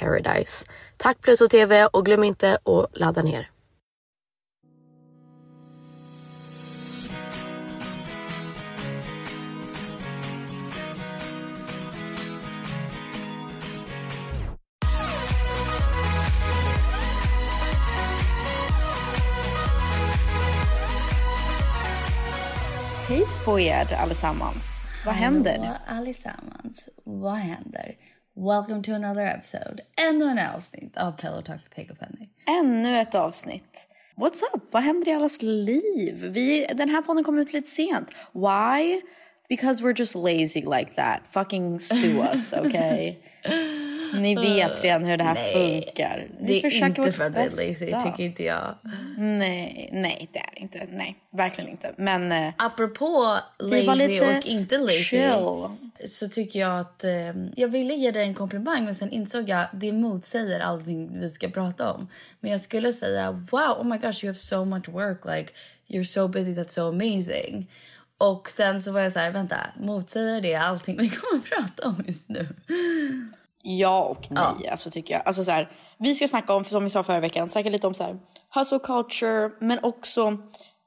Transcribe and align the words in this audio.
paradise. 0.00 0.66
Tack 0.96 1.20
Pluto 1.20 1.48
TV 1.48 1.86
och 1.86 2.04
glöm 2.04 2.24
inte 2.24 2.58
att 2.64 2.98
ladda 2.98 3.22
ner. 3.22 3.48
Hej 23.08 23.24
på 23.44 23.60
er 23.60 23.94
allesammans. 23.94 24.88
Vad 25.06 25.14
händer? 25.14 25.58
Hallå 25.58 25.74
allesammans. 25.86 26.88
Vad 27.04 27.34
händer? 27.34 27.94
Welcome 28.34 28.82
to 28.82 28.92
another 28.94 29.26
episode. 29.26 29.80
Ännu 29.96 30.24
en 30.24 30.38
avsnitt 30.56 30.96
av 30.96 31.12
Pillow 31.12 31.42
Talk 31.42 31.74
Peg 31.74 31.90
och 31.90 31.98
Penny. 31.98 32.28
Ännu 32.46 32.98
ett 32.98 33.14
avsnitt. 33.14 33.88
What's 34.16 34.42
up? 34.54 34.62
Vad 34.70 34.82
händer 34.82 35.08
i 35.08 35.14
allas 35.14 35.42
liv? 35.42 36.24
Vi, 36.24 36.66
den 36.74 36.88
här 36.88 37.02
podden 37.02 37.24
kom 37.24 37.38
ut 37.38 37.52
lite 37.52 37.70
sent. 37.70 38.10
Why? 38.32 39.00
Because 39.48 39.84
we're 39.84 39.98
just 39.98 40.14
lazy 40.14 40.60
like 40.60 40.94
that. 40.96 41.20
Fucking 41.30 41.80
sue 41.80 42.20
us, 42.32 42.52
okay? 42.66 43.16
Ni 44.20 44.34
vet 44.34 44.84
redan 44.84 45.04
hur 45.04 45.16
det 45.16 45.24
här 45.24 45.34
Nej, 45.34 45.82
funkar. 45.84 46.28
Vi 46.40 46.46
Det 46.46 46.58
är 46.58 46.70
försöker 46.70 46.86
inte 47.02 47.12
för 47.12 47.24
att 47.24 47.34
vi 47.34 47.38
är 47.40 47.44
lazy, 47.44 47.86
bästa. 47.90 48.00
tycker 48.00 48.22
inte 48.24 48.44
jag. 48.44 48.74
Nej, 49.18 49.90
nej 49.92 50.28
det 50.32 50.38
är 50.38 50.58
inte. 50.62 50.86
Nej, 50.92 51.16
verkligen 51.30 51.70
inte. 51.70 51.94
Men 51.96 52.32
eh, 52.32 52.52
Apropå 52.58 53.38
lazy 53.58 54.20
och 54.20 54.46
inte 54.46 54.78
lazy 54.78 54.92
chill. 55.04 55.68
så 56.08 56.28
tycker 56.28 56.60
jag 56.60 56.80
att 56.80 57.04
eh, 57.04 57.10
jag 57.56 57.68
ville 57.68 57.94
ge 57.94 58.10
dig 58.10 58.22
en 58.22 58.34
komplimang 58.34 58.84
men 58.84 58.94
sen 58.94 59.10
insåg 59.12 59.48
jag 59.48 59.66
det 59.72 59.92
motsäger 59.92 60.60
allting 60.60 61.20
vi 61.20 61.30
ska 61.30 61.48
prata 61.48 61.92
om. 61.92 62.08
Men 62.40 62.50
jag 62.52 62.60
skulle 62.60 62.92
säga 62.92 63.30
wow, 63.50 63.76
oh 63.78 63.84
my 63.84 63.96
gosh 63.98 64.24
you 64.24 64.28
have 64.28 64.38
so 64.38 64.64
much 64.64 64.88
work 64.88 65.24
like 65.36 65.52
you're 65.88 66.04
so 66.04 66.28
busy 66.28 66.54
that's 66.54 66.68
so 66.68 66.88
amazing. 66.88 67.70
Och 68.18 68.50
sen 68.50 68.82
så 68.82 68.92
var 68.92 69.00
jag 69.00 69.12
så 69.12 69.18
här, 69.18 69.30
vänta, 69.30 69.56
motsäger 69.80 70.40
det 70.40 70.54
allting 70.54 70.96
vi 70.98 71.08
kommer 71.10 71.42
att 71.42 71.50
prata 71.76 71.88
om 71.88 72.04
just 72.06 72.28
nu? 72.28 72.48
Ja 73.62 74.02
och 74.02 74.26
nej, 74.30 74.68
alltså 74.68 74.90
tycker 74.90 75.14
jag. 75.14 75.22
Alltså 75.26 75.44
så 75.44 75.50
här, 75.50 75.70
vi 75.98 76.14
ska 76.14 76.28
snacka 76.28 76.54
om, 76.54 76.64
som 76.64 76.84
vi 76.84 76.90
sa 76.90 77.02
förra 77.02 77.20
veckan, 77.20 77.48
snacka 77.48 77.70
lite 77.70 77.86
om 77.86 77.94
så 77.94 78.04
här, 78.04 78.18
hustle 78.54 78.78
culture, 78.78 79.50
men 79.60 79.78
också 79.82 80.38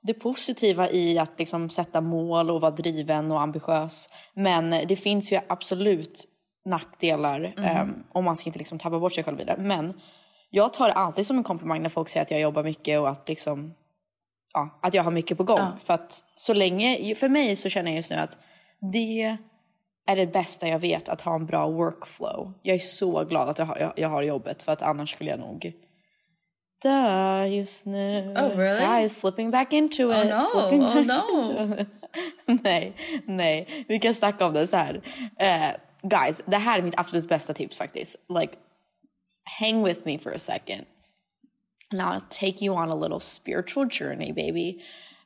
det 0.02 0.14
positiva 0.14 0.90
i 0.90 1.20
att 1.20 1.40
liksom 1.40 1.70
sätta 1.70 2.02
mål 2.02 2.50
och 2.50 2.62
vara 2.62 2.72
driven 2.72 3.32
och 3.32 3.42
ambitiös. 3.42 4.10
Men 4.34 4.70
det 4.70 4.96
finns 4.96 5.32
ju 5.32 5.40
absolut 5.48 6.26
nackdelar 6.66 7.54
em, 7.58 8.04
och 8.14 8.24
man 8.24 8.38
ska 8.38 8.50
inte 8.50 8.60
liksom 8.60 8.80
tappa 8.80 9.00
bort 9.00 9.14
sig 9.14 9.24
själv 9.24 9.42
i 9.42 9.44
det. 9.44 9.56
Men 9.58 10.02
jag 10.50 10.74
tar 10.74 10.88
det 10.88 10.94
alltid 10.94 11.28
som 11.28 11.38
en 11.38 11.44
komplimang 11.44 11.82
när 11.82 11.90
folk 11.90 12.10
säger 12.10 12.22
att 12.22 12.32
jag 12.32 12.40
jobbar 12.40 12.64
mycket 12.64 13.00
och 13.00 13.10
att 13.10 13.30
liksom 13.30 13.74
ja, 14.54 14.80
att 14.82 14.94
jag 14.94 15.04
har 15.04 15.12
mycket 15.12 15.38
på 15.38 15.44
gång. 15.44 15.68
För 15.84 15.94
att 15.94 16.24
så 16.36 16.54
länge, 16.54 17.16
för 17.16 17.30
mig 17.30 17.56
så 17.56 17.70
känner 17.70 17.92
jag 17.92 17.96
just 17.96 18.12
nu 18.12 18.18
att 18.18 18.38
det 18.94 19.38
är 20.08 20.16
det 20.16 20.28
bästa 20.28 20.68
jag 20.68 20.80
vet 20.80 21.10
att 21.10 21.22
ha 21.22 21.36
en 21.36 21.46
bra 21.46 21.70
workflow. 21.70 22.54
Jag 22.62 22.76
är 22.76 22.80
så 22.80 23.24
glad 23.24 23.50
att 23.50 23.60
jag 23.60 23.66
har, 23.66 23.78
jag, 23.78 23.94
jag 23.96 24.10
har 24.10 24.24
jobbet 24.24 24.64
för 24.64 24.72
att 24.72 24.82
annars 24.82 25.12
skulle 25.12 25.30
jag 25.30 25.40
nog 25.40 25.74
dö 26.82 27.46
just 27.46 27.86
nu. 27.86 28.34
Oh, 28.38 28.58
really? 28.58 28.86
Guys, 28.86 29.18
slipping 29.18 29.52
back 29.52 29.74
into 29.74 30.04
it. 30.04 30.18
Oh, 30.18 30.26
no. 30.26 30.42
slipping 30.42 30.82
Oh, 30.82 31.06
no. 31.06 31.86
nej, 32.64 32.96
nej. 33.26 33.86
Vi 33.88 34.00
kan 34.00 34.16
snacka 34.16 34.46
om 34.46 34.54
det 34.54 34.68
så 34.68 34.78
här. 34.78 35.02
Eh, 35.40 35.72
guys, 36.02 36.44
det 36.46 36.58
här 36.58 36.80
är 36.80 36.84
mitt 36.84 37.00
absolut 37.00 37.30
bästa 37.30 37.54
tips 37.54 37.78
faktiskt. 37.78 38.16
Like, 38.40 38.54
hang 39.60 39.84
with 39.84 40.02
me 40.06 40.18
for 40.18 40.32
a 40.32 40.40
second. 40.40 40.86
And 41.92 42.02
I'll 42.02 42.22
take 42.30 42.66
you 42.66 42.76
on 42.76 42.92
a 42.92 42.96
little 42.96 43.20
spiritual 43.20 43.90
journey, 43.90 44.34
baby. 44.34 44.82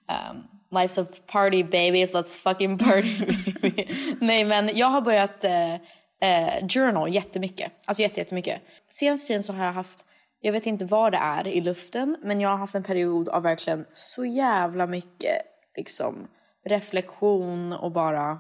Um, 0.08 0.59
life's 0.72 1.02
a 1.02 1.06
party 1.28 1.64
babies, 1.64 2.14
let's 2.14 2.32
fucking 2.32 2.78
party 2.78 3.26
baby. 3.62 3.88
Nej 4.22 4.46
men 4.46 4.78
jag 4.78 4.88
har 4.88 5.02
börjat 5.02 5.44
eh, 5.44 5.74
eh, 6.22 6.68
journal 6.68 7.16
jättemycket. 7.16 7.72
Alltså 7.86 8.02
jätte, 8.02 8.20
jättemycket. 8.20 8.62
Senaste 8.90 9.28
tiden 9.28 9.44
så 9.44 9.54
har 9.54 9.66
jag 9.66 9.74
haft, 9.74 10.06
jag 10.42 10.54
vet 10.54 10.66
inte 10.66 10.86
vad 10.86 11.12
det 11.12 11.18
är 11.18 11.48
i 11.48 11.62
luften, 11.62 12.18
men 12.24 12.42
jag 12.42 12.50
har 12.50 12.58
haft 12.58 12.76
en 12.76 12.84
period 12.84 13.30
av 13.30 13.44
verkligen 13.44 13.86
så 13.94 14.26
jävla 14.26 14.88
mycket 14.88 15.42
liksom 15.78 16.28
reflektion 16.66 17.74
och 17.74 17.92
bara 17.92 18.40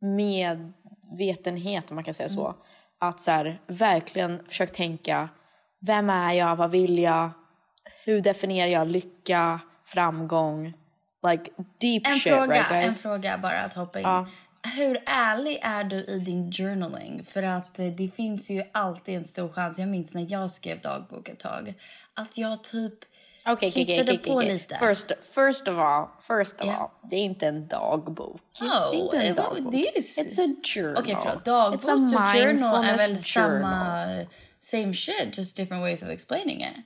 medvetenhet 0.00 1.90
om 1.90 1.94
man 1.94 2.04
kan 2.04 2.14
säga 2.14 2.28
så. 2.28 2.46
Mm. 2.46 2.58
Att 3.00 3.20
så 3.20 3.30
här, 3.30 3.60
verkligen 3.66 4.44
försöka 4.48 4.72
tänka, 4.72 5.28
vem 5.80 6.10
är 6.10 6.32
jag, 6.32 6.56
vad 6.56 6.70
vill 6.70 6.98
jag, 6.98 7.30
hur 8.04 8.20
definierar 8.20 8.70
jag 8.70 8.88
lycka, 8.88 9.60
framgång, 9.84 10.72
like 11.30 11.50
deep 11.80 12.06
En 12.06 12.12
shit 12.12 12.22
fråga, 12.32 12.46
right 12.54 12.70
en 12.72 12.82
guys? 12.82 13.02
fråga 13.02 13.38
bara 13.38 13.60
att 13.60 13.74
hoppa 13.74 13.98
in. 13.98 14.04
Ja. 14.04 14.26
Hur 14.76 15.02
ärlig 15.06 15.58
är 15.62 15.84
du 15.84 15.96
i 16.04 16.18
din 16.18 16.52
journaling? 16.52 17.24
För 17.24 17.42
att 17.42 17.78
eh, 17.78 17.86
det 17.86 18.10
finns 18.16 18.50
ju 18.50 18.62
alltid 18.72 19.16
en 19.16 19.24
stor 19.24 19.48
chans, 19.48 19.78
jag 19.78 19.88
minns 19.88 20.14
när 20.14 20.26
jag 20.32 20.50
skrev 20.50 20.80
dagbok 20.80 21.28
ett 21.28 21.38
tag, 21.38 21.74
att 22.14 22.38
jag 22.38 22.64
typ 22.64 22.94
okej, 23.46 23.70
hittade 23.70 24.02
okej, 24.12 24.18
på 24.18 24.34
okej. 24.34 24.52
lite. 24.52 24.74
First, 24.78 25.12
first 25.34 25.68
of 25.68 25.78
all, 25.78 26.06
first 26.20 26.60
of 26.60 26.66
Ja. 26.66 26.72
all, 27.02 27.10
det 27.10 27.16
är 27.16 27.20
inte 27.20 27.46
en 27.46 27.66
dagbok. 27.68 28.40
Oh, 28.60 28.90
det 28.90 28.96
är 28.96 29.02
inte 29.04 29.16
en 29.16 29.30
eh, 29.30 29.34
dagbok. 29.34 29.74
är- 29.74 30.00
It's 30.00 30.40
a 30.52 30.54
journal. 30.64 30.96
Okej, 31.02 31.16
förlåt. 31.22 31.44
Dagbok 31.44 31.80
och 31.84 31.88
journal 31.88 32.34
är 32.34 32.46
väl 32.46 32.56
mindfulness 32.56 33.32
samma... 33.32 33.46
journal. 34.06 34.26
Same 34.60 34.94
shit, 34.94 35.38
just 35.38 35.56
different 35.56 35.82
ways 35.82 36.02
of 36.02 36.08
explaining 36.08 36.60
it. 36.60 36.76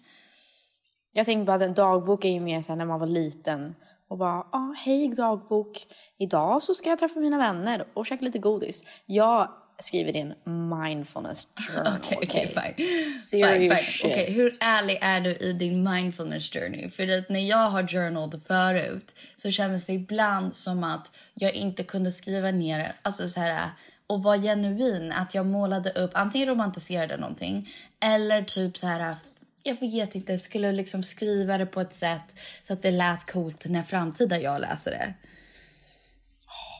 Jag 1.12 1.26
tänker 1.26 1.44
bara 1.44 1.56
att 1.56 1.62
en 1.62 1.74
dagbok 1.74 2.24
är 2.24 2.28
ju 2.28 2.40
mer 2.40 2.62
så 2.62 2.72
här 2.72 2.76
när 2.76 2.84
man 2.84 3.00
var 3.00 3.06
liten 3.06 3.74
och 4.10 4.18
bara, 4.18 4.46
ah, 4.50 4.74
hej 4.84 5.08
dagbok, 5.08 5.86
idag 6.18 6.62
så 6.62 6.74
ska 6.74 6.88
jag 6.88 6.98
träffa 6.98 7.20
mina 7.20 7.38
vänner 7.38 7.84
och 7.94 8.06
käka 8.06 8.24
lite 8.24 8.38
godis. 8.38 8.84
Jag 9.06 9.48
skriver 9.78 10.16
in 10.16 10.34
mindfulness 10.78 11.48
journal. 11.56 11.98
Okej, 12.02 12.18
okej, 12.22 12.46
fine. 12.46 12.86
Serious 13.14 13.52
Fine, 13.52 13.76
fine. 13.76 13.84
shit. 13.84 14.04
Okej, 14.04 14.32
hur 14.32 14.56
ärlig 14.60 14.98
är 15.00 15.20
du 15.20 15.30
i 15.30 15.52
din 15.52 15.82
mindfulness 15.90 16.50
journey? 16.52 16.90
För 16.90 17.18
att 17.18 17.28
när 17.28 17.40
jag 17.40 17.70
har 17.70 17.86
journaled 17.88 18.40
förut 18.46 19.14
så 19.36 19.50
kändes 19.50 19.84
det 19.86 19.92
ibland 19.92 20.56
som 20.56 20.84
att 20.84 21.12
jag 21.34 21.54
inte 21.54 21.82
kunde 21.82 22.10
skriva 22.10 22.50
ner, 22.50 22.96
alltså 23.02 23.28
så 23.28 23.40
här 23.40 23.70
och 24.06 24.22
vara 24.22 24.38
genuin, 24.38 25.12
att 25.12 25.34
jag 25.34 25.46
målade 25.46 25.90
upp, 25.90 26.10
antingen 26.14 26.48
romantiserade 26.48 27.16
någonting 27.16 27.68
eller 28.00 28.42
typ 28.42 28.76
så 28.78 28.86
här 28.86 29.16
jag 29.62 29.80
vet 29.80 30.14
inte, 30.14 30.38
skulle 30.38 30.72
liksom 30.72 31.02
skriva 31.02 31.58
det 31.58 31.66
på 31.66 31.80
ett 31.80 31.94
sätt 31.94 32.36
så 32.62 32.72
att 32.72 32.82
det 32.82 32.90
lät 32.90 33.32
coolt 33.32 33.64
när 33.68 33.82
framtida 33.82 34.40
jag 34.40 34.60
läser 34.60 34.90
det. 34.90 35.14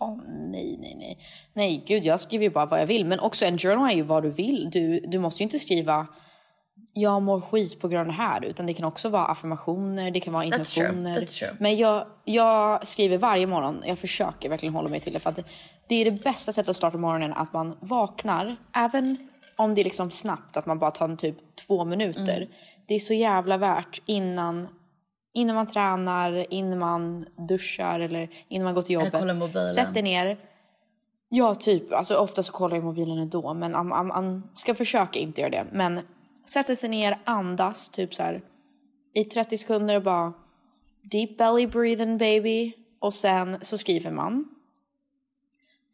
Åh, 0.01 0.19
nej, 0.29 0.79
nej, 0.81 0.95
nej. 0.99 1.19
Nej, 1.53 1.85
gud, 1.87 2.05
jag 2.05 2.21
skriver 2.21 2.45
ju 2.45 2.51
bara 2.51 2.67
vad 2.67 2.81
jag 2.81 2.87
vill. 2.87 3.05
Men 3.05 3.21
också 3.21 3.45
en 3.45 3.59
journal 3.59 3.91
är 3.91 3.95
ju 3.95 4.03
vad 4.03 4.23
du 4.23 4.31
vill. 4.31 4.71
Du, 4.71 5.01
du 5.01 5.19
måste 5.19 5.43
ju 5.43 5.45
inte 5.45 5.59
skriva 5.59 6.07
jag 6.93 7.23
mår 7.23 7.41
skit 7.41 7.81
på 7.81 7.89
grund 7.89 8.01
av 8.01 8.07
det 8.07 8.23
här. 8.23 8.45
Utan 8.45 8.67
det 8.67 8.75
kan 8.75 8.85
också 8.85 9.09
vara 9.09 9.25
affirmationer, 9.25 10.11
det 10.11 10.21
kan 10.21 10.33
vara 10.33 10.45
That's 10.45 10.75
true, 10.75 10.87
intentioner. 10.87 11.21
that's 11.21 11.39
true. 11.39 11.57
Men 11.59 11.77
jag, 11.77 12.07
jag 12.25 12.87
skriver 12.87 13.19
varje 13.19 13.47
morgon. 13.47 13.83
Jag 13.87 13.99
försöker 13.99 14.49
verkligen 14.49 14.75
hålla 14.75 14.89
mig 14.89 15.01
till 15.01 15.13
det. 15.13 15.21
För 15.21 15.31
att 15.31 15.37
det, 15.37 15.45
det 15.89 15.95
är 15.95 16.05
det 16.05 16.23
bästa 16.25 16.53
sättet 16.53 16.69
att 16.69 16.77
starta 16.77 16.99
morgonen. 16.99 17.33
Att 17.33 17.53
man 17.53 17.77
vaknar, 17.81 18.57
även 18.75 19.29
om 19.57 19.75
det 19.75 19.83
är 19.83 19.85
liksom 19.85 20.11
snabbt, 20.11 20.57
att 20.57 20.67
man 20.67 20.79
bara 20.79 20.91
tar 20.91 21.09
en 21.09 21.17
typ 21.17 21.37
två 21.67 21.85
minuter. 21.85 22.37
Mm. 22.37 22.49
Det 22.91 22.95
är 22.95 23.01
så 23.01 23.15
jävla 23.15 23.59
värt 23.59 24.03
innan 24.07 24.69
Innan 25.33 25.57
man 25.57 25.67
tränar, 25.67 26.53
innan 26.53 26.79
man 26.79 27.27
duschar 27.49 28.01
eller 28.01 28.31
innan 28.49 28.65
man 28.65 28.75
går 28.75 28.83
till 28.83 28.95
jobbet. 28.95 29.13
Sätt 29.75 29.95
dig 29.95 30.03
ner. 30.03 30.39
Ja, 31.29 31.55
typ. 31.55 31.93
Alltså, 31.93 32.17
ofta 32.17 32.43
så 32.43 32.53
kollar 32.53 32.77
jag 32.77 32.85
mobilen 32.85 33.19
ändå. 33.19 33.55
Men 33.55 33.73
man 33.87 34.51
ska 34.55 34.75
försöka 34.75 35.19
inte 35.19 35.41
göra 35.41 35.51
det. 35.51 35.67
Men 35.73 36.01
sätta 36.47 36.77
sig 36.77 36.91
ner, 36.91 37.19
andas 37.25 37.89
typ 37.89 38.15
så 38.15 38.23
här 38.23 38.43
i 39.15 39.25
30 39.25 39.59
sekunder 39.59 39.97
och 39.97 40.03
bara 40.03 40.33
deep 41.03 41.39
belly 41.39 41.67
breathing 41.67 42.19
baby. 42.19 42.73
Och 42.99 43.15
sen 43.15 43.59
så 43.63 43.79
skriver 43.79 44.11
man. 44.11 44.49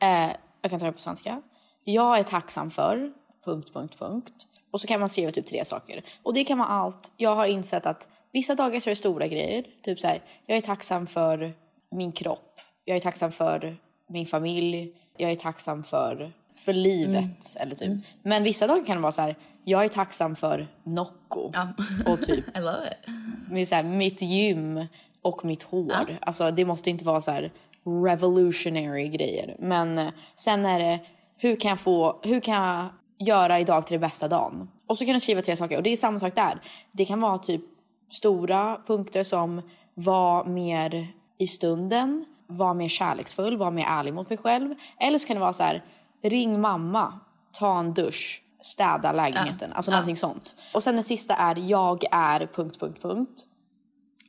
Eh, 0.03 0.37
jag 0.63 0.71
kan 0.71 0.81
ta 0.81 0.87
det 0.87 0.93
på 0.93 1.01
svenska. 1.01 1.43
Jag 1.85 2.19
är 2.19 2.23
tacksam 2.23 2.71
för... 2.71 3.13
Punkt, 3.45 3.73
punkt, 3.73 3.99
punkt. 3.99 4.47
Och 4.77 4.81
så 4.81 4.87
kan 4.87 5.01
man 5.01 5.09
skriva 5.09 5.31
typ 5.33 5.47
tre 5.47 5.65
saker. 5.65 6.05
Och 6.23 6.35
det 6.35 6.45
kan 6.45 6.59
vara 6.59 6.69
allt. 6.69 7.13
Jag 7.17 7.35
har 7.35 7.47
insett 7.47 7.87
att 7.87 8.09
vissa 8.33 8.55
dagar 8.55 8.81
så 8.81 8.91
är 8.91 8.93
det 8.93 8.97
stora 8.97 9.27
grejer. 9.27 9.65
Typ 9.83 10.01
så 10.01 10.07
här, 10.07 10.23
jag 10.47 10.57
är 10.57 10.61
tacksam 10.61 11.07
för 11.07 11.55
min 11.91 12.13
kropp. 12.13 12.61
Jag 12.85 12.97
är 12.97 13.01
tacksam 13.01 13.33
för 13.33 13.77
min 14.09 14.27
familj. 14.27 14.93
Jag 15.17 15.31
är 15.31 15.37
tacksam 15.37 15.85
för, 15.85 16.33
för 16.57 16.73
livet. 16.73 17.57
Eller 17.61 17.75
typ. 17.75 18.05
Men 18.23 18.43
vissa 18.45 18.67
dagar 18.67 18.85
kan 18.85 18.97
det 18.97 19.03
vara 19.03 19.13
så 19.13 19.23
här, 19.23 19.37
jag 19.65 19.85
är 19.85 19.89
tacksam 19.89 20.37
för 20.37 20.69
Nocco. 20.85 21.51
Ja. 21.55 21.69
Och 22.13 22.23
typ 22.23 22.45
I 22.57 22.61
love 22.61 22.87
it. 22.87 23.13
med 23.51 23.69
så 23.69 23.75
här, 23.75 23.83
mitt 23.83 24.23
gym 24.23 24.87
och 25.23 25.45
mitt 25.45 25.63
hår. 25.63 26.19
Alltså 26.21 26.51
det 26.51 26.65
måste 26.65 26.91
inte 26.91 27.05
vara 27.05 27.21
så 27.21 27.31
här 27.31 27.53
revolutionary 27.85 29.09
grejer. 29.09 29.57
Men 29.59 29.99
eh, 29.99 30.09
sen 30.37 30.67
är 30.67 30.79
det, 30.79 31.01
hur 31.37 31.57
kan 31.57 31.69
jag 31.69 31.81
få, 31.81 32.21
hur 32.23 32.41
kan 32.41 32.55
jag 32.55 32.89
göra 33.19 33.61
idag 33.61 33.87
till 33.87 33.95
det 33.95 33.99
bästa 33.99 34.29
dagen? 34.29 34.69
Och 34.87 34.99
så 34.99 35.05
kan 35.05 35.15
du 35.15 35.21
skriva 35.21 35.43
tre 35.43 35.57
saker 35.57 35.77
och 35.77 35.83
det 35.83 35.93
är 35.93 35.97
samma 35.97 36.19
sak 36.19 36.35
där. 36.35 36.63
Det 36.93 37.05
kan 37.05 37.21
vara 37.21 37.39
typ 37.39 37.63
stora 38.11 38.81
punkter 38.87 39.23
som 39.23 39.63
var 39.95 40.45
mer 40.45 41.13
i 41.39 41.47
stunden, 41.47 42.25
var 42.47 42.75
mer 42.75 42.89
kärleksfull, 42.89 43.57
var 43.57 43.71
mer 43.71 43.85
ärlig 43.85 44.15
mot 44.15 44.29
mig 44.29 44.39
själv. 44.39 44.75
Eller 45.01 45.19
så 45.19 45.27
kan 45.27 45.37
det 45.37 45.41
vara 45.41 45.53
så 45.53 45.63
här, 45.63 45.85
ring 46.23 46.61
mamma, 46.61 47.21
ta 47.53 47.79
en 47.79 47.95
dusch, 47.95 48.43
städa 48.63 49.13
lägenheten. 49.13 49.73
Alltså 49.73 49.91
någonting 49.91 50.17
sånt. 50.17 50.57
Och 50.75 50.83
sen 50.83 50.95
den 50.95 51.05
sista 51.05 51.35
är, 51.35 51.57
jag 51.57 52.05
är... 52.11 52.47
punkt, 52.47 52.81
punkt, 52.81 53.03
punkt. 53.03 53.45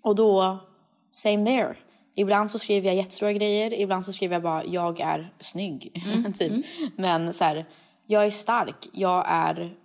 Och 0.02 0.16
då, 0.16 0.58
same 1.12 1.46
there. 1.46 1.76
Ibland 2.16 2.52
så 2.52 2.60
skriver 2.60 2.88
jag 2.88 2.96
jättestora 2.96 3.34
grejer, 3.34 3.74
ibland 3.74 4.06
så 4.06 4.14
skriver 4.14 4.36
jag 4.36 4.44
bara 4.44 4.66
jag 4.66 5.00
är 5.00 5.34
snygg. 5.40 6.04
typ. 6.36 6.66
Men 6.96 7.34
så 7.34 7.44
här, 7.44 7.66
jag 8.08 8.26
är 8.26 8.30
stark, 8.30 8.88
jag 8.92 9.26
är 9.28 9.76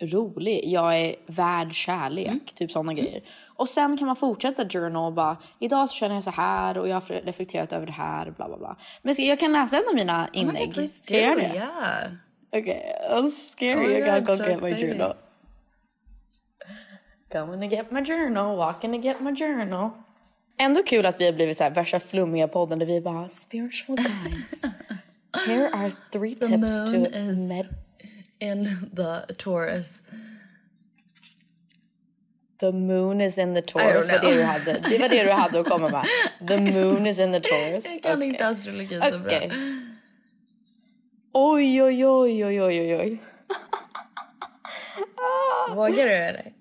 rolig, 0.00 0.60
jag 0.64 1.00
är 1.00 1.16
värd 1.26 1.74
kärlek. 1.74 2.54
Typ 2.54 2.72
sådana 2.72 2.94
grejer. 2.94 3.22
Och 3.46 3.68
sen 3.68 3.96
kan 3.96 4.06
man 4.06 4.16
fortsätta 4.16 4.68
journal 4.68 5.06
och 5.06 5.12
bara 5.12 5.36
idag 5.58 5.88
så 5.88 5.96
känner 5.96 6.14
jag 6.14 6.24
så 6.24 6.30
här 6.30 6.78
och 6.78 6.88
jag 6.88 6.94
har 6.94 7.22
reflekterat 7.24 7.72
över 7.72 7.86
det 7.86 7.92
här. 7.92 8.30
Bla 8.30 8.48
bla 8.48 8.58
bla. 8.58 8.76
Men 9.02 9.14
ska, 9.14 9.22
jag 9.22 9.38
kan 9.38 9.52
läsa 9.52 9.76
en 9.76 9.88
av 9.88 9.94
mina 9.94 10.28
inlägg. 10.32 10.74
Please 10.74 11.04
ska 11.04 11.14
jag 11.14 11.22
göra 11.22 11.48
det? 11.48 11.54
Yeah. 11.54 12.12
Okay, 12.52 12.82
I'm 13.10 13.28
scary. 13.28 13.86
Oh 13.86 13.98
I 13.98 14.00
gotta 14.00 14.20
God, 14.20 14.26
go 14.26 14.36
so 14.36 14.50
get 14.50 14.62
my 14.62 14.74
journal. 14.74 15.14
Going 17.32 17.60
to 17.60 17.76
get 17.76 17.90
my 17.90 18.04
journal, 18.04 18.56
walking 18.56 18.92
to 18.92 18.98
get 18.98 19.20
my 19.20 19.36
journal. 19.36 19.90
Ändå 20.58 20.82
kul 20.82 21.06
att 21.06 21.20
vi 21.20 21.26
har 21.26 21.32
blivit 21.32 21.56
så 21.56 21.64
här 21.64 21.70
värsta 21.70 22.00
flummiga 22.00 22.48
podden 22.48 22.78
där 22.78 22.86
vi 22.86 23.00
bara 23.00 23.28
spiritual 23.28 23.96
guides. 24.24 24.62
Here 25.46 25.70
are 25.72 25.92
three 26.12 26.34
The 26.34 26.46
tips 26.46 26.80
to 26.90 26.92
moon 26.92 27.06
is- 27.06 27.48
med... 27.48 27.66
In 28.38 28.64
the 28.96 29.34
Taurus. 29.38 30.02
The 32.60 32.72
moon 32.72 33.20
is 33.20 33.38
in 33.38 33.54
the 33.54 33.62
Taurus. 33.62 34.08
Var 34.08 34.18
det, 34.18 34.34
du 34.34 34.42
hade. 34.42 34.72
det 34.88 34.98
var 34.98 35.08
det 35.08 35.22
du 35.24 35.30
hade 35.30 35.60
att 35.60 35.66
komma 35.68 35.88
med. 35.88 36.06
The 36.48 36.56
moon 36.60 37.06
is 37.06 37.18
in 37.18 37.32
the 37.32 37.40
Taurus. 37.40 37.84
Jag 37.94 38.02
kan 38.02 38.16
Okej. 38.16 38.28
inte 38.28 38.48
astrologi 38.48 38.94
så 38.94 39.18
bra. 39.18 39.26
Okej. 39.26 39.50
Oj, 41.32 41.82
oj, 41.82 42.06
oj, 42.06 42.44
oj, 42.44 42.62
oj, 42.62 42.96
oj. 42.96 43.22
Vågar 45.74 46.04
du 46.04 46.12
eller? 46.12 46.52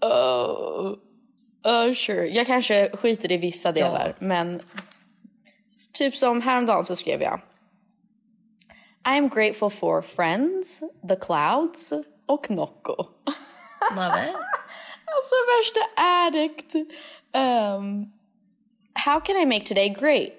Oh. 0.00 0.94
Oh, 1.64 1.94
sure. 1.94 2.28
Jag 2.28 2.46
kanske 2.46 2.90
skiter 2.96 3.32
i 3.32 3.36
vissa 3.36 3.72
delar, 3.72 4.16
men 4.18 4.60
typ 5.92 6.16
som 6.16 6.42
häromdagen 6.42 6.84
så 6.84 6.96
skrev 6.96 7.22
jag 7.22 7.40
I 9.04 9.16
am 9.16 9.28
grateful 9.28 9.70
for 9.70 10.02
friends, 10.02 10.82
the 11.08 11.16
clouds 11.16 11.92
och 12.26 12.50
Nocco. 12.50 12.96
Love 13.96 14.28
it. 14.28 14.36
Alltså 15.10 15.34
värsta 15.56 15.80
addict. 16.02 16.74
Um, 17.34 18.12
how 18.94 19.20
can 19.20 19.36
I 19.36 19.44
make 19.46 19.64
today 19.64 19.88
great? 19.88 20.32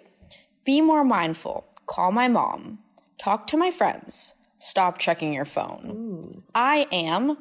Be 0.66 0.82
more 0.82 1.04
mindful. 1.04 1.63
Call 1.86 2.12
my 2.12 2.28
mom. 2.30 2.78
Talk 3.18 3.48
to 3.48 3.58
my 3.58 3.72
friends. 3.72 4.34
Stop 4.60 5.00
checking 5.00 5.34
your 5.36 5.46
phone. 5.46 6.44
I 6.54 6.86
am 6.92 7.36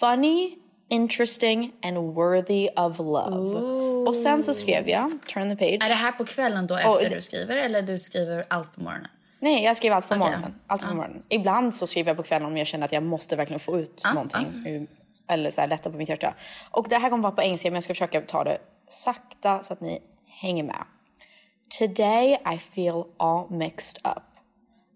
funny, 0.00 0.58
interesting 0.88 1.72
and 1.82 2.14
worthy 2.14 2.68
of 2.76 2.98
love. 3.00 3.56
Och 4.08 4.16
sen 4.16 4.42
så 4.42 4.54
skrev 4.54 4.88
jag, 4.88 5.18
turn 5.28 5.50
the 5.50 5.56
page. 5.56 5.84
Är 5.84 5.88
det 5.88 5.94
här 5.94 6.12
på 6.12 6.24
kvällen 6.24 6.66
då 6.66 6.74
efter 6.74 7.10
det- 7.10 7.16
du 7.16 7.22
skriver 7.22 7.56
eller 7.56 7.82
du 7.82 7.98
skriver 7.98 8.44
allt 8.50 8.74
på 8.74 8.80
morgonen? 8.82 9.10
Nej, 9.40 9.64
jag 9.64 9.76
skriver 9.76 9.96
allt 9.96 10.08
på 10.08 10.14
Okej. 10.14 10.26
morgonen. 10.26 10.54
Allt 10.66 10.82
på 10.88 10.94
morgonen. 10.94 11.22
Ibland 11.28 11.74
så 11.74 11.86
skriver 11.86 12.10
jag 12.10 12.16
på 12.16 12.22
kvällen 12.22 12.46
om 12.48 12.56
jag 12.56 12.66
känner 12.66 12.84
att 12.84 12.92
jag 12.92 13.02
måste 13.02 13.36
verkligen 13.36 13.60
få 13.60 13.78
ut 13.78 14.02
någonting. 14.14 14.46
ur- 14.66 14.86
Eller 15.28 15.50
så 15.50 15.60
här, 15.60 15.68
lätta 15.68 15.90
på 15.90 15.96
mitt 15.96 16.08
hjärta. 16.08 16.34
Och 16.70 16.86
det 16.88 16.96
här 16.98 17.10
kommer 17.10 17.22
vara 17.22 17.32
på 17.32 17.42
engelska 17.42 17.68
men 17.70 17.74
jag 17.74 17.82
ska 17.82 17.94
försöka 17.94 18.20
ta 18.20 18.44
det 18.44 18.58
sakta 18.88 19.62
så 19.62 19.72
att 19.72 19.80
ni 19.80 20.02
hänger 20.26 20.62
med. 20.62 20.84
Today 21.78 22.38
I 22.54 22.58
feel 22.58 23.04
all 23.16 23.50
mixed 23.50 23.98
up. 24.04 24.22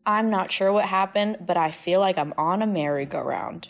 I'm 0.04 0.30
not 0.40 0.52
sure 0.52 0.70
what 0.70 0.84
happened, 0.84 1.37
but 1.46 1.56
I 1.56 1.72
feel 1.72 2.00
like 2.06 2.20
I'm 2.20 2.32
on 2.52 2.62
a 2.62 2.66
merry-go-round. 2.66 3.66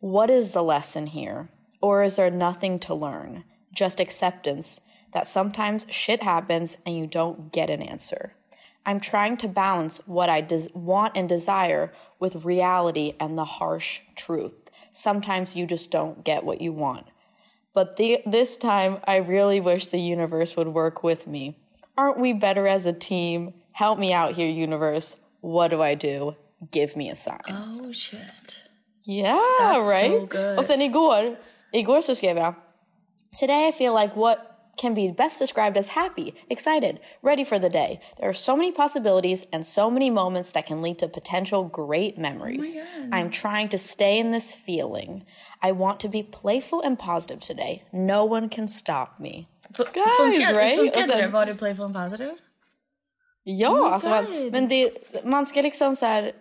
What 0.00 0.30
is 0.30 0.52
the 0.52 0.62
lesson 0.62 1.06
here? 1.06 1.48
Or 1.80 2.04
is 2.04 2.16
there 2.16 2.30
nothing 2.30 2.78
to 2.80 2.94
learn? 2.94 3.42
Just 3.70 4.00
acceptance 4.00 4.80
that 5.12 5.28
sometimes 5.28 5.86
shit 5.90 6.22
happens 6.22 6.76
and 6.86 6.96
you 6.96 7.06
don't 7.06 7.52
get 7.52 7.70
an 7.70 7.82
answer. 7.82 8.32
I'm 8.86 9.00
trying 9.00 9.36
to 9.38 9.48
balance 9.48 10.00
what 10.06 10.28
I 10.28 10.40
des- 10.40 10.70
want 10.74 11.16
and 11.16 11.28
desire 11.28 11.92
with 12.18 12.44
reality 12.44 13.14
and 13.20 13.36
the 13.36 13.44
harsh 13.44 14.00
truth. 14.16 14.54
Sometimes 14.92 15.54
you 15.56 15.66
just 15.66 15.90
don't 15.90 16.24
get 16.24 16.44
what 16.44 16.60
you 16.60 16.72
want. 16.72 17.06
But 17.74 17.96
the- 17.96 18.22
this 18.26 18.56
time, 18.56 18.98
I 19.06 19.16
really 19.16 19.60
wish 19.60 19.86
the 19.88 20.00
universe 20.00 20.56
would 20.56 20.68
work 20.68 21.02
with 21.04 21.26
me. 21.26 21.56
Aren't 21.96 22.18
we 22.18 22.32
better 22.32 22.66
as 22.66 22.86
a 22.86 22.92
team? 22.92 23.52
Help 23.72 23.98
me 23.98 24.12
out 24.12 24.34
here, 24.36 24.48
universe. 24.48 25.16
What 25.40 25.68
do 25.68 25.82
I 25.82 25.94
do? 25.94 26.34
Give 26.72 26.96
me 26.96 27.10
a 27.10 27.14
sign. 27.14 27.40
Oh 27.50 27.92
shit. 27.92 28.62
Yeah, 29.04 29.40
That's 29.58 29.84
so 29.84 29.90
right? 29.90 30.28
good. 30.28 30.58
Och 30.58 30.64
sen 30.64 30.82
igår, 30.82 31.36
igår 31.72 32.00
så 32.00 32.14
skrev 32.14 32.36
jag 32.36 32.54
Today 33.40 33.68
I 33.68 33.72
feel 33.72 33.92
like 33.94 34.16
what 34.16 34.38
can 34.78 34.94
be 34.94 35.08
best 35.10 35.38
described 35.38 35.76
as 35.76 35.88
happy, 35.88 36.34
excited, 36.48 37.00
ready 37.22 37.44
for 37.44 37.58
the 37.58 37.68
day. 37.68 38.00
There 38.18 38.28
are 38.28 38.34
so 38.34 38.56
many 38.56 38.72
possibilities 38.72 39.46
and 39.52 39.66
so 39.66 39.90
many 39.90 40.10
moments 40.10 40.52
that 40.52 40.66
can 40.66 40.82
lead 40.82 40.98
to 40.98 41.08
potential 41.08 41.64
great 41.64 42.18
memories. 42.18 42.76
I'm 43.12 43.30
trying 43.30 43.68
to 43.70 43.78
stay 43.78 44.18
in 44.18 44.30
this 44.30 44.52
feeling. 44.52 45.24
I 45.62 45.72
want 45.72 46.00
to 46.00 46.08
be 46.08 46.22
playful 46.22 46.80
and 46.82 46.98
positive 46.98 47.40
today. 47.40 47.82
No 47.92 48.24
one 48.24 48.48
can 48.48 48.68
stop 48.68 49.18
me. 49.18 49.48
Guys, 49.76 50.06
Funkar, 50.18 50.54
right? 50.54 50.78
funkade 50.78 51.16
det? 51.16 51.28
Var 51.28 51.46
du 51.46 51.54
playful 51.56 51.84
and 51.84 51.94
positive? 51.94 52.36
Ja, 53.44 53.90
alltså, 53.92 54.08
man, 54.08 54.24
men 54.50 54.68
det, 54.68 54.90
man 55.24 55.46
ska 55.46 55.62
liksom 55.62 55.96
så 55.96 56.06
här, 56.06 56.32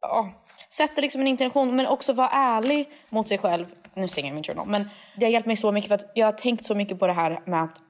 ja, 0.00 0.32
sätta 0.70 1.00
liksom 1.00 1.20
en 1.20 1.26
intention 1.26 1.76
men 1.76 1.86
också 1.86 2.12
vara 2.12 2.28
ärlig 2.28 2.90
mot 3.08 3.28
sig 3.28 3.38
själv. 3.38 3.66
Nu 3.98 4.08
stänger 4.08 4.28
jag 4.28 4.34
min 4.34 4.44
journal, 4.44 4.68
men 4.68 4.88
det 5.16 5.24
har 5.24 5.30
hjälpt 5.30 5.46
mig 5.46 5.56
så 5.56 5.72
mycket 5.72 5.88
för 5.88 5.94
att 5.94 6.10
jag 6.14 6.26
har 6.26 6.32
tänkt 6.32 6.64
så 6.64 6.74
mycket 6.74 6.98
på 6.98 7.06
det 7.06 7.12
här 7.12 7.42
med 7.46 7.62
att 7.62 7.80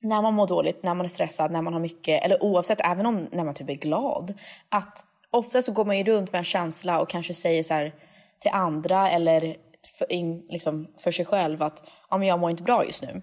när 0.00 0.22
man 0.22 0.34
mår 0.34 0.46
dåligt, 0.46 0.82
när 0.82 0.94
man 0.94 1.06
är 1.06 1.10
stressad, 1.10 1.50
när 1.50 1.62
man 1.62 1.72
har 1.72 1.80
mycket, 1.80 2.24
eller 2.24 2.42
oavsett, 2.42 2.80
även 2.80 3.06
om 3.06 3.28
när 3.32 3.44
man 3.44 3.54
typ 3.54 3.70
är 3.70 3.74
glad, 3.74 4.34
att 4.68 5.04
ofta 5.30 5.62
så 5.62 5.72
går 5.72 5.84
man 5.84 5.98
ju 5.98 6.04
runt 6.04 6.32
med 6.32 6.38
en 6.38 6.44
känsla 6.44 7.00
och 7.00 7.08
kanske 7.08 7.34
säger 7.34 7.62
så 7.62 7.74
här 7.74 7.94
till 8.40 8.50
andra 8.50 9.10
eller 9.10 9.56
för, 9.98 10.12
in, 10.12 10.46
liksom 10.48 10.88
för 10.98 11.10
sig 11.10 11.24
själv 11.24 11.62
att 11.62 11.84
ja, 12.10 12.18
men 12.18 12.28
jag 12.28 12.40
mår 12.40 12.50
inte 12.50 12.62
bra 12.62 12.84
just 12.84 13.02
nu. 13.02 13.22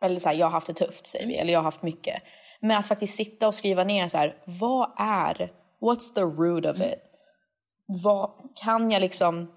Eller 0.00 0.20
så 0.20 0.28
här, 0.28 0.36
jag 0.36 0.46
har 0.46 0.50
haft 0.50 0.66
det 0.66 0.74
tufft 0.74 1.06
säger 1.06 1.26
vi, 1.26 1.36
eller 1.36 1.52
jag 1.52 1.60
har 1.60 1.64
haft 1.64 1.82
mycket. 1.82 2.22
Men 2.60 2.78
att 2.78 2.86
faktiskt 2.86 3.16
sitta 3.16 3.48
och 3.48 3.54
skriva 3.54 3.84
ner 3.84 4.08
så 4.08 4.18
här, 4.18 4.36
vad 4.44 4.90
är, 4.98 5.52
what's 5.80 6.14
the 6.14 6.20
root 6.20 6.66
of 6.66 6.80
it? 6.80 6.98
Vad, 7.86 8.30
kan 8.54 8.90
jag 8.90 9.00
liksom 9.00 9.52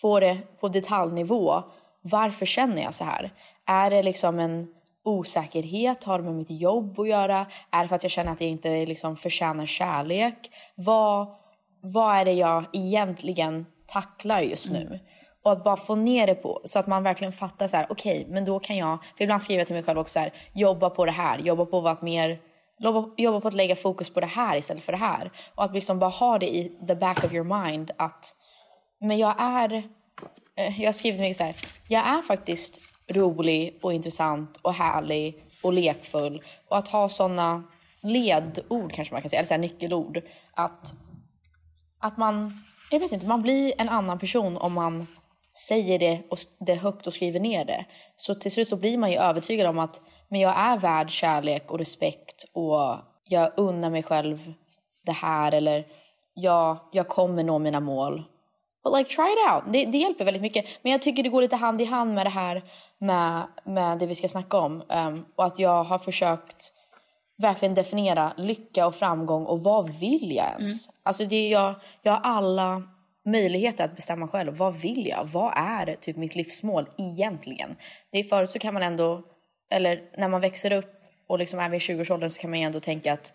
få 0.00 0.20
det 0.20 0.38
på 0.60 0.68
detaljnivå? 0.68 1.62
Varför 2.02 2.46
känner 2.46 2.82
jag 2.82 2.94
så 2.94 3.04
här? 3.04 3.32
Är 3.66 3.90
det 3.90 4.02
liksom 4.02 4.38
en 4.38 4.66
osäkerhet? 5.04 6.04
Har 6.04 6.18
det 6.18 6.24
med 6.24 6.34
mitt 6.34 6.50
jobb 6.50 7.00
att 7.00 7.08
göra? 7.08 7.46
Är 7.70 7.82
det 7.82 7.88
för 7.88 7.96
att 7.96 8.02
jag 8.02 8.12
känner 8.12 8.32
att 8.32 8.40
jag 8.40 8.50
inte 8.50 8.86
liksom 8.86 9.16
förtjänar 9.16 9.66
kärlek? 9.66 10.50
Vad, 10.74 11.26
vad 11.80 12.16
är 12.16 12.24
det 12.24 12.32
jag 12.32 12.64
egentligen 12.72 13.66
tacklar 13.86 14.40
just 14.40 14.72
nu? 14.72 15.00
Och 15.44 15.52
att 15.52 15.64
bara 15.64 15.76
få 15.76 15.94
ner 15.94 16.26
det 16.26 16.34
på 16.34 16.60
så 16.64 16.78
att 16.78 16.86
man 16.86 17.02
verkligen 17.02 17.32
fattar 17.32 17.68
så 17.68 17.76
här, 17.76 17.86
okej, 17.90 18.26
men 18.28 18.44
då 18.44 18.58
kan 18.58 18.76
jag, 18.76 18.98
för 19.16 19.24
ibland 19.24 19.42
skriver 19.42 19.60
jag 19.60 19.66
till 19.66 19.76
mig 19.76 19.82
själv 19.82 19.98
också 19.98 20.12
så 20.12 20.18
här, 20.18 20.32
jobba 20.52 20.90
på 20.90 21.04
det 21.04 21.12
här, 21.12 21.38
jobba 21.38 21.66
på 21.66 21.78
att 21.78 21.84
vara 21.84 21.98
mer, 22.00 22.40
jobba, 22.78 23.10
jobba 23.16 23.40
på 23.40 23.48
att 23.48 23.54
lägga 23.54 23.76
fokus 23.76 24.10
på 24.10 24.20
det 24.20 24.26
här 24.26 24.56
istället 24.56 24.82
för 24.82 24.92
det 24.92 24.98
här. 24.98 25.32
Och 25.54 25.64
att 25.64 25.74
liksom 25.74 25.98
bara 25.98 26.10
ha 26.10 26.38
det 26.38 26.56
i 26.56 26.78
the 26.88 26.94
back 26.94 27.24
of 27.24 27.32
your 27.32 27.64
mind 27.64 27.90
att, 27.96 28.34
men 29.00 29.18
jag 29.18 29.34
är, 29.38 29.72
eh, 30.56 30.80
jag 30.80 30.88
har 30.88 30.92
skrivit 30.92 31.20
mycket 31.20 31.36
så 31.36 31.44
här, 31.44 31.56
jag 31.88 32.06
är 32.06 32.22
faktiskt 32.22 32.80
rolig 33.08 33.78
och 33.82 33.92
intressant 33.92 34.56
och 34.62 34.74
härlig 34.74 35.44
och 35.62 35.72
lekfull. 35.72 36.42
Och 36.68 36.78
att 36.78 36.88
ha 36.88 37.08
såna 37.08 37.64
ledord 38.02 38.92
kanske 38.92 39.14
man 39.14 39.22
kan 39.22 39.30
säga, 39.30 39.40
eller 39.40 39.46
så 39.46 39.54
här 39.54 39.60
nyckelord. 39.60 40.22
Att, 40.54 40.94
att 42.00 42.16
man, 42.16 42.64
jag 42.90 43.00
vet 43.00 43.12
inte, 43.12 43.26
man 43.26 43.42
blir 43.42 43.72
en 43.78 43.88
annan 43.88 44.18
person 44.18 44.56
om 44.56 44.72
man 44.72 45.06
säger 45.68 45.98
det, 45.98 46.22
och, 46.30 46.38
det 46.58 46.74
högt 46.74 47.06
och 47.06 47.14
skriver 47.14 47.40
ner 47.40 47.64
det. 47.64 47.86
Så 48.16 48.34
till 48.34 48.50
slut 48.50 48.68
så 48.68 48.76
blir 48.76 48.98
man 48.98 49.10
ju 49.10 49.16
övertygad 49.16 49.66
om 49.66 49.78
att 49.78 50.00
men 50.28 50.40
jag 50.40 50.58
är 50.58 50.78
värd 50.78 51.10
kärlek 51.10 51.70
och 51.70 51.78
respekt 51.78 52.44
och 52.52 52.96
jag 53.24 53.50
unnar 53.56 53.90
mig 53.90 54.02
själv 54.02 54.52
det 55.06 55.12
här 55.12 55.52
eller 55.52 55.86
jag, 56.34 56.78
jag 56.92 57.08
kommer 57.08 57.44
nå 57.44 57.58
mina 57.58 57.80
mål. 57.80 58.24
But 58.86 58.98
like 58.98 59.10
try 59.10 59.32
it 59.32 59.52
out. 59.52 59.72
Det, 59.72 59.84
det 59.84 59.98
hjälper 59.98 60.24
väldigt 60.24 60.42
mycket. 60.42 60.64
Men 60.82 60.92
jag 60.92 61.02
tycker 61.02 61.22
det 61.22 61.28
går 61.28 61.42
lite 61.42 61.56
hand 61.56 61.80
i 61.80 61.84
hand 61.84 62.14
med 62.14 62.26
det 62.26 62.30
här 62.30 62.62
med, 62.98 63.46
med 63.64 63.98
det 63.98 64.06
vi 64.06 64.14
ska 64.14 64.28
snacka 64.28 64.56
om. 64.56 64.82
Um, 64.88 65.26
och 65.36 65.44
att 65.44 65.58
jag 65.58 65.84
har 65.84 65.98
försökt 65.98 66.72
verkligen 67.38 67.74
definiera 67.74 68.32
lycka 68.36 68.86
och 68.86 68.94
framgång 68.94 69.46
och 69.46 69.62
vad 69.62 69.90
vill 69.90 70.32
jag 70.32 70.46
ens? 70.46 70.88
Alltså 71.02 71.24
det 71.24 71.36
är 71.36 71.50
jag, 71.50 71.74
jag 72.02 72.12
har 72.12 72.20
alla 72.20 72.82
möjligheter 73.24 73.84
att 73.84 73.96
bestämma 73.96 74.28
själv. 74.28 74.56
Vad 74.56 74.74
vill 74.74 75.06
jag? 75.06 75.24
Vad 75.24 75.52
är 75.56 75.96
typ 76.00 76.16
mitt 76.16 76.34
livsmål 76.34 76.88
egentligen? 76.98 77.76
Det 78.12 78.18
är 78.18 78.24
förut 78.24 78.50
så 78.50 78.58
kan 78.58 78.74
man 78.74 78.82
ändå, 78.82 79.22
eller 79.70 80.02
när 80.18 80.28
man 80.28 80.40
växer 80.40 80.72
upp 80.72 80.92
och 81.28 81.38
liksom 81.38 81.60
är 81.60 81.68
vid 81.68 81.80
20-årsåldern 81.80 82.30
så 82.30 82.40
kan 82.40 82.50
man 82.50 82.58
ändå 82.58 82.80
tänka 82.80 83.12
att 83.12 83.32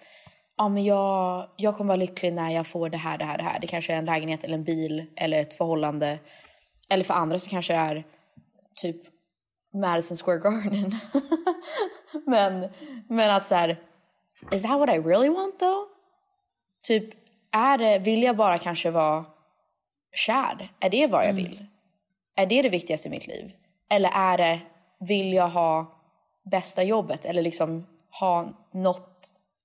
ja, 0.62 0.70
men 0.70 0.84
jag, 0.84 1.48
jag 1.56 1.77
kommer 1.77 1.88
vara 1.88 1.96
lycklig 1.96 2.34
när 2.34 2.50
jag 2.50 2.68
får 2.68 2.89
det 2.89 2.98
här, 2.98 3.18
det 3.18 3.25
här, 3.25 3.38
det 3.38 3.44
här. 3.44 3.60
Det 3.60 3.68
kanske 3.68 3.94
är 3.94 3.98
en 3.98 4.06
lägenhet 4.06 4.44
eller 4.44 4.56
en 4.56 4.63
bil 4.63 5.06
eller 5.15 5.41
ett 5.41 5.53
förhållande. 5.53 6.20
Eller 6.89 7.03
för 7.03 7.13
andra 7.13 7.39
så 7.39 7.50
kanske 7.50 7.74
det 7.74 7.80
är 7.80 8.03
typ 8.75 8.98
Madison 9.74 10.18
Square 10.18 10.38
Garden. 10.38 10.96
men, 12.25 12.70
men 13.10 13.32
att 13.32 13.46
så 13.46 13.56
här, 13.56 13.80
is 14.51 14.62
that 14.62 14.80
what 14.80 14.89
I 14.89 15.00
really 15.00 15.30
want 15.30 15.60
though? 15.60 15.84
Typ, 16.88 17.10
är 17.51 17.77
det, 17.77 18.00
vill 18.00 18.24
jag 18.24 18.38
bara 18.38 18.58
kanske 18.58 18.91
vara 18.91 19.25
kär? 20.15 20.72
Är 20.80 20.89
det 20.89 21.08
vad 21.08 21.27
jag 21.27 21.34
vill? 21.34 21.65
Är 22.36 22.46
det 22.46 22.62
det 22.62 22.70
viktigaste 22.70 23.08
i 23.08 23.12
mitt 23.12 23.27
liv? 23.27 23.53
Eller 23.89 24.10
är 24.13 24.38
det, 24.38 24.60
vill 25.00 25.34
jag 25.34 25.50
ha 25.50 25.86
bästa 26.51 26.84
jobbet? 26.84 27.25
Eller 27.25 27.41
liksom 27.41 27.88
ha 28.20 28.50
nått 28.74 29.11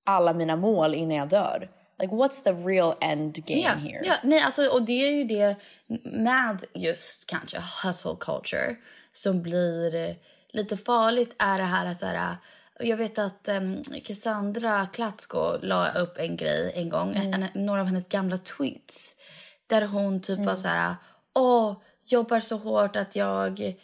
alla 0.07 0.35
mina 0.35 0.57
mål 0.57 0.95
innan 0.95 1.17
jag 1.17 1.29
dör? 1.29 1.71
Like 1.99 2.15
what's 2.15 2.43
the 2.45 2.53
real 2.53 2.95
end 3.01 3.35
game 3.35 3.61
Ja, 3.61 3.71
here? 3.71 4.01
ja 4.05 4.15
nej, 4.23 4.41
alltså, 4.41 4.69
och 4.69 4.83
det 4.83 4.93
är 5.09 5.11
ju 5.11 5.25
det 5.25 5.57
med 6.05 6.65
just 6.75 7.27
kanske 7.27 7.59
hustle 7.85 8.17
culture 8.21 8.77
som 9.13 9.43
blir 9.43 9.95
eh, 9.95 10.15
lite 10.53 10.77
farligt 10.77 11.35
är 11.39 11.59
det 11.59 11.65
här 11.65 11.95
så 11.95 12.07
här 12.07 12.37
jag 12.81 12.97
vet 12.97 13.19
att 13.19 13.49
um, 13.49 13.83
Cassandra 14.05 14.87
Klatsko 14.87 15.59
la 15.63 15.91
upp 15.93 16.19
en 16.19 16.37
grej 16.37 16.73
en 16.75 16.89
gång, 16.89 17.15
en, 17.15 17.47
några 17.55 17.81
av 17.81 17.87
hennes 17.87 18.09
gamla 18.09 18.39
tweets 18.39 19.15
där 19.67 19.83
hon 19.83 20.21
typ 20.23 20.39
var 20.39 20.57
så 20.57 20.69
här 20.69 20.95
åh, 21.35 21.77
jobbar 22.05 22.41
så 22.41 22.57
hårt 22.57 22.97
att 22.97 23.17
jag 23.17 23.75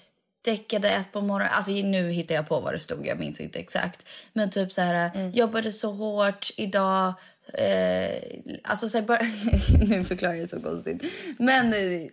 däckade 0.43 0.91
ett 0.91 1.13
på 1.13 1.21
morgonen. 1.21 1.53
Alltså 1.53 1.73
nu 1.73 2.13
hittar 2.13 2.35
jag 2.35 2.49
på 2.49 2.61
vad 2.61 2.75
det 2.75 2.81
stod, 2.81 3.07
jag 3.07 3.19
minns 3.19 3.41
inte 3.41 3.59
exakt. 3.59 4.07
Men 4.33 4.51
typ 4.51 4.73
så 4.73 4.81
här, 4.81 5.31
jobbade 5.35 5.73
så 5.73 5.91
hårt 5.93 6.51
idag. 6.57 7.15
Eh, 7.55 8.23
alltså 8.63 8.89
så 8.89 8.99
här, 8.99 9.05
bara, 9.05 9.19
nu 9.89 10.05
förklarar 10.05 10.35
jag 10.35 10.51
så 10.51 10.61
konstigt. 10.61 11.03
Men 11.39 11.73
eh, 11.73 12.09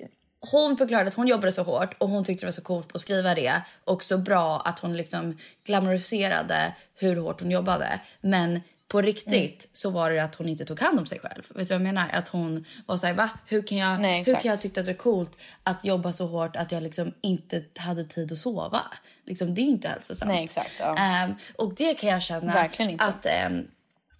hon 0.52 0.78
förklarade 0.78 1.08
att 1.08 1.16
hon 1.16 1.28
jobbade 1.28 1.52
så 1.52 1.64
hårt 1.64 1.96
och 1.98 2.10
hon 2.10 2.24
tyckte 2.24 2.46
det 2.46 2.48
var 2.48 2.52
så 2.52 2.62
coolt 2.62 2.96
att 2.96 3.02
skriva 3.02 3.36
det. 3.36 3.62
Och 3.84 4.04
så 4.04 4.18
bra 4.18 4.62
att 4.66 4.80
hon 4.80 4.98
liksom 4.98 5.38
glamoriserade 5.66 6.76
hur 6.96 7.16
hårt 7.16 7.42
hon 7.42 7.52
jobbade. 7.52 8.00
Men 8.22 8.62
på 8.89 9.01
riktigt 9.01 9.69
så 9.74 9.89
var 9.89 10.12
det 10.12 10.19
att 10.19 10.36
hon 10.36 10.50
inte 10.50 10.65
tog 10.65 10.79
hand 10.79 11.00
om 11.00 11.05
sig 11.05 11.19
själv. 11.19 11.43
Vet 11.50 11.67
du 11.67 11.74
vad 11.74 11.81
jag 11.81 11.81
menar? 11.81 12.10
Att 12.13 12.27
hon 12.27 12.65
var 12.86 12.98
så 12.98 13.08
här, 13.08 13.13
va? 13.13 13.29
Hur 13.46 13.62
kan 13.62 13.77
jag, 13.77 14.01
Nej, 14.01 14.24
hur 14.25 14.34
kan 14.34 14.51
jag 14.51 14.62
tycka 14.62 14.79
att 14.79 14.86
det 14.86 14.91
är 14.91 14.96
coolt 14.96 15.38
att 15.63 15.86
jobba 15.86 16.13
så 16.13 16.27
hårt 16.27 16.55
att 16.55 16.72
jag 16.72 16.84
liksom 16.84 17.13
inte 17.22 17.63
hade 17.75 18.03
tid 18.03 18.31
att 18.31 18.38
sova? 18.38 18.81
Liksom, 19.25 19.55
det 19.55 19.62
är 19.62 19.63
ju 19.63 19.69
inte 19.69 19.88
hälsosamt. 19.88 20.31
Nej, 20.31 20.43
exakt, 20.43 20.72
ja. 20.79 20.98
Ehm, 20.98 21.34
och 21.55 21.74
det 21.75 21.93
kan 21.93 22.10
jag 22.10 22.22
känna 22.22 22.69
att 22.98 23.25
ehm, 23.25 23.67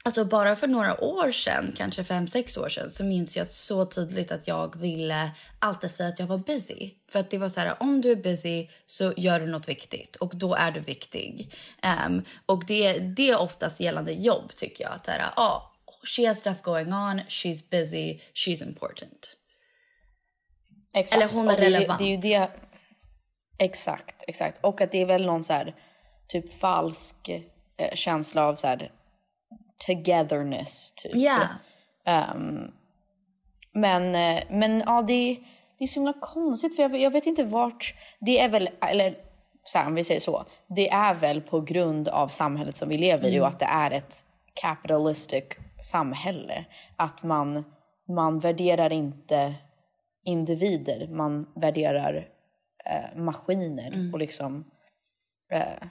Alltså 0.04 0.26
bara 0.26 0.56
för 0.56 0.68
några 0.68 1.04
år 1.04 1.32
sedan, 1.32 1.74
kanske 1.78 2.04
fem, 2.04 2.28
sex 2.28 2.58
år 2.58 2.70
sedan, 2.70 2.92
så 2.92 3.04
minns 3.04 3.38
jag 3.38 3.52
så 3.52 3.86
tydligt 3.86 4.32
att 4.32 4.48
jag 4.48 4.80
ville 4.80 5.32
alltid 5.60 5.92
säga 5.92 6.10
att 6.10 6.20
jag 6.20 6.28
var 6.28 6.38
busy. 6.38 6.92
För 7.12 7.20
att 7.20 7.30
det 7.30 7.38
var 7.38 7.50
så 7.50 7.60
här, 7.60 7.76
om 7.80 8.02
du 8.02 8.12
är 8.12 8.16
busy 8.16 8.68
så 8.86 9.14
gör 9.18 9.40
du 9.40 9.46
något 9.46 9.70
viktigt 9.70 10.16
och 10.16 10.32
då 10.36 10.56
är 10.56 10.72
du 10.72 10.80
viktig. 10.80 11.54
Ehm, 11.82 12.22
och 12.46 12.66
det, 12.66 13.00
det 13.00 13.30
är 13.30 13.42
oftast 13.42 13.80
gällande 13.80 14.12
jobb 14.12 14.56
tycker 14.56 14.84
jag. 14.84 14.94
Att 14.94 15.06
så 15.06 15.12
här, 15.12 15.22
oh, 15.38 15.62
she 16.04 16.28
has 16.28 16.40
stuff 16.40 16.62
going 16.62 16.94
on, 16.94 17.20
she's 17.20 17.64
busy, 17.72 18.20
she's 18.34 18.68
important. 18.68 19.36
Exakt. 20.94 21.16
Eller 21.16 21.34
hon 21.34 21.48
är 21.48 21.58
det, 21.58 21.66
relevant. 21.66 22.00
Det 22.00 22.06
är 22.06 22.10
ju 22.10 22.18
det. 22.18 22.50
Exakt, 23.58 24.24
exakt. 24.28 24.66
Och 24.66 24.82
att 24.82 24.92
det 24.92 25.02
är 25.02 25.06
väl 25.06 25.26
någon 25.26 25.44
så 25.44 25.54
här 25.54 25.76
typ 26.28 26.54
falsk 26.54 27.30
eh, 27.78 27.94
känsla 27.94 28.48
av 28.48 28.56
så 28.56 28.68
här, 28.68 28.92
togetherness. 29.88 30.92
Typ. 30.92 31.12
Ja. 31.16 31.40
Ehm, 32.06 32.72
men, 33.74 34.16
eh, 34.16 34.44
men 34.50 34.84
ja, 34.86 35.02
det, 35.02 35.40
det 35.78 35.84
är 35.84 35.88
så 35.88 36.00
himla 36.00 36.14
konstigt 36.14 36.76
för 36.76 36.84
jag, 36.84 36.98
jag 36.98 37.12
vet 37.12 37.26
inte 37.26 37.44
vart... 37.44 37.96
Det 38.20 38.40
är 38.40 38.50
väl, 38.50 38.70
eller 38.82 39.16
så 39.64 39.78
här, 39.78 39.88
om 39.88 39.96
vi 39.96 40.04
säger 40.04 40.20
så, 40.20 40.46
det 40.68 40.90
är 40.90 41.14
väl 41.14 41.42
på 41.42 41.62
grund 41.62 42.08
av 42.08 42.28
samhället 42.28 42.76
som 42.76 42.90
vi 42.90 42.98
lever 42.98 43.30
i 43.30 43.40
och 43.40 43.48
att 43.48 43.60
det 43.60 43.66
är 43.66 43.92
ett 43.92 44.26
capitalistic 44.54 45.44
samhälle. 45.82 46.66
Att 46.96 47.24
man, 47.24 47.64
man 48.08 48.40
värderar 48.40 48.92
inte 48.92 49.56
individer, 50.24 51.08
man 51.08 51.48
värderar 51.56 52.28
eh, 52.86 53.18
maskiner 53.18 54.12
och 54.14 54.20
liksom, 54.20 54.72
eh, 55.52 55.88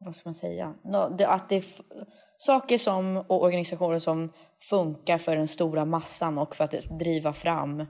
vad 0.00 0.14
ska 0.14 0.28
man 0.28 0.34
säga, 0.34 0.74
Nå, 0.82 1.08
det, 1.08 1.28
att 1.28 1.48
det 1.48 1.64
saker 2.40 2.78
som, 2.78 3.16
och 3.16 3.42
organisationer 3.42 3.98
som 3.98 4.32
funkar 4.60 5.18
för 5.18 5.36
den 5.36 5.48
stora 5.48 5.84
massan 5.84 6.38
och 6.38 6.56
för 6.56 6.64
att 6.64 6.98
driva 6.98 7.32
fram 7.32 7.80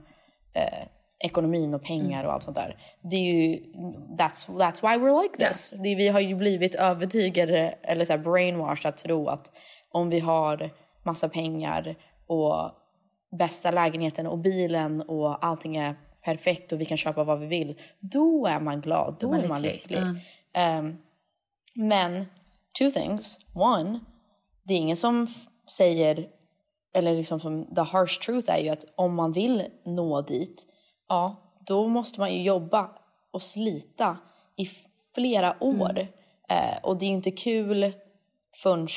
eh, 0.53 0.87
ekonomin 1.19 1.73
och 1.73 1.83
pengar 1.83 2.23
och 2.23 2.33
allt 2.33 2.43
sånt 2.43 2.55
där. 2.55 2.77
Det 3.01 3.15
är 3.15 3.33
ju, 3.33 3.63
that's, 4.17 4.47
that's 4.47 4.81
why 4.81 5.05
we're 5.05 5.21
like 5.21 5.47
this. 5.47 5.73
Det, 5.83 5.95
vi 5.95 6.07
har 6.07 6.19
ju 6.19 6.35
blivit 6.35 6.75
övertygade, 6.75 7.75
eller 7.81 8.05
så 8.05 8.13
här 8.13 8.19
brainwashed 8.19 8.89
att 8.89 8.97
tro 8.97 9.27
att 9.27 9.51
om 9.91 10.09
vi 10.09 10.19
har 10.19 10.69
massa 11.03 11.29
pengar 11.29 11.95
och 12.27 12.71
bästa 13.39 13.71
lägenheten 13.71 14.27
och 14.27 14.37
bilen 14.37 15.01
och 15.01 15.45
allting 15.45 15.77
är 15.77 15.95
perfekt 16.23 16.71
och 16.71 16.81
vi 16.81 16.85
kan 16.85 16.97
köpa 16.97 17.23
vad 17.23 17.39
vi 17.39 17.47
vill, 17.47 17.79
då 17.99 18.45
är 18.45 18.59
man 18.59 18.81
glad, 18.81 19.15
då, 19.19 19.29
man 19.29 19.39
är 19.39 19.47
man 19.47 19.61
lycklig. 19.61 19.99
lycklig. 19.99 20.25
Ehm, 20.53 20.97
men 21.73 22.25
two 22.79 22.89
things. 22.89 23.39
One, 23.53 23.99
det 24.71 24.75
är 24.75 24.79
ingen 24.79 24.97
som 24.97 25.27
säger, 25.69 26.27
eller 26.93 27.15
liksom 27.15 27.39
som 27.39 27.75
the 27.75 27.81
harsh 27.81 28.19
truth 28.19 28.51
är 28.51 28.59
ju 28.59 28.69
att 28.69 28.85
om 28.95 29.15
man 29.15 29.31
vill 29.31 29.63
nå 29.85 30.21
dit, 30.21 30.67
ja, 31.09 31.35
då 31.65 31.87
måste 31.87 32.19
man 32.19 32.33
ju 32.33 32.41
jobba 32.41 32.89
och 33.31 33.41
slita 33.41 34.17
i 34.55 34.69
flera 35.15 35.63
år. 35.63 36.07
Eh, 36.49 36.77
och 36.83 36.97
det 36.97 37.05
är 37.05 37.07
ju 37.07 37.15
inte 37.15 37.31
kul 37.31 37.93
förrän 38.63 38.87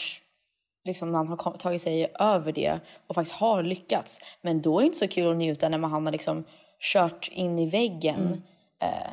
liksom 0.84 1.12
man 1.12 1.28
har 1.28 1.56
tagit 1.56 1.82
sig 1.82 2.12
över 2.20 2.52
det 2.52 2.80
och 3.06 3.14
faktiskt 3.14 3.36
har 3.36 3.62
lyckats. 3.62 4.20
Men 4.42 4.62
då 4.62 4.78
är 4.78 4.80
det 4.80 4.86
inte 4.86 4.98
så 4.98 5.08
kul 5.08 5.30
att 5.30 5.36
njuta 5.36 5.68
när 5.68 5.78
man 5.78 5.90
har 5.90 6.12
liksom 6.12 6.44
kört 6.92 7.28
in 7.32 7.58
i 7.58 7.66
väggen 7.66 8.42
eh, 8.82 9.10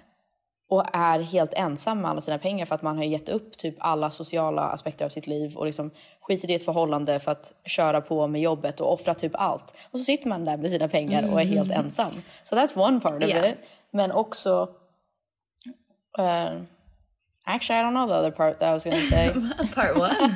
och 0.72 0.86
är 0.94 1.20
helt 1.20 1.54
ensam 1.54 2.02
med 2.02 2.12
alla 2.12 2.22
sina 2.22 2.38
pengar 2.38 2.66
för 2.66 2.76
att 2.76 2.82
man 2.82 2.98
har 2.98 3.04
gett 3.04 3.30
upp 3.30 3.58
typ 3.58 3.76
alla 3.80 4.12
sociala 4.12 4.62
aspekter 4.62 5.06
av 5.06 5.10
sitt 5.10 5.28
liv 5.28 5.58
och 5.58 5.66
liksom 5.66 5.92
skitit 6.22 6.50
i 6.50 6.54
ett 6.54 6.66
förhållande 6.66 7.20
för 7.20 7.32
att 7.32 7.54
köra 7.66 8.02
på 8.02 8.28
med 8.28 8.42
jobbet 8.42 8.80
och 8.80 8.94
offra 8.94 9.16
typ 9.16 9.32
allt. 9.36 9.76
Och 9.92 10.00
så 10.00 10.06
sitter 10.06 10.30
man 10.30 10.46
där 10.46 10.58
med 10.58 10.72
sina 10.72 10.88
pengar 10.88 11.32
och 11.34 11.42
är 11.42 11.46
helt 11.46 11.72
ensam. 11.72 12.12
So 12.44 12.56
that's 12.56 12.88
one 12.88 13.00
part 13.00 13.24
of 13.24 13.30
Yeah. 13.30 13.50
it. 13.50 13.58
Men 13.92 14.12
också... 14.12 14.70
Uh, 16.20 16.62
actually, 17.46 17.80
I 17.80 17.84
don't 17.84 17.94
know 17.94 18.08
the 18.08 18.14
other 18.14 18.32
part 18.32 18.60
that 18.60 18.70
I 18.70 18.74
was 18.74 18.84
gonna 18.84 18.98
say. 18.98 19.30
Part 19.76 19.96
one. 19.96 20.14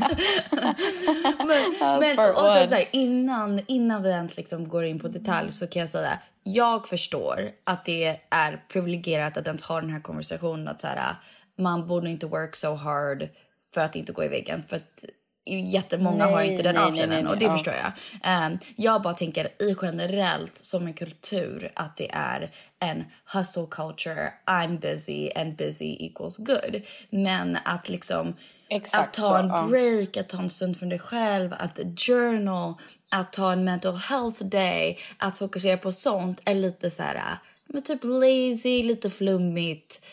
men 1.47 1.99
men 1.99 2.15
part 2.15 2.31
och 2.31 2.47
sen 2.47 2.69
så 2.69 2.75
här, 2.75 2.85
innan, 2.91 3.61
innan 3.67 4.03
vi 4.03 4.09
ens 4.09 4.37
liksom 4.37 4.69
går 4.69 4.85
in 4.85 4.99
på 4.99 5.07
detalj 5.07 5.51
så 5.51 5.67
kan 5.67 5.79
jag 5.79 5.89
säga 5.89 6.19
jag 6.47 6.87
förstår 6.87 7.51
att 7.63 7.85
det 7.85 8.19
är 8.29 8.63
privilegierat 8.69 9.37
att 9.37 9.47
ens 9.47 9.63
ha 9.63 9.81
den 9.81 9.89
här 9.89 9.99
konversationen 9.99 10.67
att 10.67 10.81
så 10.81 10.87
här, 10.87 11.15
man 11.57 11.87
borde 11.87 12.09
inte 12.09 12.25
work 12.25 12.55
so 12.55 12.73
hard 12.75 13.29
för 13.73 13.81
att 13.81 13.95
inte 13.95 14.13
gå 14.13 14.23
i 14.23 14.27
väggen. 14.27 14.63
För 14.69 14.75
att 14.75 15.05
jättemånga 15.45 16.25
har 16.25 16.35
Nej, 16.35 16.51
inte 16.51 16.63
den 16.63 16.77
optionen 16.77 17.27
och 17.27 17.37
det 17.37 17.45
ja. 17.45 17.51
förstår 17.51 17.73
jag. 17.73 17.91
Ehm, 18.23 18.57
jag 18.75 19.01
bara 19.01 19.13
tänker 19.13 19.45
i 19.45 19.75
generellt 19.81 20.57
som 20.57 20.87
en 20.87 20.93
kultur 20.93 21.71
att 21.75 21.97
det 21.97 22.11
är 22.13 22.51
en 22.79 23.03
hustle 23.33 23.67
culture, 23.71 24.33
I'm 24.45 24.79
busy 24.79 25.29
and 25.35 25.55
busy 25.55 25.97
equals 25.99 26.37
good. 26.37 26.81
Men 27.09 27.57
att 27.65 27.89
liksom 27.89 28.35
Exakt 28.69 29.07
att 29.07 29.13
ta 29.13 29.21
så, 29.21 29.35
en 29.35 29.47
ja. 29.47 29.67
break, 29.69 30.17
att 30.17 30.29
ta 30.29 30.37
en 30.37 30.49
stund 30.49 30.77
för 30.77 30.85
dig 30.85 30.99
själv, 30.99 31.53
att 31.53 31.79
journal, 31.97 32.73
att 33.09 33.33
ta 33.33 33.51
en 33.51 33.63
mental 33.63 33.95
health 33.95 34.43
day, 34.43 34.99
att 35.17 35.37
fokusera 35.37 35.77
på 35.77 35.91
sånt 35.91 36.41
är 36.45 36.55
lite 36.55 36.91
så 36.91 37.03
här, 37.03 37.37
men 37.65 37.81
typ 37.81 38.03
lazy, 38.03 38.83
lite 38.83 39.09
flummigt, 39.09 40.05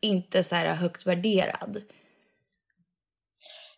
inte 0.00 0.44
så 0.44 0.54
här 0.54 0.74
högt 0.74 1.06
värderad. 1.06 1.82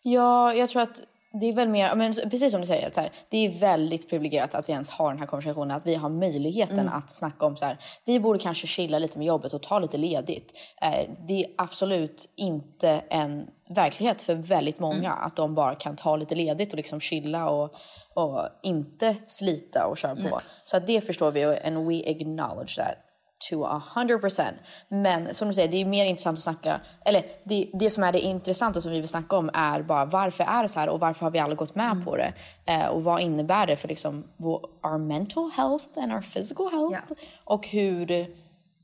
Ja, 0.01 0.53
jag 0.53 0.69
tror 0.69 0.81
att 0.81 1.03
det 1.33 1.45
är 1.45 1.53
väl 1.53 1.69
mer, 1.69 1.95
men 1.95 2.13
precis 2.13 2.51
som 2.51 2.61
du 2.61 2.67
säger, 2.67 2.91
så 2.91 3.01
här, 3.01 3.11
det 3.29 3.45
är 3.45 3.49
väldigt 3.49 4.09
privilegierat 4.09 4.55
att 4.55 4.69
vi 4.69 4.73
ens 4.73 4.89
har 4.89 5.09
den 5.09 5.19
här 5.19 5.25
konversationen, 5.25 5.77
att 5.77 5.85
vi 5.85 5.95
har 5.95 6.09
möjligheten 6.09 6.89
att 6.89 7.09
snacka 7.09 7.45
om 7.45 7.55
så 7.55 7.65
här, 7.65 7.77
vi 8.05 8.19
borde 8.19 8.39
kanske 8.39 8.67
chilla 8.67 8.99
lite 8.99 9.17
med 9.17 9.27
jobbet 9.27 9.53
och 9.53 9.61
ta 9.61 9.79
lite 9.79 9.97
ledigt. 9.97 10.53
Eh, 10.81 11.09
det 11.27 11.43
är 11.43 11.51
absolut 11.57 12.29
inte 12.35 12.89
en 13.09 13.47
verklighet 13.69 14.21
för 14.21 14.35
väldigt 14.35 14.79
många 14.79 15.13
att 15.13 15.35
de 15.35 15.55
bara 15.55 15.75
kan 15.75 15.95
ta 15.95 16.15
lite 16.15 16.35
ledigt 16.35 16.73
och 16.73 16.77
liksom 16.77 16.99
chilla 16.99 17.49
och, 17.49 17.75
och 18.13 18.41
inte 18.63 19.15
slita 19.27 19.87
och 19.87 19.97
köra 19.97 20.15
på. 20.15 20.41
Så 20.65 20.77
att 20.77 20.87
det 20.87 21.01
förstår 21.01 21.31
vi 21.31 21.45
och 21.45 21.65
and 21.65 21.87
we 21.87 22.11
acknowledge 22.11 22.75
that 22.75 23.10
to 23.49 23.63
a 23.63 23.83
hundred 23.95 24.21
percent. 24.21 24.57
Men 24.87 25.33
som 25.33 25.47
du 25.47 25.53
säger, 25.53 25.67
det 25.71 25.81
är 25.81 25.85
mer 25.85 26.05
intressant 26.05 26.37
att 26.37 26.43
snacka, 26.43 26.79
eller 27.05 27.23
det, 27.43 27.69
det 27.73 27.89
som 27.89 28.03
är 28.03 28.11
det 28.11 28.19
intressanta 28.19 28.81
som 28.81 28.91
vi 28.91 28.99
vill 28.99 29.07
snacka 29.09 29.37
om 29.37 29.49
är 29.53 29.81
bara 29.81 30.05
varför 30.05 30.43
är 30.43 30.61
det 30.61 30.69
så 30.69 30.79
här 30.79 30.89
och 30.89 30.99
varför 30.99 31.25
har 31.25 31.31
vi 31.31 31.39
alla 31.39 31.55
gått 31.55 31.75
med 31.75 32.05
på 32.05 32.17
det? 32.17 32.33
Eh, 32.65 32.87
och 32.87 33.03
vad 33.03 33.21
innebär 33.21 33.67
det 33.67 33.75
för 33.77 33.87
liksom 33.87 34.23
vår, 34.37 34.65
our 34.83 34.97
mental 34.97 35.51
health 35.55 35.85
and 35.97 36.13
our 36.13 36.21
physical 36.21 36.69
health? 36.71 36.97
Ja. 37.09 37.15
Och 37.43 37.67
hur, 37.67 38.11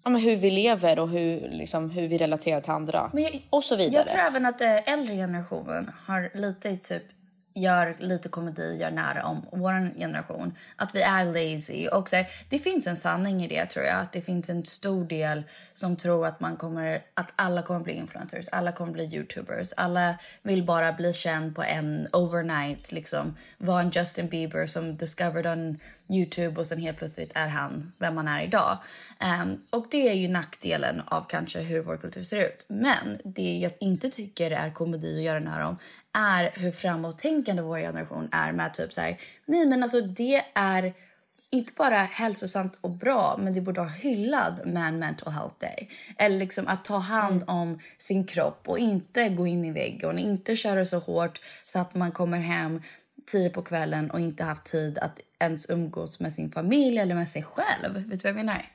ja, 0.03 0.09
men 0.09 0.21
hur 0.21 0.35
vi 0.35 0.49
lever 0.51 0.99
och 0.99 1.09
hur, 1.09 1.49
liksom, 1.49 1.89
hur 1.89 2.07
vi 2.07 2.17
relaterar 2.17 2.61
till 2.61 2.71
andra. 2.71 3.11
Jag- 3.13 3.47
och 3.49 3.63
så 3.63 3.75
vidare. 3.75 3.95
Jag 3.95 4.07
tror 4.07 4.19
även 4.21 4.45
att 4.45 4.61
eh, 4.61 4.93
äldre 4.93 5.15
generationen 5.15 5.91
har 6.07 6.31
lite 6.33 6.77
typ 6.77 7.03
gör 7.57 7.95
lite 7.99 8.29
komedi, 8.29 8.77
gör 8.81 8.91
nära 8.91 9.23
om 9.23 9.45
vår 9.51 9.97
generation. 9.97 10.55
Att 10.75 10.95
vi 10.95 11.01
är 11.01 11.25
lazy. 11.25 11.87
Och 11.87 12.09
så 12.09 12.15
här, 12.15 12.27
det 12.49 12.59
finns 12.59 12.87
en 12.87 12.97
sanning 12.97 13.43
i 13.43 13.47
det 13.47 13.65
tror 13.65 13.85
jag. 13.85 13.99
Att 13.99 14.13
det 14.13 14.21
finns 14.21 14.49
en 14.49 14.65
stor 14.65 15.05
del 15.05 15.43
som 15.73 15.95
tror 15.95 16.27
att 16.27 16.39
man 16.39 16.57
kommer, 16.57 17.03
att 17.13 17.33
alla 17.35 17.61
kommer 17.61 17.79
bli 17.79 17.93
influencers, 17.93 18.47
alla 18.51 18.71
kommer 18.71 18.93
bli 18.93 19.15
youtubers. 19.15 19.73
Alla 19.77 20.15
vill 20.41 20.63
bara 20.63 20.93
bli 20.93 21.13
känd 21.13 21.55
på 21.55 21.63
en 21.63 22.07
overnight, 22.13 22.91
liksom 22.91 23.35
vara 23.57 23.81
en 23.81 23.89
Justin 23.89 24.27
Bieber 24.27 24.65
som 24.65 24.97
discovered 24.97 25.47
on 25.47 25.79
Youtube 26.09 26.59
och 26.59 26.67
sen 26.67 26.79
helt 26.79 26.97
plötsligt 26.97 27.31
är 27.35 27.47
han 27.47 27.93
vem 27.97 28.15
man 28.15 28.27
är 28.27 28.43
idag. 28.43 28.77
Um, 29.43 29.61
och 29.69 29.87
det 29.91 30.09
är 30.09 30.13
ju 30.13 30.27
nackdelen 30.27 31.01
av 31.05 31.25
kanske 31.29 31.59
hur 31.59 31.83
vår 31.83 31.97
kultur 31.97 32.23
ser 32.23 32.37
ut. 32.37 32.65
Men 32.67 33.17
det 33.23 33.57
jag 33.57 33.71
inte 33.79 34.09
tycker 34.09 34.51
är 34.51 34.71
komedi 34.71 35.17
att 35.17 35.23
göra 35.23 35.39
nära 35.39 35.67
om 35.67 35.77
är 36.17 36.51
hur 36.55 36.71
framåttänkande 36.71 37.61
vår 37.61 37.79
generation 37.79 38.29
är 38.31 38.51
med 38.51 38.73
typ 38.73 38.93
så 38.93 39.01
här, 39.01 39.17
nej 39.45 39.65
men 39.65 39.83
alltså 39.83 40.01
det 40.01 40.43
är 40.53 40.93
inte 41.51 41.73
bara 41.75 41.97
hälsosamt 41.97 42.77
och 42.81 42.91
bra, 42.91 43.35
men 43.39 43.53
det 43.53 43.61
borde 43.61 43.79
vara 43.79 43.89
hyllad 43.89 44.61
med 44.65 44.87
en 44.87 44.99
mental 44.99 45.33
health 45.33 45.55
day. 45.59 45.89
Eller 46.17 46.37
liksom 46.39 46.67
att 46.67 46.85
ta 46.85 46.97
hand 46.97 47.43
om 47.47 47.79
sin 47.97 48.27
kropp 48.27 48.61
och 48.67 48.79
inte 48.79 49.29
gå 49.29 49.47
in 49.47 49.65
i 49.65 49.71
väggen 49.71 50.09
och 50.09 50.19
inte 50.19 50.55
köra 50.55 50.85
så 50.85 50.99
hårt 50.99 51.41
så 51.65 51.79
att 51.79 51.95
man 51.95 52.11
kommer 52.11 52.39
hem 52.39 52.81
tio 53.31 53.49
på 53.49 53.61
kvällen 53.61 54.11
och 54.11 54.19
inte 54.19 54.43
haft 54.43 54.65
tid 54.65 54.97
att 54.97 55.19
ens 55.39 55.69
umgås 55.69 56.19
med 56.19 56.33
sin 56.33 56.51
familj 56.51 56.97
eller 56.97 57.15
med 57.15 57.29
sig 57.29 57.43
själv. 57.43 57.93
Vet 57.93 58.09
du 58.09 58.23
vad 58.23 58.29
jag 58.29 58.35
menar? 58.35 58.71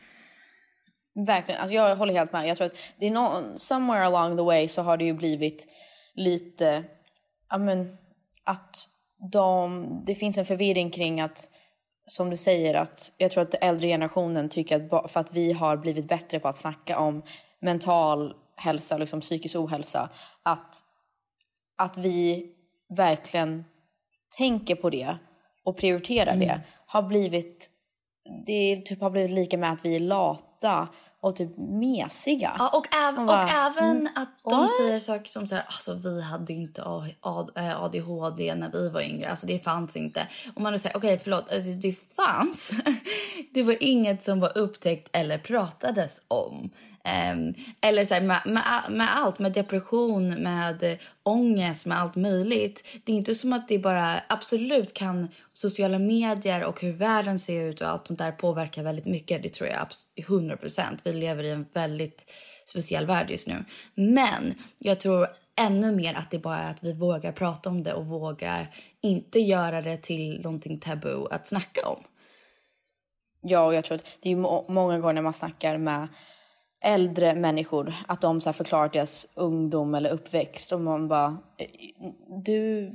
Verkligen. 1.27 1.61
Alltså 1.61 1.75
jag 1.75 1.97
håller 1.97 2.15
helt 2.15 2.33
med. 2.33 2.49
Jag 2.49 2.57
tror 2.57 2.67
att 2.67 2.77
det 2.99 3.07
är 3.07 3.11
någon, 3.11 3.59
somewhere 3.59 4.05
along 4.05 4.37
the 4.37 4.43
way 4.43 4.69
så 4.69 4.83
har 4.83 4.97
det 4.97 5.05
ju 5.05 5.13
blivit 5.13 5.67
lite, 6.15 6.85
ja 7.53 7.59
men 7.59 7.97
att 8.45 8.89
de, 9.33 9.87
det 10.07 10.15
finns 10.15 10.39
en 10.39 10.45
förvirring 10.45 10.91
kring 10.91 11.21
att, 11.21 11.51
som 12.07 12.31
du 12.31 12.37
säger, 12.37 12.75
att 12.75 13.13
jag 13.17 13.31
tror 13.31 13.43
att 13.43 13.51
den 13.51 13.63
äldre 13.63 13.89
generationen 13.89 14.49
tycker 14.49 14.95
att 14.95 15.11
för 15.11 15.21
att 15.21 15.33
vi 15.33 15.53
har 15.53 15.77
blivit 15.77 16.09
bättre 16.09 16.41
på 16.41 16.49
att 16.49 16.57
snacka 16.57 16.99
om 16.99 17.23
mental 17.61 18.35
hälsa, 18.57 18.99
liksom 18.99 19.21
psykisk 19.21 19.57
ohälsa, 19.57 20.11
att, 20.43 20.77
att 21.77 21.97
vi 21.97 22.51
verkligen 22.89 23.65
tänker 24.37 24.75
på 24.75 24.91
det 24.91 25.17
och 25.65 25.77
prioriterar 25.77 26.37
det 26.37 26.61
har 26.87 27.03
blivit 27.03 27.71
det 28.47 28.83
typ 28.85 29.01
har 29.01 29.11
blivit 29.11 29.31
lika 29.31 29.59
med 29.59 29.73
att 29.73 29.85
vi 29.85 29.97
är 29.97 30.01
lata 30.01 30.89
och 31.23 31.37
typ 31.37 31.51
mesiga. 31.59 32.57
Ja, 32.59 32.69
och, 32.79 32.87
äv- 32.95 33.13
Man 33.13 33.19
och 33.21 33.27
bara, 33.27 33.49
även 33.49 34.09
att 34.15 34.29
de 34.45 34.61
what? 34.61 34.71
säger 34.77 34.99
saker 35.01 35.29
som 35.31 35.49
så 35.49 35.55
här, 35.55 35.65
alltså 35.67 35.95
vi 35.95 36.23
hade 36.23 36.53
inte 36.53 36.83
A- 36.85 37.07
A- 37.21 37.49
eh, 37.57 37.83
ADHD 37.83 38.55
när 38.55 38.71
vi 38.73 38.89
var 38.89 39.01
yngre, 39.01 39.31
alltså 39.31 39.47
det 39.47 39.65
fanns 39.65 39.97
inte. 39.97 40.27
Och 40.55 40.61
man 40.63 40.79
säger, 40.79 40.97
okej 40.97 41.19
förlåt, 41.23 41.53
alltså, 41.53 41.71
det 41.73 41.97
fanns. 42.17 42.73
det 43.55 43.63
var 43.63 43.77
inget 43.83 44.25
som 44.25 44.41
var 44.41 44.59
upptäckt 44.59 45.09
eller 45.13 45.39
pratades 45.39 46.23
om. 46.29 46.71
Um, 47.33 47.55
eller 47.81 48.05
så 48.05 48.15
här, 48.15 48.21
med, 48.21 48.41
med, 48.45 48.63
med, 48.91 49.09
allt, 49.17 49.39
med 49.39 49.53
depression, 49.53 50.29
med 50.43 50.99
ångest, 51.23 51.87
med 51.87 52.01
allt 52.01 52.17
möjligt. 52.17 52.85
Det 53.05 53.13
är 53.13 53.17
inte 53.17 53.35
som 53.35 53.53
att 53.53 53.69
det 53.69 53.79
bara, 53.79 54.15
absolut 54.29 54.95
kan 54.95 55.29
sociala 55.53 55.99
medier 55.99 56.65
och 56.65 56.81
hur 56.81 56.93
världen 56.93 57.39
ser 57.39 57.65
ut 57.65 57.81
och 57.81 57.89
allt 57.89 58.07
sånt 58.07 58.19
där 58.19 58.33
påverkar 58.33 58.83
väldigt 58.83 59.07
mycket. 59.07 59.43
Det 59.43 59.49
tror 59.49 59.69
jag 59.69 59.87
100 60.17 60.57
procent. 60.57 61.01
Vi 61.05 61.13
lever 61.13 61.45
i 61.45 61.51
en 61.51 61.67
väldigt 61.73 62.33
speciell 62.69 63.07
värld 63.07 63.31
just 63.31 63.49
nu. 63.49 63.65
Men 63.95 64.55
jag 64.79 65.01
tror 65.01 65.29
ännu 65.61 65.97
mer 65.97 66.15
att 66.15 66.31
det 66.31 66.39
bara 66.39 66.59
är 66.59 66.71
att 66.71 66.85
vi 66.85 66.93
vågar 66.93 67.33
prata 67.33 67.69
om 67.69 67.83
det 67.83 67.95
och 67.95 68.07
vågar 68.07 68.75
inte 69.01 69.41
göra 69.41 69.83
det 69.83 69.97
till 69.97 70.41
någonting 70.43 70.79
tabu 70.79 71.27
att 71.31 71.49
snacka 71.49 71.89
om. 71.89 72.05
Ja, 73.43 73.67
och 73.67 73.75
jag 73.75 73.85
tror 73.85 73.97
att 73.97 74.07
det 74.21 74.31
är 74.31 74.37
må 74.37 74.67
många 74.69 74.99
gånger 74.99 75.15
när 75.15 75.23
man 75.23 75.33
snackar 75.33 75.79
med 75.79 76.09
äldre 76.85 77.35
människor 77.35 77.95
att 78.09 78.21
de 78.21 78.41
så 78.41 78.49
här 78.49 78.53
förklarar 78.53 78.89
deras 78.89 79.27
ungdom 79.35 79.95
eller 79.95 80.11
uppväxt 80.11 80.73
och 80.73 80.81
man 80.81 81.09
bara 81.09 81.39
eh, 81.59 81.67
du 82.45 82.93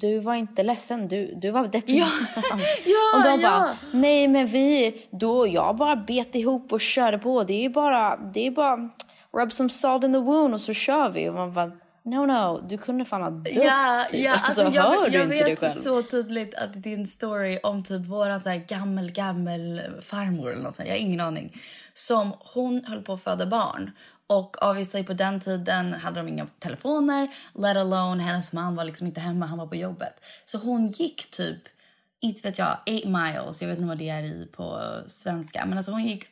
du 0.00 0.18
var 0.18 0.34
inte 0.34 0.62
ledsen, 0.62 1.08
du, 1.08 1.34
du 1.36 1.50
var 1.50 1.66
deprimerad. 1.66 2.08
Ja, 2.36 2.42
ja, 2.84 3.18
och 3.18 3.22
de 3.22 3.40
ja. 3.40 3.50
bara, 3.50 3.76
nej 3.92 4.28
men 4.28 4.46
vi, 4.46 4.94
då 5.10 5.46
jag 5.46 5.76
bara 5.76 5.96
bet 5.96 6.34
ihop 6.34 6.72
och 6.72 6.80
körde 6.80 7.18
på. 7.18 7.44
Det 7.44 7.64
är 7.64 7.68
bara, 7.68 8.16
det 8.16 8.46
är 8.46 8.50
bara 8.50 8.90
rub 9.32 9.52
some 9.52 9.68
salt 9.68 10.04
in 10.04 10.12
the 10.12 10.18
wound 10.18 10.54
och 10.54 10.60
så 10.60 10.72
kör 10.72 11.10
vi. 11.10 11.28
Och 11.28 11.34
man 11.34 11.52
bara, 11.52 11.72
no 12.02 12.26
no, 12.26 12.60
du 12.68 12.78
kunde 12.78 13.04
fan 13.04 13.22
ha 13.22 13.30
dött 13.30 13.54
ja, 13.54 14.06
typ. 14.10 14.20
Ja, 14.20 14.32
alltså, 14.32 14.62
alltså, 14.64 14.80
hör 14.80 14.94
jag, 14.94 15.12
du 15.12 15.18
jag 15.18 15.24
inte 15.24 15.36
vet 15.36 15.44
dig 15.44 15.56
själv? 15.56 15.80
så 15.80 16.02
tydligt 16.02 16.54
att 16.54 16.82
din 16.82 17.06
story 17.06 17.58
om 17.62 17.84
typ 17.84 18.06
våran 18.06 18.40
där 18.44 18.56
gammel, 18.56 19.12
gammel 19.12 19.82
farmor 20.02 20.52
eller 20.52 20.62
något 20.62 20.74
sånt, 20.74 20.88
jag 20.88 20.94
har 20.94 21.00
ingen 21.00 21.20
aning. 21.20 21.62
Som 21.94 22.32
hon 22.54 22.84
höll 22.84 23.02
på 23.02 23.12
att 23.12 23.22
föda 23.22 23.46
barn. 23.46 23.90
Och 24.26 24.56
obviously 24.62 25.04
på 25.04 25.12
den 25.12 25.40
tiden 25.40 25.92
hade 25.92 26.20
de 26.20 26.28
inga 26.28 26.46
telefoner, 26.58 27.28
let 27.54 27.76
alone 27.76 28.22
hennes 28.22 28.52
man 28.52 28.76
var 28.76 28.84
liksom 28.84 29.06
inte 29.06 29.20
hemma, 29.20 29.46
han 29.46 29.58
var 29.58 29.66
på 29.66 29.76
jobbet. 29.76 30.20
Så 30.44 30.58
hon 30.58 30.90
gick 30.90 31.30
typ, 31.30 31.58
inte 32.20 32.48
vet 32.48 32.58
jag, 32.58 32.78
8 32.86 33.08
miles, 33.08 33.62
jag 33.62 33.68
vet 33.68 33.78
inte 33.78 33.88
vad 33.88 33.98
det 33.98 34.08
är 34.08 34.22
i 34.22 34.48
på 34.52 34.82
svenska, 35.06 35.66
men 35.66 35.78
alltså 35.78 35.92
hon 35.92 36.04
gick 36.04 36.24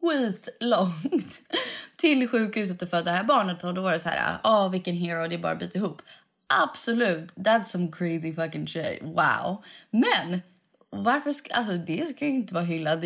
skitlångt 0.00 1.40
till 1.96 2.28
sjukhuset 2.28 2.82
och 2.82 2.88
födde 2.88 3.10
det 3.10 3.16
här 3.16 3.24
barnet 3.24 3.64
och 3.64 3.74
då 3.74 3.82
var 3.82 3.92
det 3.92 4.00
så 4.00 4.08
här, 4.08 4.38
åh 4.44 4.66
oh, 4.66 4.70
vilken 4.70 4.96
hero, 4.96 5.28
det 5.28 5.34
är 5.34 5.38
bara 5.38 5.52
att 5.52 5.58
bita 5.58 5.78
ihop. 5.78 6.02
Absolut, 6.46 7.32
that's 7.34 7.64
some 7.64 7.88
crazy 7.92 8.34
fucking 8.34 8.68
shit, 8.68 9.02
wow. 9.02 9.64
Men 9.90 10.40
varför 10.90 11.32
ska, 11.32 11.54
alltså 11.54 11.72
det 11.72 12.08
ska 12.08 12.24
ju 12.24 12.30
inte 12.30 12.54
vara 12.54 12.64
hyllad. 12.64 13.04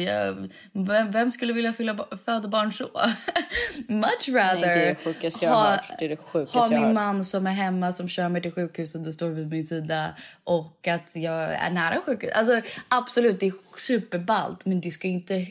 Vem, 0.72 1.12
vem 1.12 1.30
skulle 1.30 1.52
vilja 1.52 1.72
fylla, 1.72 2.06
föda 2.24 2.48
barn 2.48 2.72
så? 2.72 2.84
Much 3.88 4.28
rather 4.28 4.60
Nej, 4.60 4.78
det 4.78 4.84
är 4.84 4.88
det 4.88 4.94
sjukaste 4.94 5.44
jag 5.44 5.52
hört. 5.52 5.84
Det 5.98 6.04
är 6.04 6.08
det 6.08 6.16
sjukaste 6.16 6.58
ha 6.58 6.68
min 6.68 6.94
man 6.94 7.24
som 7.24 7.46
är 7.46 7.50
hemma 7.50 7.92
som 7.92 8.08
kör 8.08 8.28
mig 8.28 8.42
till 8.42 8.52
sjukhuset 8.52 9.06
och 9.06 9.14
står 9.14 9.28
vid 9.28 9.48
min 9.50 9.66
sida 9.66 10.14
och 10.44 10.88
att 10.88 11.10
jag 11.16 11.54
är 11.54 11.70
nära 11.70 12.00
sjukhus. 12.00 12.30
Alltså 12.34 12.60
absolut, 12.88 13.40
det 13.40 13.46
är 13.46 13.52
superballt 13.76 14.66
men 14.66 14.80
det 14.80 14.90
ska 14.90 15.08
inte 15.08 15.46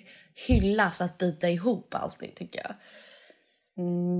hyllas 0.47 1.01
att 1.01 1.17
bita 1.17 1.49
ihop 1.49 1.93
alltid 1.93 2.35
tycker 2.35 2.61
jag. 2.63 2.75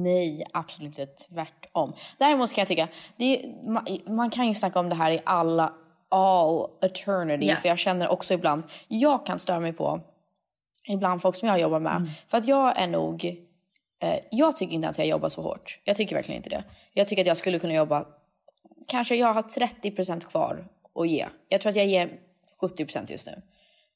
Nej, 0.03 0.45
absolut 0.53 0.99
inte. 0.99 1.13
Tvärtom. 1.29 1.93
Däremot 2.17 2.53
kan 2.53 2.61
jag 2.61 2.67
tycka, 2.67 2.87
det 3.17 3.45
man, 3.67 3.85
man 4.07 4.29
kan 4.29 4.47
ju 4.47 4.53
snacka 4.53 4.79
om 4.79 4.89
det 4.89 4.95
här 4.95 5.11
i 5.11 5.21
alla 5.25 5.73
all 6.09 6.67
eternity. 6.81 7.45
Yeah. 7.45 7.59
För 7.59 7.69
jag 7.69 7.79
känner 7.79 8.07
också 8.07 8.33
ibland, 8.33 8.63
jag 8.87 9.25
kan 9.25 9.39
störa 9.39 9.59
mig 9.59 9.73
på 9.73 10.01
ibland 10.87 11.21
folk 11.21 11.35
som 11.35 11.47
jag 11.47 11.59
jobbar 11.59 11.79
med. 11.79 12.11
För 12.27 12.37
att 12.37 12.47
jag 12.47 12.81
är 12.81 12.87
nog, 12.87 13.25
eh, 14.01 14.19
jag 14.31 14.55
tycker 14.55 14.73
inte 14.73 14.85
ens 14.85 14.97
jag 14.97 15.07
jobbar 15.07 15.29
så 15.29 15.41
hårt. 15.41 15.79
Jag 15.83 15.95
tycker 15.95 16.15
verkligen 16.15 16.37
inte 16.37 16.49
det. 16.49 16.63
Jag 16.93 17.07
tycker 17.07 17.21
att 17.21 17.27
jag 17.27 17.37
skulle 17.37 17.59
kunna 17.59 17.73
jobba, 17.73 18.05
kanske 18.87 19.15
jag 19.15 19.33
har 19.33 19.43
30% 19.43 20.29
kvar 20.29 20.67
att 20.95 21.09
ge. 21.09 21.25
Jag 21.49 21.61
tror 21.61 21.69
att 21.69 21.75
jag 21.75 21.85
ger 21.85 22.19
70% 22.61 23.11
just 23.11 23.27
nu. 23.27 23.41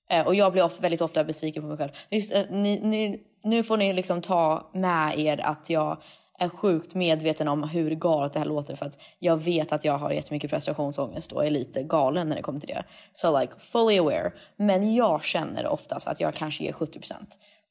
Eh, 0.10 0.28
och 0.28 0.36
jag 0.36 0.52
blir 0.52 0.66
of, 0.66 0.82
väldigt 0.82 1.02
ofta 1.02 1.24
besviken 1.24 1.64
på 1.64 1.68
mig 1.68 1.78
själv. 1.78 1.92
Just, 2.10 2.34
eh, 2.34 2.44
ni, 2.50 2.80
ni, 2.80 3.22
nu 3.44 3.64
får 3.64 3.78
ni 3.78 3.94
liksom 3.94 4.22
ta 4.22 4.70
med 4.74 5.20
er 5.20 5.42
att 5.42 5.70
jag 5.70 6.02
är 6.40 6.50
sjukt 6.50 6.96
medveten 6.96 7.48
om 7.48 7.64
hur 7.64 7.96
galet 7.96 8.34
det 8.34 8.40
här 8.40 8.46
låter 8.46 8.76
för 8.76 8.86
att 8.86 9.00
jag 9.20 9.38
vet 9.38 9.72
att 9.72 9.86
jag 9.86 9.98
har 9.98 10.12
jättemycket 10.12 10.50
prestationsångest 10.50 11.32
och 11.32 11.46
är 11.46 11.50
lite 11.50 11.84
galen 11.84 12.30
när 12.30 12.36
det 12.36 12.42
kommer 12.42 12.60
till 12.60 12.70
det. 12.70 12.84
So 13.14 13.40
like 13.40 13.54
fully 13.58 14.00
aware. 14.00 14.32
Men 14.56 14.96
jag 14.96 15.24
känner 15.24 15.68
oftast 15.68 16.08
att 16.08 16.20
jag 16.20 16.34
kanske 16.34 16.64
ger 16.64 16.72
70%. 16.72 17.14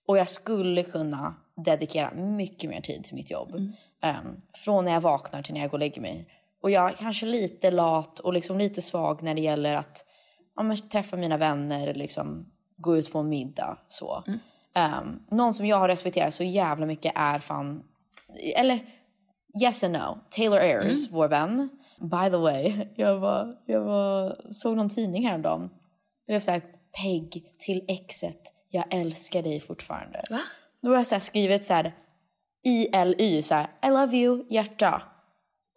Och 0.06 0.18
jag 0.18 0.28
skulle 0.28 0.82
kunna 0.82 1.34
dedikera 1.64 2.14
mycket 2.14 2.70
mer 2.70 2.80
tid 2.80 3.04
till 3.04 3.14
mitt 3.14 3.30
jobb. 3.30 3.54
Um, 3.54 4.42
från 4.64 4.84
när 4.84 4.92
jag 4.92 5.00
vaknar 5.00 5.42
till 5.42 5.54
när 5.54 5.60
jag 5.60 5.70
går 5.70 5.76
och 5.76 5.80
lägger 5.80 6.00
mig. 6.00 6.28
Och 6.62 6.70
jag 6.70 6.90
är 6.90 6.94
kanske 6.94 7.26
lite 7.26 7.70
lat 7.70 8.18
och 8.18 8.32
liksom 8.32 8.58
lite 8.58 8.82
svag 8.82 9.22
när 9.22 9.34
det 9.34 9.40
gäller 9.40 9.74
att 9.74 10.04
ja, 10.56 10.76
träffa 10.92 11.16
mina 11.16 11.36
vänner, 11.36 11.94
liksom, 11.94 12.52
gå 12.76 12.96
ut 12.96 13.12
på 13.12 13.18
en 13.18 13.28
middag. 13.28 13.78
Så. 13.88 14.24
Um, 14.74 15.22
någon 15.30 15.54
som 15.54 15.66
jag 15.66 15.76
har 15.76 15.88
respekterat 15.88 16.34
så 16.34 16.44
jävla 16.44 16.86
mycket 16.86 17.12
är 17.14 17.38
fan 17.38 17.82
eller 18.56 18.80
yes 19.62 19.84
and 19.84 19.92
no. 19.92 20.18
Taylor 20.30 20.58
Ayers, 20.58 21.10
vår 21.10 21.28
vän. 21.28 21.68
By 22.00 22.30
the 22.30 22.36
way, 22.36 22.86
jag, 22.96 23.18
var, 23.18 23.56
jag 23.66 23.80
var, 23.80 24.36
såg 24.50 24.76
någon 24.76 24.88
tidning 24.88 25.26
häromdagen. 25.26 25.70
Det 26.26 26.32
var 26.32 26.40
så 26.40 26.50
här, 26.50 26.62
Peg 27.02 27.54
till 27.58 27.84
exet, 27.88 28.40
jag 28.70 28.84
älskar 28.90 29.42
dig 29.42 29.60
fortfarande. 29.60 30.24
Va? 30.30 30.40
Då 30.82 30.88
har 30.88 30.96
jag 30.96 31.06
så 31.06 31.20
skrivit 31.20 31.64
så 31.64 31.74
här 31.74 31.94
ILY, 32.64 33.42
så 33.42 33.54
här, 33.54 33.66
I 33.86 33.88
love 33.88 34.16
you, 34.16 34.44
hjärta. 34.50 35.02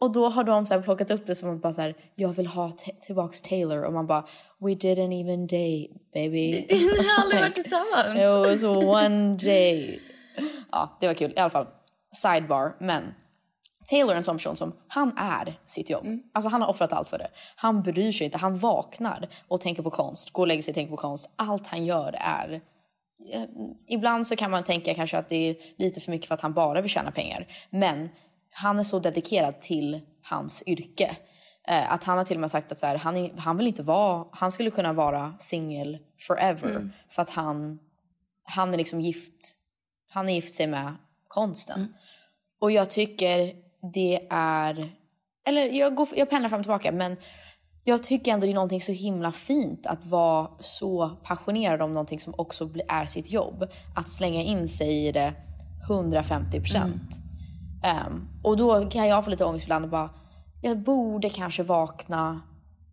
Och 0.01 0.11
då 0.13 0.27
har 0.27 0.43
de 0.43 0.65
så 0.65 0.73
här 0.73 0.81
plockat 0.81 1.11
upp 1.11 1.25
det 1.25 1.35
som 1.35 1.55
att 1.55 1.61
bara 1.61 1.73
så 1.73 1.81
här, 1.81 1.95
jag 2.15 2.29
vill 2.29 2.47
ha 2.47 2.71
tillbaks 3.01 3.41
Taylor. 3.41 3.83
Och 3.83 3.93
man 3.93 4.07
bara, 4.07 4.25
we 4.59 4.71
didn't 4.71 5.21
even 5.23 5.41
date 5.41 5.99
baby. 6.13 6.65
Ni 6.69 6.87
har 6.87 7.23
aldrig 7.23 7.41
varit 7.41 7.55
tillsammans. 7.55 8.17
It 8.17 8.63
was 8.63 8.63
one 8.63 9.37
day. 9.37 9.99
Ja, 10.71 10.97
det 10.99 11.07
var 11.07 11.13
kul 11.13 11.31
i 11.31 11.39
alla 11.39 11.49
fall 11.49 11.67
sidebar, 12.15 12.75
men 12.79 13.13
Taylor 13.89 14.11
är 14.13 14.17
en 14.17 14.23
sån 14.23 14.37
person 14.37 14.55
som, 14.55 14.75
han 14.87 15.17
är 15.17 15.59
sitt 15.65 15.89
jobb. 15.89 16.05
Mm. 16.05 16.23
Alltså 16.33 16.49
han 16.49 16.61
har 16.61 16.69
offrat 16.69 16.93
allt 16.93 17.09
för 17.09 17.17
det. 17.17 17.27
Han 17.55 17.83
bryr 17.83 18.11
sig 18.11 18.25
inte, 18.25 18.37
han 18.37 18.57
vaknar 18.57 19.29
och 19.47 19.61
tänker 19.61 19.83
på 19.83 19.89
konst, 19.91 20.33
går 20.33 20.43
och 20.43 20.47
lägger 20.47 20.61
sig 20.61 20.71
och 20.71 20.75
tänker 20.75 20.91
på 20.91 20.97
konst. 20.97 21.29
Allt 21.35 21.67
han 21.67 21.85
gör 21.85 22.15
är... 22.19 22.61
eh, 23.33 23.43
Ibland 23.87 24.27
så 24.27 24.35
kan 24.35 24.51
man 24.51 24.63
tänka 24.63 24.93
kanske 24.93 25.17
att 25.17 25.29
det 25.29 25.49
är 25.49 25.55
lite 25.77 25.99
för 25.99 26.11
mycket 26.11 26.27
för 26.27 26.35
att 26.35 26.41
han 26.41 26.53
bara 26.53 26.81
vill 26.81 26.91
tjäna 26.91 27.11
pengar. 27.11 27.47
Men 27.69 28.09
han 28.51 28.79
är 28.79 28.83
så 28.83 28.99
dedikerad 28.99 29.61
till 29.61 30.01
hans 30.23 30.63
yrke. 30.65 31.17
Eh, 31.67 31.93
att 31.93 32.03
han 32.03 32.17
har 32.17 32.25
till 32.25 32.37
och 32.37 32.41
med 32.41 32.51
sagt 32.51 32.71
att 32.71 32.79
så 32.79 32.87
här, 32.87 32.95
han, 32.97 33.17
är, 33.17 33.33
han 33.37 33.57
vill 33.57 33.67
inte 33.67 33.83
vara, 33.83 34.25
han 34.31 34.51
skulle 34.51 34.71
kunna 34.71 34.93
vara 34.93 35.33
singel 35.39 35.97
forever. 36.27 36.69
Mm. 36.69 36.91
För 37.09 37.21
att 37.21 37.29
han, 37.29 37.79
han 38.43 38.73
är 38.73 38.77
liksom 38.77 39.01
gift, 39.01 39.57
han 40.09 40.29
är 40.29 40.33
gift 40.33 40.53
sig 40.53 40.67
med 40.67 40.95
konsten. 41.27 41.79
Mm. 41.79 41.93
Och 42.65 42.71
jag 42.71 42.89
tycker 42.89 43.53
det 43.93 44.27
är... 44.29 44.95
Eller 45.47 45.65
jag, 45.65 45.95
går, 45.95 46.07
jag 46.15 46.29
pendlar 46.29 46.49
fram 46.49 46.59
och 46.59 46.63
tillbaka, 46.63 46.91
men 46.91 47.17
jag 47.83 48.03
tycker 48.03 48.31
ändå 48.31 48.45
det 48.45 48.51
är 48.51 48.53
någonting 48.53 48.81
så 48.81 48.91
himla 48.91 49.31
fint 49.31 49.87
att 49.87 50.05
vara 50.05 50.47
så 50.59 51.09
passionerad 51.23 51.81
om 51.81 51.93
någonting 51.93 52.19
som 52.19 52.33
också 52.37 52.69
är 52.87 53.05
sitt 53.05 53.31
jobb. 53.31 53.67
Att 53.95 54.09
slänga 54.09 54.43
in 54.43 54.67
sig 54.67 55.07
i 55.07 55.11
det 55.11 55.33
150 55.89 56.59
procent. 56.59 57.19
Ehm, 57.83 58.27
och 58.43 58.57
då 58.57 58.89
kan 58.89 59.07
jag 59.07 59.25
få 59.25 59.31
lite 59.31 59.45
ångest 59.45 59.65
ibland 59.65 59.85
och 59.85 59.91
bara, 59.91 60.09
jag 60.61 60.77
borde 60.77 61.29
kanske 61.29 61.63
vakna 61.63 62.41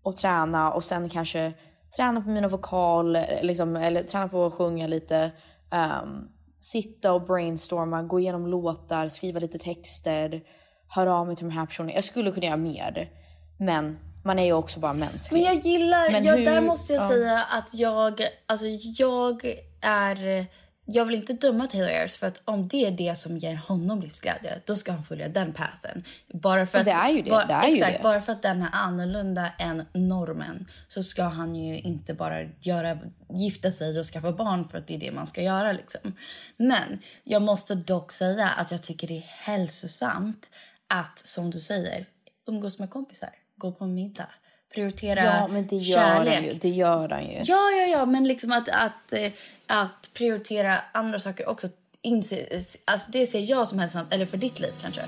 och 0.02 0.16
träna 0.16 0.72
och 0.72 0.84
sen 0.84 1.08
kanske 1.08 1.52
träna 1.96 2.20
på 2.20 2.28
mina 2.28 2.48
vokal, 2.48 3.18
liksom, 3.42 3.76
eller 3.76 4.02
träna 4.02 4.28
på 4.28 4.44
att 4.44 4.52
sjunga 4.52 4.86
lite. 4.86 5.32
ehm, 5.70 6.28
sitta 6.62 7.12
och 7.12 7.22
brainstorma, 7.26 8.02
gå 8.02 8.20
igenom 8.20 8.46
låtar, 8.46 9.08
skriva 9.08 9.40
lite 9.40 9.58
texter, 9.58 10.42
höra 10.88 11.14
av 11.16 11.26
mig 11.26 11.36
till 11.36 11.46
de 11.46 11.52
här 11.52 11.66
personerna. 11.66 11.94
Jag 11.94 12.04
skulle 12.04 12.30
kunna 12.32 12.46
göra 12.46 12.56
mer, 12.56 13.10
men 13.58 13.98
man 14.24 14.38
är 14.38 14.44
ju 14.44 14.52
också 14.52 14.80
bara 14.80 14.92
mänsklig. 14.92 15.42
Men 15.42 15.54
jag 15.54 15.56
gillar, 15.64 16.10
Men 16.10 16.24
jag, 16.24 16.36
hur- 16.36 16.44
där 16.44 16.60
måste 16.60 16.92
jag 16.92 17.02
ja. 17.02 17.08
säga 17.08 17.38
att 17.50 17.68
jag, 17.72 18.20
alltså 18.46 18.66
jag 18.98 19.44
är, 19.80 20.46
jag 20.84 21.04
vill 21.04 21.14
inte 21.14 21.32
döma 21.32 21.66
Taylor 21.66 21.88
Ayers 21.88 22.16
för 22.16 22.26
att 22.26 22.42
om 22.44 22.68
det 22.68 22.86
är 22.86 22.90
det 22.90 23.18
som 23.18 23.38
ger 23.38 23.54
honom 23.54 24.02
livsglädje, 24.02 24.60
då 24.64 24.76
ska 24.76 24.92
han 24.92 25.04
följa 25.04 25.28
den 25.28 25.52
pathen. 25.52 26.04
Bara 26.32 26.66
för 26.66 26.78
att, 26.78 26.84
det 26.84 26.90
är 26.90 27.08
ju 27.08 27.22
det, 27.22 27.30
Bara, 27.30 27.46
det 27.46 27.52
är 27.52 27.66
ju 27.68 27.72
exakt, 27.72 27.96
det. 27.96 28.02
bara 28.02 28.20
för 28.20 28.32
att 28.32 28.42
den 28.42 28.62
är 28.62 28.68
annorlunda 28.72 29.52
än 29.58 29.86
normen 29.92 30.68
så 30.88 31.02
ska 31.02 31.22
han 31.22 31.54
ju 31.54 31.78
inte 31.78 32.14
bara 32.14 32.42
göra, 32.60 32.98
gifta 33.34 33.70
sig 33.70 33.98
och 33.98 34.06
skaffa 34.06 34.32
barn 34.32 34.68
för 34.68 34.78
att 34.78 34.86
det 34.86 34.94
är 34.94 34.98
det 34.98 35.12
man 35.12 35.26
ska 35.26 35.42
göra 35.42 35.72
liksom. 35.72 36.14
Men 36.56 36.98
jag 37.24 37.42
måste 37.42 37.74
dock 37.74 38.12
säga 38.12 38.48
att 38.48 38.70
jag 38.70 38.82
tycker 38.82 39.08
det 39.08 39.16
är 39.16 39.26
hälsosamt 39.28 40.50
att, 40.88 41.18
som 41.18 41.50
du 41.50 41.60
säger, 41.60 42.06
umgås 42.46 42.78
med 42.78 42.90
kompisar, 42.90 43.30
gå 43.56 43.72
på 43.72 43.86
middag, 43.86 44.28
prioritera 44.74 45.24
Ja, 45.24 45.48
men 45.48 45.66
det 45.66 45.76
gör 45.76 45.98
kärlek. 45.98 46.34
han 46.34 46.44
ju. 46.44 46.52
Det 46.52 46.68
gör 46.68 47.08
han 47.08 47.24
ju. 47.24 47.38
Ja, 47.44 47.70
ja, 47.70 47.86
ja, 47.86 48.06
men 48.06 48.24
liksom 48.24 48.52
att, 48.52 48.68
att, 48.68 49.12
eh, 49.12 49.32
att 49.66 50.10
prioritera 50.14 50.74
andra 50.92 51.18
saker 51.18 51.48
också. 51.48 51.68
inser, 52.02 52.46
alltså 52.84 53.10
det 53.10 53.26
ser 53.26 53.40
jag 53.40 53.68
som 53.68 53.78
hälsosamt, 53.78 54.14
eller 54.14 54.26
för 54.26 54.36
ditt 54.36 54.60
liv 54.60 54.72
kanske. 54.82 55.02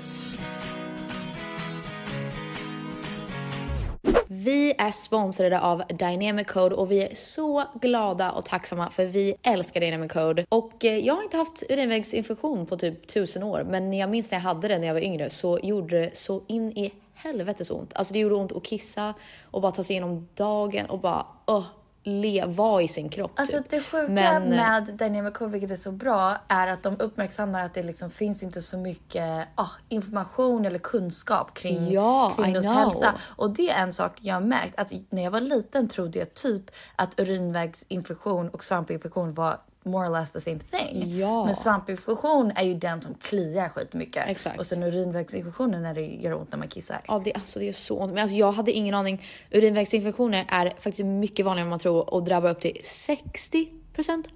Vi 4.27 4.73
är 4.77 4.91
sponsrade 4.91 5.59
av 5.59 5.83
Dynamic 5.89 6.47
Code 6.47 6.75
och 6.75 6.91
vi 6.91 7.03
är 7.03 7.15
så 7.15 7.63
glada 7.81 8.31
och 8.31 8.45
tacksamma 8.45 8.89
för 8.89 9.05
vi 9.05 9.35
älskar 9.43 9.81
Dynamic 9.81 10.11
Code. 10.11 10.45
Och 10.49 10.85
eh, 10.85 10.97
jag 10.97 11.15
har 11.15 11.23
inte 11.23 11.37
haft 11.37 11.63
urinvägsinfektion 11.69 12.65
på 12.65 12.77
typ 12.77 13.07
tusen 13.07 13.43
år, 13.43 13.65
men 13.69 13.93
jag 13.93 14.09
minns 14.09 14.31
när 14.31 14.37
jag 14.37 14.43
hade 14.43 14.67
det 14.67 14.79
när 14.79 14.87
jag 14.87 14.93
var 14.93 15.01
yngre 15.01 15.29
så 15.29 15.59
gjorde 15.63 15.99
det 15.99 16.17
så 16.17 16.41
in 16.47 16.71
i 16.71 16.91
helvetes 17.15 17.71
ont. 17.71 17.93
Alltså 17.93 18.13
det 18.13 18.19
gjorde 18.19 18.35
ont 18.35 18.51
att 18.51 18.65
kissa 18.65 19.13
och 19.51 19.61
bara 19.61 19.71
ta 19.71 19.83
sig 19.83 19.93
igenom 19.93 20.27
dagen 20.33 20.85
och 20.85 20.99
bara 20.99 21.25
uh, 21.51 21.65
le, 22.05 22.45
vara 22.45 22.81
i 22.81 22.87
sin 22.87 23.09
kropp. 23.09 23.31
Alltså 23.35 23.57
typ. 23.57 23.69
det 23.69 23.81
sjuka 23.81 24.11
Men, 24.11 24.43
eh, 24.43 24.49
med 24.49 24.83
Dynamic 24.83 25.33
Code, 25.33 25.51
vilket 25.51 25.71
är 25.71 25.75
så 25.75 25.91
bra, 25.91 26.37
är 26.47 26.67
att 26.67 26.83
de 26.83 26.99
uppmärksammar 26.99 27.65
att 27.65 27.73
det 27.73 27.83
liksom 27.83 28.11
finns 28.11 28.43
inte 28.43 28.61
så 28.61 28.77
mycket 28.77 29.47
ah, 29.55 29.69
information 29.89 30.65
eller 30.65 30.79
kunskap 30.79 31.53
kring 31.53 31.91
Ja, 31.91 32.33
kvinnors 32.37 32.65
hälsa. 32.65 33.15
Och 33.35 33.49
det 33.51 33.69
är 33.69 33.83
en 33.83 33.93
sak 33.93 34.11
jag 34.21 34.33
har 34.33 34.41
märkt, 34.41 34.79
att 34.79 34.91
när 35.09 35.23
jag 35.23 35.31
var 35.31 35.41
liten 35.41 35.89
trodde 35.89 36.19
jag 36.19 36.33
typ 36.33 36.63
att 36.95 37.19
urinvägsinfektion 37.19 38.49
och 38.49 38.63
svampinfektion 38.63 39.33
var 39.33 39.59
more 39.85 40.07
or 40.07 40.19
less 40.19 40.31
the 40.31 40.39
same 40.39 40.59
thing. 40.59 41.19
Ja. 41.19 41.45
Men 41.45 41.55
svampinfektion 41.55 42.51
är 42.55 42.63
ju 42.63 42.73
den 42.73 43.01
som 43.01 43.13
kliar 43.13 43.69
skitmycket. 43.69 44.23
Exakt. 44.27 44.59
Och 44.59 44.65
sen 44.65 44.83
urinvägsinfektionen 44.83 45.83
när 45.83 45.93
det 45.93 46.01
gör 46.01 46.33
ont 46.33 46.51
när 46.51 46.59
man 46.59 46.67
kissar. 46.67 47.01
Ja, 47.07 47.21
det, 47.23 47.33
alltså, 47.33 47.59
det 47.59 47.67
är 47.67 47.73
så 47.73 47.99
ont. 47.99 48.13
Men 48.13 48.21
alltså, 48.21 48.37
jag 48.37 48.51
hade 48.51 48.71
ingen 48.71 48.95
aning. 48.95 49.21
Urinvägsinfektioner 49.51 50.45
är 50.47 50.69
faktiskt 50.69 51.05
mycket 51.05 51.45
vanligare 51.45 51.65
än 51.65 51.69
man 51.69 51.79
tror 51.79 52.13
och 52.13 52.23
drabbar 52.23 52.49
upp 52.49 52.61
till 52.61 52.81
60% 52.83 53.69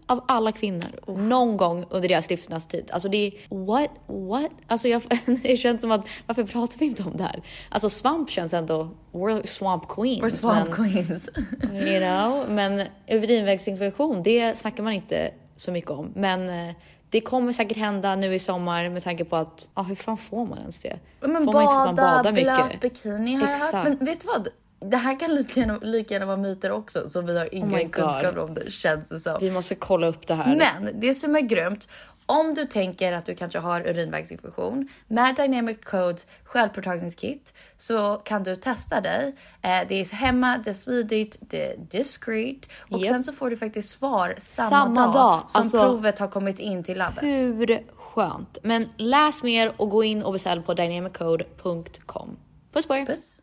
av 0.06 0.24
alla 0.28 0.52
kvinnor 0.52 1.18
någon 1.18 1.58
gång 1.58 1.86
under 1.90 2.10
deras 2.10 2.30
livsnadstid. 2.30 2.90
Alltså 2.92 3.10
det 3.10 3.18
är 3.18 3.34
what, 3.66 3.90
what? 4.08 4.52
Alltså 4.68 4.88
jag, 4.88 5.02
det 5.44 5.58
känns 5.58 5.82
som 5.82 5.92
att 5.92 6.08
varför 6.26 6.44
pratar 6.44 6.80
vi 6.80 6.86
inte 6.86 7.04
om 7.04 7.18
det 7.18 7.24
här? 7.24 7.42
Alltså 7.70 7.90
svamp 7.90 8.30
känns 8.30 8.54
ändå, 8.54 8.90
we're 9.12 9.46
swamp 9.46 9.88
queens. 9.88 10.22
We're 10.22 10.30
swamp 10.30 10.70
men, 10.70 10.92
queens. 10.92 11.30
You 11.74 12.00
know, 12.00 12.50
men 12.50 12.88
urinvägsinfektion, 13.08 14.24
det 14.24 14.58
snackar 14.58 14.84
man 14.84 14.94
inte 14.94 15.32
så 15.62 15.72
mycket 15.72 15.92
om. 15.92 16.12
Men 16.16 16.50
eh, 16.50 16.76
det 17.10 17.22
kommer 17.22 17.52
säkert 17.52 17.78
hända 17.78 18.16
nu 18.16 18.34
i 18.34 18.40
sommar 18.40 18.90
med 18.90 19.04
tanke 19.04 19.26
på 19.26 19.36
att, 19.36 19.70
ja 19.76 19.82
hur 19.82 19.96
fan 19.96 20.18
får 20.18 20.46
man 20.46 20.60
ens 20.60 20.82
det? 20.84 21.00
Men 21.22 21.46
får 21.46 21.54
bada, 21.54 21.66
man 21.66 21.90
inte 21.90 22.02
man 22.02 22.16
bada 22.24 22.32
blöt 22.32 22.66
mycket? 22.66 22.82
bikini 22.82 23.34
har 23.36 23.42
jag 23.42 23.48
hört. 23.48 23.58
Exakt. 23.58 23.84
Men 23.84 23.98
vet 24.06 24.22
du 24.22 24.28
vad? 24.28 24.48
Det 24.92 24.98
här 24.98 25.20
kan 25.20 25.36
lika 25.36 25.60
gärna, 25.60 25.78
lika 25.82 26.14
gärna 26.14 26.26
vara 26.26 26.38
myter 26.38 26.72
också 26.72 27.10
så 27.10 27.22
vi 27.22 27.38
har 27.38 27.46
Oh 27.46 27.56
ingen 27.56 27.70
God. 27.70 27.92
kunskap 27.92 28.38
om 28.38 28.54
det 28.54 28.72
känns 28.72 29.10
det 29.10 29.20
som. 29.20 29.38
Vi 29.42 29.52
måste 29.52 29.76
kolla 29.76 30.08
upp 30.08 30.28
det 30.28 30.34
här. 30.34 30.56
Men 30.56 31.00
det 31.00 31.14
som 31.14 31.36
är 31.36 31.42
grymt, 31.42 31.88
om 32.30 32.54
du 32.54 32.66
tänker 32.66 33.14
att 33.14 33.26
du 33.26 33.36
kanske 33.36 33.60
har 33.60 33.82
urinvägsinfektion 33.88 34.88
med 35.08 35.36
Dynamic 35.36 35.78
Codes 35.84 36.28
självpåtagningskit 36.44 37.54
så 37.78 38.16
kan 38.26 38.44
du 38.44 38.56
testa 38.56 39.02
dig. 39.02 39.36
Eh, 39.62 39.80
det 39.88 40.02
är 40.02 40.14
hemma, 40.16 40.58
det 40.64 40.70
är 40.70 40.74
smidigt, 40.74 41.38
det 41.40 41.72
är 41.74 41.78
discreet 41.78 42.70
och 42.92 43.00
Japp. 43.00 43.08
sen 43.08 43.24
så 43.24 43.34
får 43.34 43.50
du 43.50 43.58
faktiskt 43.58 43.90
svar 43.90 44.36
samma, 44.40 44.70
Samma 44.70 45.06
dag, 45.06 45.14
dag. 45.14 45.50
som 45.50 45.60
Alltså- 45.62 45.84
provet 45.90 46.20
har 46.20 46.28
kommit 46.28 46.60
in 46.60 46.84
till 46.84 46.98
labbet. 46.98 47.24
Hur 47.24 47.84
skönt? 47.96 48.58
Men 48.64 48.90
läs 48.98 49.44
mer 49.44 49.74
och 49.78 49.90
gå 49.90 50.04
in 50.04 50.24
och 50.24 50.34
beställ 50.34 50.62
på 50.62 50.74
dynamiccode.com. 50.74 52.38
Puss 52.74 52.86
på 52.88 52.96
er! 52.96 53.06
Puss. 53.06 53.42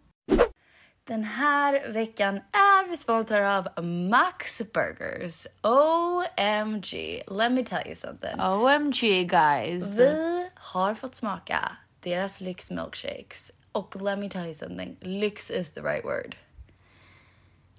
Den 1.06 1.24
här 1.24 1.88
veckan 1.88 2.36
är 2.52 2.90
vi 2.90 2.96
sponsrade 2.96 3.56
av 3.56 3.84
Max 3.84 4.62
Burgers. 4.74 5.46
OMG, 5.62 7.22
let 7.26 7.52
me 7.52 7.64
tell 7.64 7.86
you 7.86 7.94
something. 7.94 8.40
OMG 8.40 9.28
guys! 9.28 9.98
Vi 9.98 10.48
har 10.54 10.94
fått 10.94 11.14
smaka 11.14 11.76
deras 12.00 12.40
lyx 12.40 12.70
milkshakes. 12.70 13.50
Och 13.72 14.02
let 14.02 14.18
me 14.18 14.30
tell 14.30 14.44
you 14.44 14.54
something, 14.54 14.96
lyx 15.00 15.50
is 15.50 15.70
the 15.70 15.80
right 15.80 16.04
word. 16.04 16.36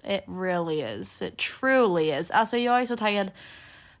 It 0.04 0.24
really 0.26 0.82
is. 0.82 1.22
It 1.22 1.36
truly 1.38 2.12
is. 2.12 2.30
Alltså 2.30 2.56
jag 2.56 2.82
är 2.82 2.86
så 2.86 2.96
taggad. 2.96 3.30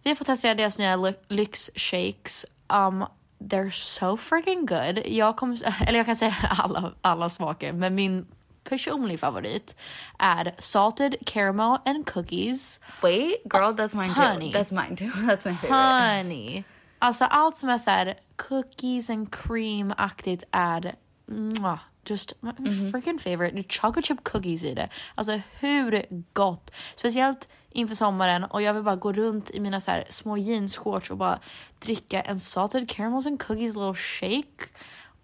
Vi 0.02 0.14
fått 0.14 0.26
testa 0.26 0.54
deras 0.54 0.78
nya 0.78 0.96
ly- 0.96 1.24
lyxshakes. 1.28 2.46
Um, 2.68 3.04
they're 3.38 3.70
so 3.70 4.16
freaking 4.16 4.66
good. 4.66 5.06
Jag 5.06 5.36
kommer, 5.36 5.58
eller 5.88 5.98
jag 5.98 6.06
kan 6.06 6.16
säga 6.16 6.36
alla, 6.64 6.92
alla 7.00 7.30
smaker, 7.30 7.72
men 7.72 7.94
min 7.94 8.26
personlig 8.68 9.20
favorit 9.20 9.76
är 10.18 10.54
salted 10.58 11.16
caramel 11.26 11.78
and 11.84 12.06
cookies. 12.06 12.80
Wait, 13.02 13.44
girl, 13.44 13.74
that's 13.74 13.96
mine 13.96 14.14
too. 14.14 14.22
Honey. 14.22 14.52
That's 14.52 14.72
mine 14.72 14.96
too. 14.96 15.10
That's 15.26 15.44
my 15.46 15.56
favorite. 15.56 15.72
Honey. 15.72 16.64
Alltså 16.98 17.24
allt 17.24 17.56
som 17.56 17.68
är 17.68 17.78
så 17.78 17.90
här 17.90 18.14
cookies 18.36 19.10
and 19.10 19.30
cream-aktigt 19.34 20.44
är 20.50 20.94
mwah, 21.26 21.80
just 22.04 22.32
my 22.40 22.52
freaking 22.90 23.18
favorite. 23.18 23.54
Det 23.54 23.60
är 23.60 23.80
chocolate 23.80 24.06
chip 24.06 24.24
cookies 24.24 24.64
i 24.64 24.74
det. 24.74 24.88
Alltså 25.14 25.40
hur 25.60 26.04
gott? 26.32 26.70
Speciellt 26.94 27.48
inför 27.70 27.94
sommaren 27.94 28.44
och 28.44 28.62
jag 28.62 28.74
vill 28.74 28.82
bara 28.82 28.96
gå 28.96 29.12
runt 29.12 29.50
i 29.50 29.60
mina 29.60 29.80
så 29.80 29.90
här 29.90 30.04
små 30.08 30.36
jeansshorts 30.36 31.10
och 31.10 31.16
bara 31.16 31.38
dricka 31.78 32.20
en 32.20 32.40
salted 32.40 32.88
caramels 32.88 33.26
and 33.26 33.42
cookies 33.42 33.74
little 33.74 33.94
shake. 33.94 34.64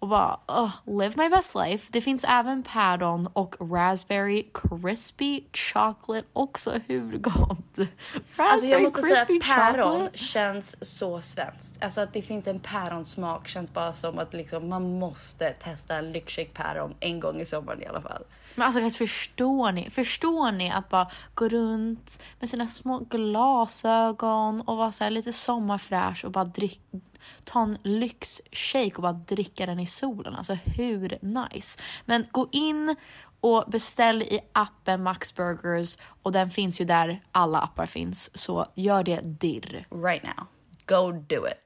Och 0.05 0.09
bara 0.09 0.39
oh, 0.47 0.71
live 0.85 1.13
my 1.17 1.29
best 1.29 1.55
life. 1.55 1.89
Det 1.91 2.01
finns 2.01 2.25
även 2.27 2.63
päron 2.63 3.27
och 3.33 3.55
raspberry 3.71 4.45
crispy 4.53 5.43
chocolate 5.53 6.27
också. 6.33 6.79
Hur 6.87 7.17
gott? 7.17 7.77
Raspberry 7.77 8.49
Alltså 8.49 8.67
jag 8.67 8.81
måste 8.81 9.01
säga 9.01 9.21
att 9.21 9.27
päron 9.27 9.91
chocolate. 9.91 10.17
känns 10.17 10.97
så 10.97 11.21
svenskt. 11.21 11.83
Alltså 11.83 12.01
att 12.01 12.13
det 12.13 12.21
finns 12.21 12.47
en 12.47 12.59
päronsmak 12.59 13.47
känns 13.47 13.73
bara 13.73 13.93
som 13.93 14.19
att 14.19 14.33
liksom 14.33 14.69
man 14.69 14.99
måste 14.99 15.49
testa 15.49 15.95
en 15.95 16.11
lyxshake 16.11 16.49
päron 16.53 16.95
en 16.99 17.19
gång 17.19 17.41
i 17.41 17.45
sommaren 17.45 17.81
i 17.81 17.85
alla 17.85 18.01
fall. 18.01 18.23
Men 18.55 18.65
alltså 18.65 18.81
guys, 18.81 18.97
förstår 18.97 19.71
ni? 19.71 19.89
Förstår 19.89 20.51
ni 20.51 20.71
att 20.71 20.89
bara 20.89 21.07
gå 21.33 21.47
runt 21.47 22.23
med 22.39 22.49
sina 22.49 22.67
små 22.67 22.99
glasögon 22.99 24.61
och 24.61 24.77
vara 24.77 24.91
så 24.91 25.03
här 25.03 25.11
lite 25.11 25.33
sommarfräsch 25.33 26.25
och 26.25 26.31
bara 26.31 26.45
drick, 26.45 26.81
ta 27.43 27.61
en 27.61 27.77
lyxshake 27.83 28.95
och 28.95 29.01
bara 29.01 29.13
dricka 29.13 29.65
den 29.65 29.79
i 29.79 29.87
solen. 29.87 30.35
Alltså 30.35 30.53
hur 30.53 31.17
nice? 31.21 31.79
Men 32.05 32.25
gå 32.31 32.49
in 32.51 32.95
och 33.39 33.63
beställ 33.67 34.21
i 34.21 34.39
appen 34.51 35.03
Max 35.03 35.35
Burgers 35.35 35.97
och 36.23 36.31
den 36.31 36.49
finns 36.49 36.81
ju 36.81 36.85
där 36.85 37.21
alla 37.31 37.59
appar 37.59 37.85
finns. 37.85 38.37
Så 38.37 38.65
gör 38.75 39.03
det 39.03 39.21
dirr. 39.21 39.87
Right 39.91 40.23
now. 40.23 40.47
Go 40.85 41.11
do 41.11 41.47
it. 41.47 41.65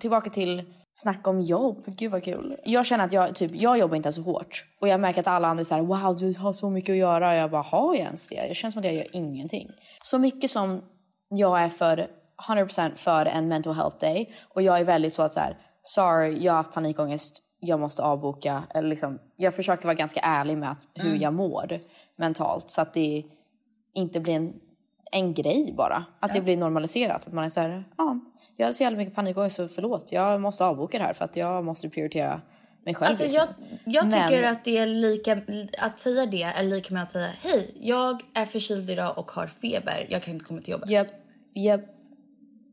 tillbaka 0.00 0.30
till 0.30 0.64
snack 0.94 1.26
om 1.26 1.40
jobb. 1.40 1.84
Gud 1.86 2.12
vad 2.12 2.24
kul. 2.24 2.56
Jag 2.64 2.86
känner 2.86 3.04
att 3.04 3.12
jag, 3.12 3.34
typ, 3.34 3.50
jag 3.54 3.78
jobbar 3.78 3.96
inte 3.96 4.12
så 4.12 4.22
hårt. 4.22 4.64
Och 4.80 4.88
jag 4.88 5.00
märker 5.00 5.20
att 5.20 5.26
alla 5.26 5.48
andra 5.48 5.64
här, 5.70 5.80
wow 5.80 6.16
du 6.16 6.38
har 6.38 6.52
så 6.52 6.70
mycket 6.70 6.92
att 6.92 6.96
göra. 6.96 7.30
Och 7.30 7.36
jag 7.36 7.50
bara, 7.50 7.62
har 7.62 7.94
jag 7.94 8.04
ens 8.04 8.28
det? 8.28 8.48
Det 8.48 8.54
känns 8.54 8.74
som 8.74 8.80
att 8.80 8.86
jag 8.86 8.94
gör 8.94 9.06
ingenting. 9.12 9.70
Så 10.02 10.18
mycket 10.18 10.50
som 10.50 10.82
jag 11.28 11.62
är 11.62 11.68
för 11.68 12.06
100% 12.48 12.94
för 12.94 13.26
en 13.26 13.48
mental 13.48 13.74
health 13.74 13.96
day. 14.00 14.34
Och 14.48 14.62
jag 14.62 14.80
är 14.80 14.84
väldigt 14.84 15.14
så 15.14 15.22
att 15.22 15.32
så 15.32 15.40
här, 15.40 15.56
sorry 15.82 16.38
jag 16.44 16.52
har 16.52 16.56
haft 16.56 16.72
panikångest. 16.72 17.42
Jag 17.60 17.80
måste 17.80 18.02
avboka. 18.02 18.62
Eller 18.74 18.88
liksom, 18.88 19.18
jag 19.36 19.54
försöker 19.54 19.84
vara 19.84 19.94
ganska 19.94 20.20
ärlig 20.20 20.58
med 20.58 20.70
att, 20.70 20.88
hur 20.94 21.16
jag 21.16 21.34
mår 21.34 21.78
mentalt. 22.18 22.70
Så 22.70 22.82
att 22.82 22.94
det 22.94 23.24
inte 23.94 24.20
blir 24.20 24.34
en, 24.34 24.52
en 25.12 25.34
grej 25.34 25.74
bara. 25.76 26.04
Att 26.20 26.32
det 26.32 26.40
blir 26.40 26.56
normaliserat. 26.56 27.26
Att 27.26 27.32
man 27.32 27.44
är 27.44 27.48
så 27.48 27.60
här, 27.60 27.84
ja, 27.96 28.18
jag 28.56 28.66
har 28.66 28.72
så 28.72 28.82
jävla 28.82 28.98
mycket 28.98 29.14
panikångest 29.14 29.56
så 29.56 29.68
förlåt. 29.68 30.12
Jag 30.12 30.40
måste 30.40 30.64
avboka 30.64 30.98
det 30.98 31.04
här 31.04 31.12
för 31.12 31.24
att 31.24 31.36
jag 31.36 31.64
måste 31.64 31.88
prioritera 31.88 32.40
mig 32.84 32.94
själv 32.94 33.08
Alltså 33.10 33.24
just 33.24 33.36
jag, 33.36 33.48
jag 33.84 34.06
Men- 34.06 34.28
tycker 34.28 34.42
att 34.42 34.64
det 34.64 34.78
är 34.78 34.86
lika, 34.86 35.40
att 35.78 36.00
säga 36.00 36.26
det 36.26 36.42
är 36.42 36.62
lika 36.62 36.94
med 36.94 37.02
att 37.02 37.10
säga 37.10 37.30
hej, 37.42 37.70
jag 37.80 38.22
är 38.34 38.46
förkyld 38.46 38.90
idag 38.90 39.18
och 39.18 39.30
har 39.30 39.46
feber, 39.46 40.06
jag 40.08 40.22
kan 40.22 40.34
inte 40.34 40.44
komma 40.44 40.60
till 40.60 40.70
jobbet. 40.72 40.90
Japp, 40.90 41.08
japp. 41.54 41.80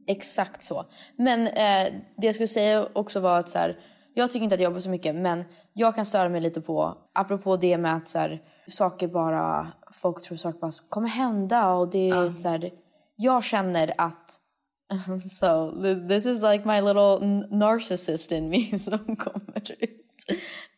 Exakt 0.08 0.64
så. 0.64 0.86
Men 1.16 1.48
eh, 1.48 1.94
det 2.18 2.26
jag 2.28 2.36
skulle 2.36 2.48
säga 2.48 2.88
också 2.94 3.20
var 3.20 3.40
att 3.40 3.50
så 3.50 3.58
här, 3.60 3.78
jag 4.14 4.30
tycker 4.30 4.44
inte 4.44 4.56
att 4.56 4.62
jag 4.62 4.70
jobbar 4.70 4.80
så 4.80 4.90
mycket 4.90 5.16
men 5.16 5.44
jag 5.74 5.96
kan 5.96 6.06
störa 6.06 6.30
mig 6.30 6.42
lite 6.42 6.62
på, 6.62 6.98
apropå 7.14 7.58
det 7.58 7.78
med 7.78 7.96
att 7.96 8.08
så 8.08 8.20
här, 8.20 8.42
saker 8.70 9.08
bara, 9.08 9.68
folk 9.92 10.22
tror 10.22 10.38
saker 10.38 10.60
bara 10.60 10.72
kommer 10.90 11.08
hända 11.08 11.74
och 11.74 11.90
det 11.90 12.10
är 12.10 12.38
så 12.38 12.50
här, 12.50 12.72
jag 13.16 13.44
känner 13.44 13.94
att 13.98 14.42
so 15.26 15.72
this 16.10 16.26
is 16.26 16.42
like 16.42 16.66
my 16.66 16.82
little 16.82 17.20
narcissist 17.52 18.32
in 18.32 18.50
me 18.50 18.80
som 18.80 19.16
kommer 19.16 19.72
ut. 19.80 20.26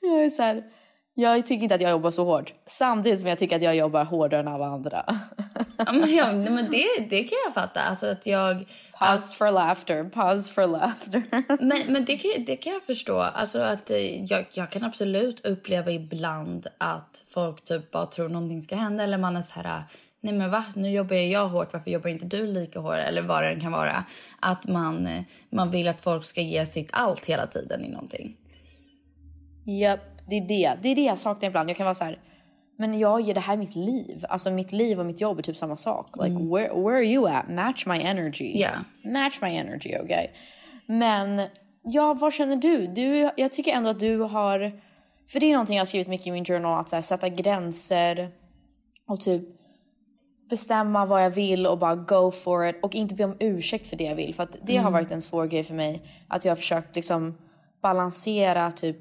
Jag 0.02 0.26
är 0.26 0.30
så 0.30 0.44
här, 0.44 0.64
jag 1.22 1.46
tycker 1.46 1.64
inte 1.64 1.76
att 1.76 1.82
jag 1.82 1.92
jobbar 1.92 2.12
så 2.12 2.26
hårt 2.26 2.54
samtidigt 2.66 3.20
som 3.20 3.30
jag 3.30 3.38
tycker 3.38 3.56
att 3.56 3.62
jag 3.62 3.76
jobbar 3.76 4.04
hårdare 4.04 4.42
än 4.42 4.48
alla 4.48 4.66
andra. 4.66 5.04
Ja, 5.78 5.94
men, 5.94 6.56
men 6.56 6.72
det, 6.72 6.86
det 7.10 7.24
kan 7.24 7.38
jag 7.46 7.54
fatta. 7.54 7.80
Alltså 7.80 8.08
att 8.08 8.26
jag... 8.26 8.66
Pause 9.00 9.36
for 9.36 9.52
laughter, 9.52 10.04
pause 10.04 10.54
for 10.54 10.68
laughter. 10.68 11.24
Men, 11.64 11.80
men 11.88 12.06
det, 12.06 12.18
kan, 12.18 12.46
det 12.46 12.56
kan 12.56 12.74
jag 12.74 12.84
förstå. 12.84 13.18
Alltså 13.18 13.60
att 13.60 13.90
eh, 13.90 14.24
jag, 14.26 14.46
jag 14.52 14.70
kan 14.70 14.84
absolut 14.84 15.46
uppleva 15.46 15.92
ibland 15.92 16.68
att 16.78 17.26
folk 17.30 17.64
typ 17.64 17.92
bara 17.92 18.06
tror 18.06 18.30
någonting 18.30 18.62
ska 18.62 18.76
hända 18.76 19.04
eller 19.04 19.18
man 19.18 19.38
är 19.38 19.42
så 19.42 19.60
här 19.60 19.84
nej 20.22 20.34
men 20.34 20.52
va, 20.52 20.66
nu 20.76 20.90
jobbar 20.90 21.16
jag 21.16 21.48
hårt, 21.48 21.74
varför 21.74 21.92
jobbar 21.92 22.10
inte 22.10 22.26
du 22.26 22.48
lika 22.48 22.80
hårt? 22.80 22.98
Eller 22.98 23.22
vad 23.22 23.44
det 23.44 23.60
kan 23.60 23.72
vara. 23.72 24.06
Att 24.40 24.68
man, 24.68 25.08
eh, 25.08 25.22
man 25.50 25.72
vill 25.72 25.88
att 25.88 26.02
folk 26.02 26.26
ska 26.26 26.42
ge 26.42 26.66
sitt 26.66 26.90
allt 26.94 27.26
hela 27.26 27.48
tiden 27.48 27.86
i 27.86 27.90
någonting. 27.90 28.38
Japp, 29.66 30.11
det 30.28 30.36
är 30.36 30.48
det. 30.48 30.78
Det 30.82 30.90
är 30.90 30.96
det 30.96 31.02
jag 31.02 31.18
saknar 31.18 31.50
ibland. 31.50 31.70
Jag 31.70 31.78
kan 31.78 31.84
vara 31.84 31.96
så 31.96 32.04
här, 32.04 32.20
men 32.78 33.00
jag 33.00 33.22
ger 33.22 33.34
det 33.34 33.40
här 33.40 33.58
mitt 33.58 33.76
liv. 33.76 34.26
Alltså 34.30 34.52
mitt 34.52 34.72
liv 34.72 35.00
och 35.00 35.06
mitt 35.06 35.22
jobb 35.22 35.40
är 35.40 35.44
typ 35.44 35.58
samma 35.58 35.78
sak. 35.78 36.08
Like 36.24 36.36
where, 36.36 36.82
where 36.82 36.98
are 36.98 37.06
you 37.06 37.28
at? 37.28 37.50
Match 37.50 37.86
my 37.86 38.02
energy. 38.02 38.60
Yeah. 38.60 38.80
Match 39.04 39.42
my 39.42 39.56
energy, 39.56 39.98
okay? 40.04 40.28
Men 40.86 41.42
ja, 41.84 42.14
vad 42.14 42.34
känner 42.34 42.56
du? 42.56 42.88
du? 42.88 43.30
Jag 43.38 43.52
tycker 43.52 43.72
ändå 43.72 43.90
att 43.90 44.00
du 44.00 44.20
har, 44.20 44.82
för 45.32 45.40
det 45.40 45.46
är 45.46 45.52
någonting 45.52 45.76
jag 45.76 45.82
har 45.82 45.86
skrivit 45.86 46.08
mycket 46.08 46.28
i 46.28 46.32
min 46.32 46.46
journal, 46.46 46.80
att 46.80 46.90
så 46.90 46.96
här, 46.96 47.04
sätta 47.04 47.30
gränser 47.30 48.32
och 49.08 49.20
typ 49.20 49.44
bestämma 50.50 51.06
vad 51.06 51.24
jag 51.24 51.30
vill 51.30 51.68
och 51.68 51.78
bara 51.78 51.96
go 51.96 52.32
for 52.32 52.68
it 52.68 52.76
och 52.84 52.96
inte 52.96 53.16
be 53.16 53.24
om 53.24 53.36
ursäkt 53.40 53.88
för 53.88 53.98
det 53.98 54.04
jag 54.04 54.16
vill. 54.16 54.36
För 54.36 54.44
att 54.44 54.56
det 54.62 54.78
har 54.78 54.92
varit 54.92 55.12
en 55.12 55.22
svår 55.22 55.46
grej 55.46 55.64
för 55.64 55.74
mig. 55.74 56.02
Att 56.28 56.46
jag 56.46 56.52
har 56.52 56.56
försökt 56.56 56.96
liksom 56.96 57.38
balansera 57.82 58.72
typ 58.72 58.98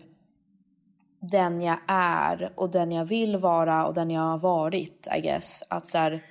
den 1.20 1.60
jag 1.60 1.78
är 1.86 2.52
och 2.54 2.70
den 2.70 2.92
jag 2.92 3.04
vill 3.04 3.36
vara 3.36 3.86
och 3.86 3.94
den 3.94 4.10
jag 4.10 4.20
har 4.20 4.38
varit, 4.38 5.08
I 5.16 5.20
guess. 5.20 5.62
Att 5.68 5.86
så 5.86 5.98
här, 5.98 6.24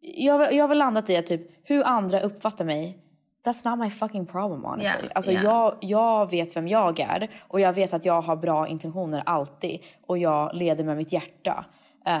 jag, 0.00 0.52
jag 0.52 0.64
har 0.64 0.68
väl 0.68 0.78
landat 0.78 1.10
i 1.10 1.16
att 1.16 1.26
typ 1.26 1.50
hur 1.62 1.84
andra 1.84 2.20
uppfattar 2.20 2.64
mig, 2.64 2.98
that's 3.44 3.70
not 3.70 3.78
my 3.78 3.90
fucking 3.90 4.26
problem 4.26 4.64
honestly. 4.64 5.02
Yeah, 5.02 5.12
alltså 5.14 5.32
yeah. 5.32 5.44
jag, 5.44 5.76
jag 5.80 6.30
vet 6.30 6.56
vem 6.56 6.68
jag 6.68 7.00
är 7.00 7.30
och 7.48 7.60
jag 7.60 7.72
vet 7.72 7.92
att 7.92 8.04
jag 8.04 8.22
har 8.22 8.36
bra 8.36 8.68
intentioner 8.68 9.22
alltid 9.26 9.80
och 10.06 10.18
jag 10.18 10.54
leder 10.54 10.84
med 10.84 10.96
mitt 10.96 11.12
hjärta. 11.12 11.64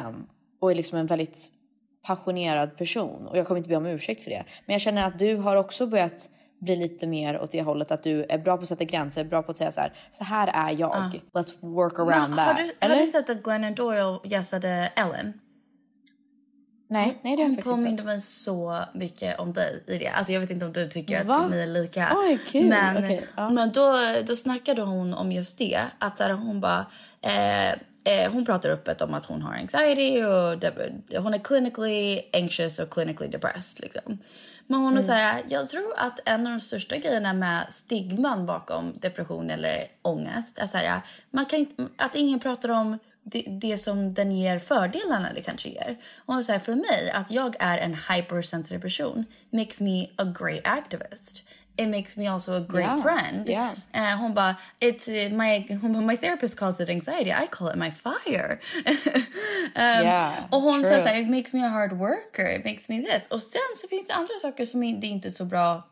Um, 0.06 0.26
och 0.60 0.70
är 0.70 0.74
liksom 0.74 0.98
en 0.98 1.06
väldigt 1.06 1.48
passionerad 2.06 2.76
person 2.76 3.26
och 3.26 3.38
jag 3.38 3.46
kommer 3.46 3.58
inte 3.58 3.68
be 3.68 3.76
om 3.76 3.86
ursäkt 3.86 4.22
för 4.22 4.30
det. 4.30 4.44
Men 4.66 4.74
jag 4.74 4.80
känner 4.80 5.06
att 5.06 5.18
du 5.18 5.36
har 5.36 5.56
också 5.56 5.86
börjat 5.86 6.30
bli 6.64 6.76
lite 6.76 7.06
mer 7.06 7.40
åt 7.40 7.50
det 7.50 7.62
hållet 7.62 7.90
att 7.90 8.02
du 8.02 8.26
är 8.28 8.38
bra 8.38 8.56
på 8.56 8.62
att 8.62 8.68
sätta 8.68 8.84
gränser, 8.84 9.24
bra 9.24 9.42
på 9.42 9.50
att 9.50 9.56
säga 9.56 9.72
så 9.72 9.80
här, 9.80 9.92
så 10.10 10.24
här 10.24 10.50
är 10.54 10.76
jag, 10.78 11.20
let's 11.32 11.54
work 11.60 11.98
around 11.98 12.34
har, 12.34 12.46
that. 12.46 12.56
du, 12.56 12.72
Eller? 12.80 12.94
har 12.94 13.02
du 13.02 13.08
sett 13.08 13.30
att 13.30 13.42
Glennon 13.42 13.74
Doyle 13.74 14.18
gästade 14.24 14.92
Ellen? 14.96 15.40
Nej, 16.88 17.18
nej 17.22 17.36
det 17.36 17.42
har 17.42 17.48
jag 17.48 17.56
faktiskt 17.56 17.86
inte 17.86 18.02
sett. 18.02 18.06
mig 18.06 18.20
så 18.20 18.80
mycket 18.94 19.38
om 19.38 19.52
dig 19.52 19.84
i 19.86 19.98
det. 19.98 20.08
Alltså 20.08 20.32
jag 20.32 20.40
vet 20.40 20.50
inte 20.50 20.66
om 20.66 20.72
du 20.72 20.88
tycker 20.88 21.24
Va? 21.24 21.36
att 21.36 21.50
ni 21.50 21.56
är 21.56 21.66
lika. 21.66 22.12
Oj, 22.16 22.38
kul. 22.50 22.68
Men, 22.68 22.96
Okej, 22.96 23.26
ja. 23.36 23.50
men 23.50 23.72
då, 23.72 23.96
då 24.26 24.36
snackade 24.36 24.82
hon 24.82 25.14
om 25.14 25.32
just 25.32 25.58
det. 25.58 25.80
Att 25.98 26.20
här, 26.20 26.32
hon 26.32 26.60
bara... 26.60 26.86
Eh, 27.20 27.72
eh, 27.72 28.32
hon 28.32 28.44
pratar 28.44 28.68
öppet 28.68 29.02
om 29.02 29.14
att 29.14 29.24
hon 29.24 29.42
har 29.42 29.54
anxiety 29.54 30.24
och 30.24 31.22
hon 31.22 31.34
är 31.34 31.44
clinically 31.44 32.20
anxious 32.32 32.78
och 32.78 32.90
clinically 32.90 33.30
depressed. 33.30 33.84
Liksom. 33.84 34.18
Men 34.66 34.80
hon 34.80 34.96
är 34.96 35.02
så 35.02 35.12
här, 35.12 35.42
jag 35.48 35.68
tror 35.68 35.92
att 35.96 36.28
en 36.28 36.46
av 36.46 36.52
de 36.52 36.60
största 36.60 36.96
grejerna 36.96 37.32
med 37.32 37.66
stigman 37.70 38.46
bakom 38.46 38.98
depression 39.00 39.50
eller 39.50 39.86
ångest 40.02 40.58
är 40.58 40.66
så 40.66 40.76
här, 40.76 41.00
man 41.30 41.46
kan 41.46 41.58
inte, 41.58 41.88
att 41.96 42.14
ingen 42.14 42.40
pratar 42.40 42.68
om 42.68 42.98
det, 43.22 43.44
det 43.48 43.78
som 43.78 44.14
den 44.14 44.32
ger 44.32 44.58
fördelarna 44.58 45.32
det 45.32 45.42
kanske 45.42 45.68
ger. 45.68 45.96
Hon 46.26 46.44
så 46.44 46.52
här, 46.52 46.58
för 46.58 46.74
mig, 46.74 47.10
att 47.14 47.30
jag 47.30 47.56
är 47.58 47.78
en 47.78 47.96
hypersensitive 48.10 48.80
person 48.80 49.24
makes 49.50 49.80
me 49.80 50.06
a 50.16 50.34
great 50.40 50.66
activist. 50.66 51.42
It 51.76 51.88
makes 51.88 52.16
me 52.16 52.26
also 52.28 52.52
a 52.52 52.60
great 52.60 52.84
Yeah, 52.86 53.02
friend. 53.02 53.48
yeah. 53.48 53.74
Eh, 53.92 54.16
hon 54.16 54.34
bara, 54.34 54.56
it's 54.80 55.08
uh, 55.08 55.28
my, 55.32 55.66
hon 55.82 55.92
bara, 55.92 56.02
my 56.02 56.16
therapist 56.16 56.56
calls 56.56 56.80
it 56.80 56.88
anxiety, 56.88 57.32
I 57.32 57.46
call 57.50 57.68
it 57.68 57.76
my 57.76 57.90
fire. 57.90 58.60
um, 59.76 60.04
Yeah, 60.04 60.44
och 60.50 60.60
hon 60.62 60.74
true. 60.74 60.84
säger 60.84 61.00
så 61.00 61.08
här, 61.08 61.20
it 61.22 61.28
makes 61.30 61.52
me 61.54 61.64
a 61.66 61.68
hard 61.68 61.92
worker, 61.92 62.58
it 62.58 62.64
makes 62.64 62.88
me 62.88 63.02
this. 63.02 63.26
Och 63.30 63.42
sen 63.42 63.60
så 63.76 63.88
finns 63.88 64.06
det 64.08 64.14
andra 64.14 64.34
saker 64.42 64.64
som 64.66 64.80
det 65.00 65.06
inte 65.06 65.28
är 65.28 65.32
så 65.32 65.44
bra 65.44 65.82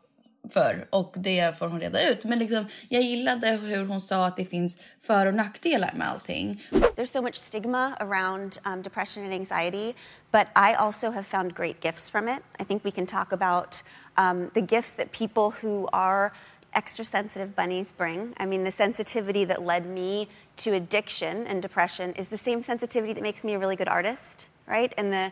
för 0.49 0.87
och 0.89 1.13
det 1.17 1.57
får 1.59 1.67
hon 1.67 1.79
reda 1.79 2.09
ut. 2.09 2.25
Men 2.25 2.39
liksom, 2.39 2.65
jag 2.89 3.01
gillade 3.01 3.47
hur 3.51 3.85
hon 3.85 4.01
sa 4.01 4.25
att 4.25 4.37
det 4.37 4.45
finns 4.45 4.79
för 5.01 5.25
och 5.25 5.33
nackdelar 5.35 5.93
med 5.95 6.09
allting. 6.09 6.63
There's 6.71 7.05
so 7.11 7.21
much 7.21 7.35
stigma 7.35 7.93
around 7.99 8.57
um, 8.65 8.81
depression 8.81 9.23
and 9.23 9.33
anxiety, 9.33 9.93
but 10.31 10.47
I 10.55 10.73
also 10.79 11.11
have 11.11 11.23
found 11.23 11.55
great 11.55 11.85
gifts 11.85 12.11
from 12.11 12.27
it. 12.27 12.39
I 12.59 12.63
think 12.65 12.85
we 12.85 12.91
can 12.91 13.07
talk 13.07 13.31
about 13.33 13.83
um, 14.17 14.51
the 14.53 14.61
gifts 14.61 14.91
that 14.91 15.11
people 15.11 15.51
who 15.51 15.87
are 15.93 16.33
extra 16.73 17.05
sensitive 17.05 17.55
bunnies 17.55 17.91
bring. 17.91 18.33
I 18.37 18.45
mean, 18.45 18.63
the 18.63 18.71
sensitivity 18.71 19.45
that 19.45 19.61
led 19.61 19.85
me 19.85 20.27
to 20.57 20.73
addiction 20.73 21.45
and 21.45 21.61
depression 21.61 22.13
is 22.13 22.29
the 22.29 22.37
same 22.37 22.61
sensitivity 22.61 23.13
that 23.13 23.23
makes 23.23 23.43
me 23.43 23.53
a 23.53 23.59
really 23.59 23.75
good 23.75 23.87
artist, 23.89 24.47
right? 24.67 24.93
And 24.97 25.13
the 25.13 25.31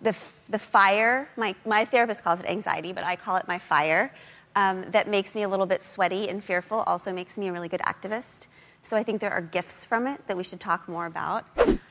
the, 0.00 0.16
the 0.48 0.58
fire, 0.58 1.28
my, 1.36 1.54
my 1.66 1.84
therapist 1.84 2.24
calls 2.24 2.40
it 2.40 2.46
anxiety, 2.46 2.92
but 2.92 3.04
I 3.04 3.16
call 3.16 3.36
it 3.36 3.46
my 3.46 3.58
fire, 3.58 4.12
um, 4.56 4.84
that 4.90 5.08
makes 5.08 5.34
me 5.34 5.42
a 5.42 5.48
little 5.48 5.66
bit 5.66 5.82
sweaty 5.82 6.28
and 6.28 6.42
fearful 6.42 6.80
also 6.80 7.12
makes 7.12 7.38
me 7.38 7.48
a 7.48 7.52
really 7.52 7.68
good 7.68 7.80
activist. 7.80 8.46
So 8.82 8.96
I 8.96 9.04
think 9.04 9.20
there 9.20 9.32
are 9.32 9.48
gifts 9.52 9.86
from 9.86 10.06
it 10.06 10.26
that 10.26 10.36
we 10.38 10.44
should 10.44 10.60
talk 10.60 10.88
more 10.88 11.06
about. 11.06 11.44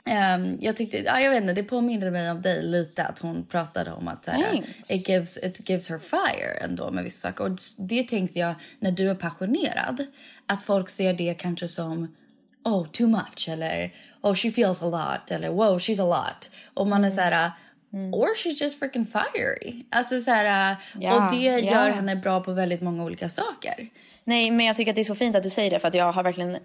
Ehm, 0.05 0.57
jag 0.59 0.77
tyckte, 0.77 0.97
ja, 0.97 1.19
jag 1.19 1.31
vet 1.31 1.41
inte, 1.41 1.53
det 1.53 1.63
påminner 1.63 2.11
mig 2.11 2.31
om 2.31 2.41
dig 2.41 2.63
lite 2.63 3.03
att 3.03 3.19
hon 3.19 3.45
pratade 3.45 3.91
om 3.91 4.07
att 4.07 4.25
så 4.25 4.31
här, 4.31 4.43
Thanks. 4.43 4.91
it, 4.91 5.09
gives, 5.09 5.37
it 5.37 5.69
gives 5.69 5.89
her 5.89 5.99
fire 5.99 6.51
ändå 6.61 6.91
med 6.91 7.03
vissa 7.03 7.27
saker. 7.27 7.43
Och 7.43 7.57
det 7.77 8.03
tänkte 8.03 8.39
jag 8.39 8.55
när 8.79 8.91
du 8.91 9.09
är 9.09 9.15
passionerad, 9.15 10.05
att 10.45 10.63
folk 10.63 10.89
ser 10.89 11.13
det 11.13 11.33
kanske 11.33 11.67
som 11.67 12.15
oh 12.63 12.87
too 12.91 13.07
much 13.07 13.49
eller 13.49 13.93
oh 14.21 14.35
she 14.35 14.51
feels 14.51 14.81
a 14.83 14.85
lot 14.85 15.31
eller 15.31 15.49
wow 15.49 15.79
she's 15.79 16.01
a 16.01 16.23
lot. 16.23 16.49
Och 16.73 16.87
man 16.87 17.03
är 17.03 17.09
så 17.09 17.21
här 17.21 17.51
or 17.91 18.35
she's 18.35 18.63
just 18.63 18.79
freaking 18.79 19.05
fiery. 19.05 19.85
Alltså 19.89 20.21
så 20.21 20.31
här, 20.31 20.75
Ja, 20.99 21.25
och 21.25 21.31
det 21.31 21.41
gör 21.41 21.87
ja. 21.87 21.93
henne 21.93 22.15
bra 22.15 22.43
på 22.43 22.51
väldigt 22.53 22.81
många 22.81 23.03
olika 23.03 23.29
saker. 23.29 23.89
Nej, 24.29 24.51
men 24.51 24.65
jag 24.65 24.75
tycker 24.75 24.91
att 24.91 24.95
det 24.95 25.01
är 25.01 25.05
så 25.05 25.15
fint 25.15 25.35
att 25.35 25.43
du 25.43 25.49
säger 25.49 25.71
det 25.71 25.79
för 25.79 25.87
att 25.87 25.93
jag 25.93 26.11
har 26.11 26.23
verkligen 26.23 26.57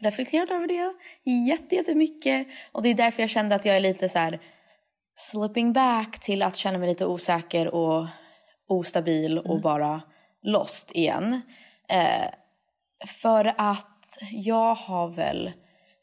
reflekterat 0.00 0.50
över 0.50 0.66
det 0.66 0.92
jätte, 1.48 1.74
jättemycket. 1.74 2.46
Och 2.72 2.82
det 2.82 2.88
är 2.88 2.94
därför 2.94 3.22
jag 3.22 3.30
kände 3.30 3.54
att 3.54 3.64
jag 3.64 3.76
är 3.76 3.80
lite 3.80 4.08
så 4.08 4.18
här 4.18 4.40
slipping 5.14 5.72
back 5.72 6.20
till 6.20 6.42
att 6.42 6.56
känna 6.56 6.78
mig 6.78 6.88
lite 6.88 7.06
osäker 7.06 7.74
och 7.74 8.06
ostabil 8.68 9.38
och 9.38 9.60
bara 9.60 10.02
lost 10.42 10.92
igen. 10.94 11.40
Eh, 11.88 12.28
för 13.06 13.54
att 13.58 14.18
jag 14.30 14.74
har 14.74 15.08
väl 15.08 15.52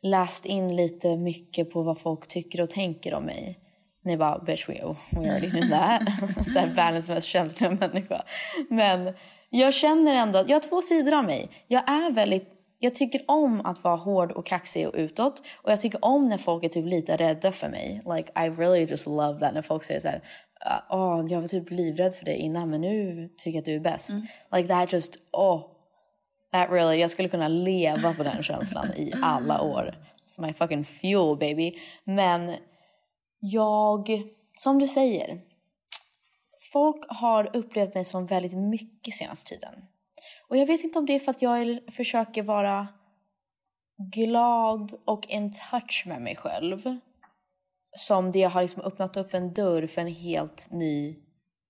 läst 0.02 0.46
in 0.46 0.76
lite 0.76 1.18
mycket 1.18 1.72
på 1.72 1.84
vad 1.84 2.00
folk 2.00 2.28
tycker 2.28 2.62
och 2.62 2.70
tänker 2.70 3.14
om 3.14 3.24
mig. 3.24 3.60
Ni 4.04 4.18
bara, 4.18 4.40
bitch 4.40 4.70
we, 4.70 4.96
we 5.12 5.30
already 5.30 5.50
knew 5.50 5.70
that. 5.70 6.02
så 6.48 6.60
här, 6.60 6.68
världens 6.68 7.10
mest 7.10 7.28
känsliga 7.28 7.72
människa. 7.72 8.24
Men 8.70 9.14
jag 9.50 9.74
känner 9.74 10.16
ändå 10.16 10.40
att 10.40 10.50
jag 10.50 10.56
har 10.56 10.70
två 10.70 10.82
sidor 10.82 11.14
av 11.14 11.26
mig. 11.26 11.50
Jag 11.68 11.90
är 11.90 12.12
väldigt, 12.12 12.50
jag 12.80 12.96
tycker 12.96 13.22
om 13.28 13.62
att 13.66 13.84
vara 13.84 13.96
hård 13.96 14.32
och 14.32 14.46
kaxig 14.46 14.88
och 14.88 14.94
utåt. 14.98 15.44
Och 15.64 15.72
jag 15.72 15.80
tycker 15.80 16.06
om 16.06 16.28
när 16.28 16.38
folk 16.38 16.64
är 16.64 16.70
typ 16.70 16.86
lite 16.86 17.18
rädda 17.18 17.52
för 17.52 17.70
mig. 17.70 18.02
Like 18.16 18.46
I 18.46 18.50
really 18.50 18.86
just 18.86 19.08
love 19.08 19.40
that 19.40 19.54
när 19.54 19.62
folk 19.62 19.84
säger 19.84 20.00
så 20.00 20.08
här, 20.08 20.22
åh 20.90 21.26
jag 21.30 21.42
var 21.42 21.48
typ 21.48 21.72
livrädd 21.72 22.14
för 22.14 22.26
dig 22.26 22.36
innan 22.36 22.70
men 22.70 22.82
nu 22.82 23.30
tycker 23.38 23.58
jag 23.58 23.60
att 23.60 23.66
du 23.66 23.76
är 23.76 23.80
bäst. 23.80 24.14
Like 24.56 24.68
that 24.68 24.94
just, 24.94 25.16
oh. 25.32 25.62
That 26.52 26.72
really, 26.72 27.00
jag 27.00 27.12
skulle 27.12 27.28
kunna 27.28 27.48
leva 27.48 28.14
på 28.14 28.24
den 28.24 28.44
känslan 28.44 28.88
i 28.96 29.14
alla 29.24 29.62
år. 29.62 29.96
It's 30.28 30.42
my 30.42 30.54
fucking 30.54 30.84
fuel 30.84 31.38
baby. 31.38 31.74
Men 32.04 32.56
jag, 33.40 34.10
som 34.58 34.80
du 34.80 34.88
säger, 34.88 35.42
folk 36.74 37.06
har 37.08 37.56
upplevt 37.56 37.94
mig 37.94 38.06
som 38.06 38.26
väldigt 38.26 38.58
mycket 38.58 39.16
senaste 39.16 39.50
tiden. 39.50 39.74
Och 40.50 40.58
jag 40.58 40.66
vet 40.66 40.84
inte 40.84 41.00
om 41.00 41.06
det 41.06 41.16
är 41.16 41.20
för 41.20 41.32
att 41.32 41.42
jag 41.42 41.80
försöker 41.92 42.44
vara 42.44 42.88
glad 44.14 44.92
och 45.06 45.26
in 45.28 45.52
touch 45.52 46.04
med 46.08 46.22
mig 46.22 46.36
själv. 46.36 47.00
Som 47.98 48.32
det 48.32 48.44
har 48.44 48.62
liksom 48.62 48.82
öppnat 48.82 49.18
upp 49.18 49.34
en 49.34 49.54
dörr 49.54 49.88
för 49.88 50.02
en 50.02 50.08
helt 50.08 50.68
ny, 50.72 51.16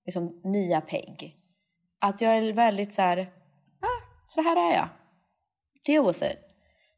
liksom 0.05 0.41
nya 0.43 0.81
Peg. 0.81 1.35
Att 2.01 2.21
jag 2.21 2.37
är 2.37 2.53
väldigt 2.53 2.93
så 2.93 3.01
här, 3.01 3.17
ah, 3.81 4.03
så 4.29 4.41
här 4.41 4.71
är 4.71 4.75
jag. 4.75 4.89
Deal 5.85 6.07
with 6.07 6.23
it. 6.23 6.48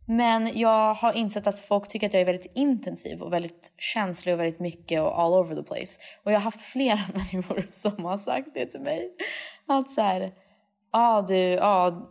Men 0.06 0.60
jag 0.60 0.94
har 0.94 1.14
insett 1.14 1.48
att 1.48 1.60
folk 1.60 1.88
tycker 1.88 2.08
att 2.08 2.14
jag 2.14 2.22
är 2.22 2.26
väldigt 2.26 2.52
intensiv 2.56 3.22
och 3.22 3.34
väldigt 3.34 3.74
känslig 3.78 4.34
och 4.34 4.40
väldigt 4.40 4.60
mycket 4.60 5.02
och 5.02 5.20
all 5.20 5.34
over 5.34 5.56
the 5.56 5.64
place. 5.64 6.00
Och 6.24 6.32
jag 6.32 6.36
har 6.36 6.44
haft 6.44 6.62
flera 6.62 7.02
människor 7.14 7.68
som 7.72 8.06
har 8.06 8.18
sagt 8.18 8.48
det 8.54 8.66
till 8.66 8.82
mig. 8.82 9.10
Att 9.68 9.90
så 9.90 10.02
här, 10.02 10.22
ja 10.92 11.18
ah, 11.18 11.22
du, 11.22 11.38
ja 11.38 11.68
ah, 11.68 12.10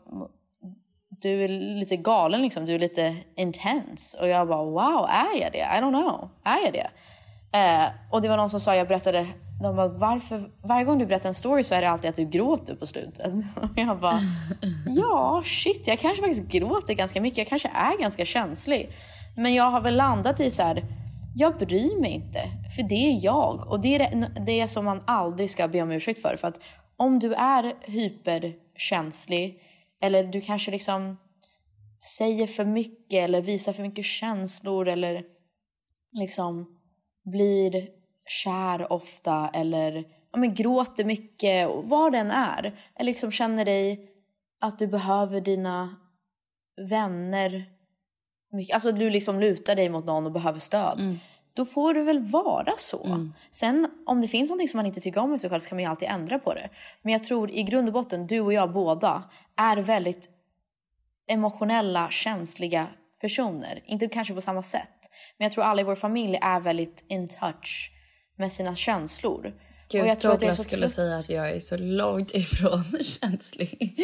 du 1.08 1.44
är 1.44 1.48
lite 1.48 1.96
galen 1.96 2.42
liksom, 2.42 2.66
du 2.66 2.74
är 2.74 2.78
lite 2.78 3.16
intense. 3.36 4.18
Och 4.20 4.28
jag 4.28 4.48
bara 4.48 4.64
wow, 4.64 5.06
är 5.08 5.40
jag 5.40 5.52
det? 5.52 5.58
I 5.58 5.80
don't 5.80 6.02
know, 6.02 6.30
är 6.44 6.64
jag 6.64 6.72
det? 6.72 6.90
Eh, 7.52 7.88
och 8.10 8.22
det 8.22 8.28
var 8.28 8.36
någon 8.36 8.50
som 8.50 8.60
sa, 8.60 8.76
jag 8.76 8.88
berättade, 8.88 9.26
de 9.62 9.76
bara, 9.76 9.88
varför, 9.88 10.50
varje 10.62 10.84
gång 10.84 10.98
du 10.98 11.06
berättar 11.06 11.28
en 11.28 11.34
story 11.34 11.64
så 11.64 11.74
är 11.74 11.80
det 11.80 11.90
alltid 11.90 12.10
att 12.10 12.16
du 12.16 12.24
gråter 12.24 12.74
på 12.74 12.86
slutet. 12.86 13.26
Och 13.56 13.70
jag 13.76 14.00
bara, 14.00 14.20
ja 14.86 15.42
shit, 15.44 15.86
jag 15.86 15.98
kanske 15.98 16.22
faktiskt 16.22 16.48
gråter 16.48 16.94
ganska 16.94 17.20
mycket, 17.20 17.38
jag 17.38 17.46
kanske 17.46 17.68
är 17.74 17.98
ganska 17.98 18.24
känslig. 18.24 18.90
Men 19.36 19.54
jag 19.54 19.64
har 19.64 19.80
väl 19.80 19.96
landat 19.96 20.40
i 20.40 20.50
så 20.50 20.62
här, 20.62 20.84
jag 21.36 21.58
bryr 21.58 22.00
mig 22.00 22.10
inte. 22.10 22.40
För 22.76 22.82
det 22.82 22.94
är 22.94 23.24
jag. 23.24 23.68
Och 23.70 23.80
det 23.80 23.94
är 23.94 23.98
det, 23.98 24.32
det 24.46 24.68
som 24.68 24.84
man 24.84 25.02
aldrig 25.06 25.50
ska 25.50 25.68
be 25.68 25.82
om 25.82 25.90
ursäkt 25.90 26.22
för. 26.22 26.36
För 26.36 26.48
att 26.48 26.60
om 26.96 27.18
du 27.18 27.34
är 27.34 27.74
hyperkänslig 27.82 29.62
eller 30.02 30.24
du 30.24 30.40
kanske 30.40 30.70
liksom 30.70 31.16
säger 32.18 32.46
för 32.46 32.64
mycket 32.64 33.24
eller 33.24 33.42
visar 33.42 33.72
för 33.72 33.82
mycket 33.82 34.04
känslor 34.04 34.88
eller 34.88 35.24
liksom 36.12 36.66
blir 37.24 37.99
kär 38.30 38.92
ofta 38.92 39.50
eller 39.54 40.04
ja, 40.32 40.38
men 40.38 40.54
gråter 40.54 41.04
mycket, 41.04 41.70
vad 41.82 42.12
den 42.12 42.30
är. 42.30 42.78
Eller 42.96 43.10
liksom 43.10 43.30
känner 43.30 43.64
dig 43.64 44.10
att 44.60 44.78
du 44.78 44.86
behöver 44.86 45.40
dina 45.40 45.96
vänner 46.88 47.64
mycket. 48.52 48.74
Alltså 48.74 48.92
du 48.92 49.10
liksom 49.10 49.40
lutar 49.40 49.76
dig 49.76 49.88
mot 49.88 50.04
någon 50.04 50.26
och 50.26 50.32
behöver 50.32 50.58
stöd. 50.58 51.00
Mm. 51.00 51.18
Då 51.54 51.64
får 51.64 51.94
du 51.94 52.02
väl 52.02 52.20
vara 52.20 52.74
så. 52.78 53.28
Sen 53.50 53.88
om 54.06 54.20
det 54.20 54.28
finns 54.28 54.50
något 54.50 54.70
som 54.70 54.78
man 54.78 54.86
inte 54.86 55.00
tycker 55.00 55.20
om 55.20 55.30
med 55.30 55.40
sig 55.40 55.50
själv 55.50 55.60
så 55.60 55.68
kan 55.68 55.76
man 55.76 55.82
ju 55.82 55.90
alltid 55.90 56.08
ändra 56.08 56.38
på 56.38 56.54
det. 56.54 56.68
Men 57.02 57.12
jag 57.12 57.24
tror 57.24 57.50
i 57.50 57.62
grund 57.62 57.88
och 57.88 57.94
botten, 57.94 58.26
du 58.26 58.40
och 58.40 58.52
jag 58.52 58.72
båda 58.72 59.22
är 59.56 59.76
väldigt 59.76 60.28
emotionella, 61.28 62.10
känsliga 62.10 62.86
personer. 63.20 63.82
Inte 63.86 64.08
kanske 64.08 64.34
på 64.34 64.40
samma 64.40 64.62
sätt. 64.62 65.10
Men 65.38 65.44
jag 65.44 65.52
tror 65.52 65.64
alla 65.64 65.80
i 65.80 65.84
vår 65.84 65.94
familj 65.94 66.38
är 66.42 66.60
väldigt 66.60 67.04
in 67.08 67.28
touch 67.28 67.99
med 68.40 68.52
sina 68.52 68.76
känslor. 68.76 69.52
Gud, 69.92 70.02
och 70.02 70.08
jag 70.08 70.18
tror 70.18 70.32
att 70.32 70.42
jag 70.42 70.58
skulle 70.58 70.82
trött. 70.82 70.92
säga 70.92 71.16
att 71.16 71.28
jag 71.30 71.50
är 71.50 71.60
så 71.60 71.76
långt 71.76 72.30
ifrån 72.34 72.84
känslig. 73.04 73.94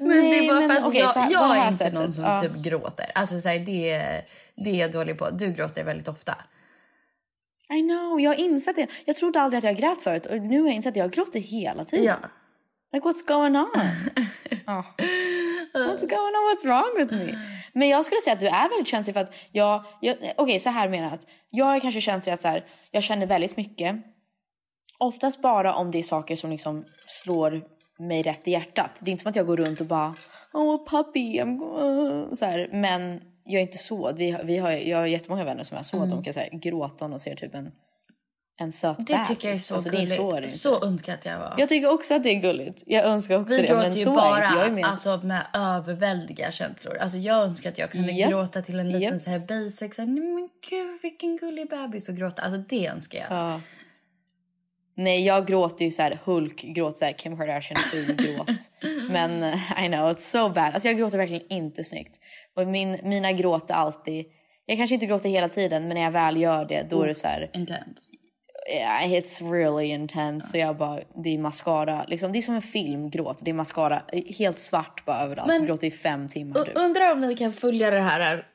men 0.00 0.08
Nej, 0.08 0.30
det 0.30 0.46
är 0.46 0.48
bara 0.52 0.60
men 0.60 0.70
för 0.70 0.76
att 1.04 1.12
så 1.12 1.18
jag, 1.18 1.22
här- 1.22 1.30
jag 1.32 1.56
är 1.56 1.62
inte 1.64 1.72
sättet, 1.78 1.94
någon 1.94 2.12
som 2.12 2.24
ja. 2.24 2.42
typ 2.42 2.52
gråter. 2.54 3.10
Alltså 3.14 3.40
så 3.40 3.48
här, 3.48 3.58
det, 3.58 4.22
det 4.64 4.70
är 4.70 4.74
jag 4.74 4.92
dålig 4.92 5.18
på. 5.18 5.30
Du 5.30 5.52
gråter 5.52 5.84
väldigt 5.84 6.08
ofta. 6.08 6.36
I 7.74 7.80
know, 7.82 8.20
jag 8.20 8.30
har 8.30 8.34
insett 8.34 8.76
det. 8.76 8.86
Jag 9.04 9.16
trodde 9.16 9.40
aldrig 9.40 9.58
att 9.58 9.64
jag 9.64 9.76
grät 9.76 10.02
förut 10.02 10.26
och 10.26 10.38
nu 10.42 10.60
har 10.60 10.66
jag 10.66 10.74
insett 10.76 10.90
att 10.90 10.96
jag 10.96 11.12
gråter 11.12 11.40
hela 11.40 11.84
tiden. 11.84 12.04
Ja. 12.22 12.28
Like 12.92 13.08
what's 13.08 13.26
going 13.26 13.56
on? 13.56 13.70
Ja. 14.66 14.84
What's 15.74 16.02
going 16.16 16.34
on? 16.34 16.44
What's 16.48 16.64
wrong 16.64 16.94
with 16.98 17.12
me? 17.14 17.38
Men 17.72 17.88
jag 17.88 18.04
skulle 18.04 18.20
säga 18.20 18.34
att 18.34 18.40
du 18.40 18.46
är 18.46 18.68
väldigt 18.68 18.88
känslig 18.88 19.14
för 19.14 19.20
att 19.20 19.34
jag, 19.52 19.84
jag 20.00 20.16
okej 20.36 20.58
så 20.58 20.70
här 20.70 20.88
menar 20.88 21.04
jag 21.04 21.14
att 21.14 21.26
jag 21.50 21.76
är 21.76 21.80
kanske 21.80 22.00
känslig 22.00 22.32
att 22.32 22.40
så 22.40 22.48
här, 22.48 22.64
jag 22.90 23.02
känner 23.02 23.26
väldigt 23.26 23.56
mycket. 23.56 23.96
Oftast 24.98 25.42
bara 25.42 25.74
om 25.74 25.90
det 25.90 25.98
är 25.98 26.02
saker 26.02 26.36
som 26.36 26.50
liksom 26.50 26.84
slår 27.06 27.62
mig 27.98 28.22
rätt 28.22 28.48
i 28.48 28.50
hjärtat. 28.50 29.00
Det 29.02 29.10
är 29.10 29.12
inte 29.12 29.22
som 29.22 29.30
att 29.30 29.36
jag 29.36 29.46
går 29.46 29.56
runt 29.56 29.80
och 29.80 29.86
bara 29.86 30.14
oh 30.52 30.88
puppy, 30.88 31.40
I'm 31.40 31.56
go-" 31.56 32.34
så 32.34 32.44
här, 32.44 32.68
men 32.72 33.20
jag 33.44 33.58
är 33.58 33.62
inte 33.62 33.78
så. 33.78 34.12
Vi, 34.16 34.36
vi 34.44 34.58
har, 34.58 34.70
jag 34.70 34.98
har 34.98 35.06
jättemånga 35.06 35.44
vänner 35.44 35.62
som 35.62 35.78
är 35.78 35.82
så 35.82 36.02
att 36.02 36.10
de 36.10 36.24
kan 36.24 36.32
så 36.32 36.40
här, 36.40 36.48
gråta 36.52 37.04
om 37.04 37.10
de 37.10 37.20
ser 37.20 37.36
typ 37.36 37.54
en, 37.54 37.72
en 38.56 38.72
söt. 38.72 39.06
Det 39.06 39.24
tycker 39.28 39.48
jag 39.48 39.52
är 39.52 39.54
bebis. 39.54 39.66
så 39.66 39.74
Alltså, 39.74 39.90
gulligt. 39.90 40.12
så 40.14 40.36
är 40.36 40.48
så 40.48 40.84
önskar 40.86 41.14
att 41.14 41.24
jag 41.24 41.38
var. 41.38 41.54
Jag 41.58 41.68
tycker 41.68 41.90
också 41.92 42.14
att 42.14 42.22
det 42.22 42.30
är 42.30 42.40
gulligt. 42.40 42.82
Jag 42.86 43.04
önskar 43.04 43.40
också 43.40 43.56
Vi 43.56 43.62
det. 43.62 43.68
gråter 43.68 43.88
Men 43.88 43.96
ju 43.98 44.04
så 44.04 44.10
bara 44.14 44.44
är. 44.44 44.56
Jag 44.56 44.66
är 44.66 44.70
mer 44.70 44.84
alltså, 44.84 45.20
med 45.22 45.46
överväldiga 45.54 46.52
känslor. 46.52 46.96
Alltså, 46.96 47.18
jag 47.18 47.42
önskar 47.42 47.70
att 47.70 47.78
jag 47.78 47.90
kunde 47.90 48.12
Japp. 48.12 48.30
gråta 48.30 48.62
till 48.62 48.78
en 48.78 48.86
liten 48.92 49.02
Japp. 49.12 49.20
så 49.20 49.30
här 49.30 49.38
basic. 49.38 49.94
Så 49.96 50.02
här, 50.02 50.08
Nej 50.08 50.24
men 50.24 50.48
gud 50.70 50.98
vilken 51.02 51.36
gullig 51.36 51.70
bebis 51.70 52.08
och 52.08 52.14
gråta. 52.16 52.42
Alltså 52.42 52.58
det 52.68 52.86
önskar 52.86 53.18
jag. 53.18 53.26
Ja. 53.30 53.60
Nej, 54.96 55.24
jag 55.26 55.46
gråter 55.46 55.84
ju 55.84 55.90
så 55.90 56.02
här 56.02 56.18
Hulk-gråt, 56.24 56.96
så 56.96 57.04
här 57.04 57.12
Kim 57.12 57.36
Kardashian-gråt. 57.36 58.48
Men 59.10 59.42
eh, 59.42 59.84
I 59.84 59.88
know, 59.88 60.12
it's 60.12 60.16
so 60.16 60.48
bad. 60.48 60.74
Alltså 60.74 60.88
jag 60.88 60.96
gråter 60.98 61.18
verkligen 61.18 61.46
inte 61.52 61.84
snyggt. 61.84 62.20
Och 62.56 62.66
min, 62.66 62.98
mina 63.02 63.32
gråt 63.32 63.70
är 63.70 63.74
alltid... 63.74 64.26
Jag 64.66 64.76
kanske 64.78 64.94
inte 64.94 65.06
gråter 65.06 65.28
hela 65.28 65.48
tiden, 65.48 65.88
men 65.88 65.94
när 65.94 66.02
jag 66.02 66.10
väl 66.10 66.36
gör 66.36 66.64
det, 66.64 66.86
då 66.90 67.02
är 67.02 67.06
det 67.06 67.14
så 67.14 67.26
här... 67.26 67.50
Intense. 67.54 68.00
Yeah, 68.74 69.12
it's 69.12 69.52
really 69.52 69.86
intense. 69.86 70.48
Så 70.50 70.58
jag 70.58 70.76
bara, 70.76 71.00
det 71.24 71.34
är 71.34 71.38
mascara. 71.38 72.04
Liksom, 72.08 72.32
det 72.32 72.38
är 72.38 72.42
som 72.42 72.54
en 72.54 72.62
filmgråt. 72.62 73.40
Det 73.44 73.50
är 73.50 73.54
mascara 73.54 74.02
helt 74.38 74.58
svart 74.58 75.04
bara 75.04 75.20
överallt. 75.20 75.48
Men- 75.48 75.66
gråter 75.66 75.86
i 75.86 75.90
fem 75.90 76.28
timmar. 76.28 76.64
Du. 76.74 76.80
undrar 76.80 77.12
om 77.12 77.20
ni 77.20 77.36
kan 77.36 77.52
följa 77.52 77.90
det 77.90 78.00
här 78.00 78.46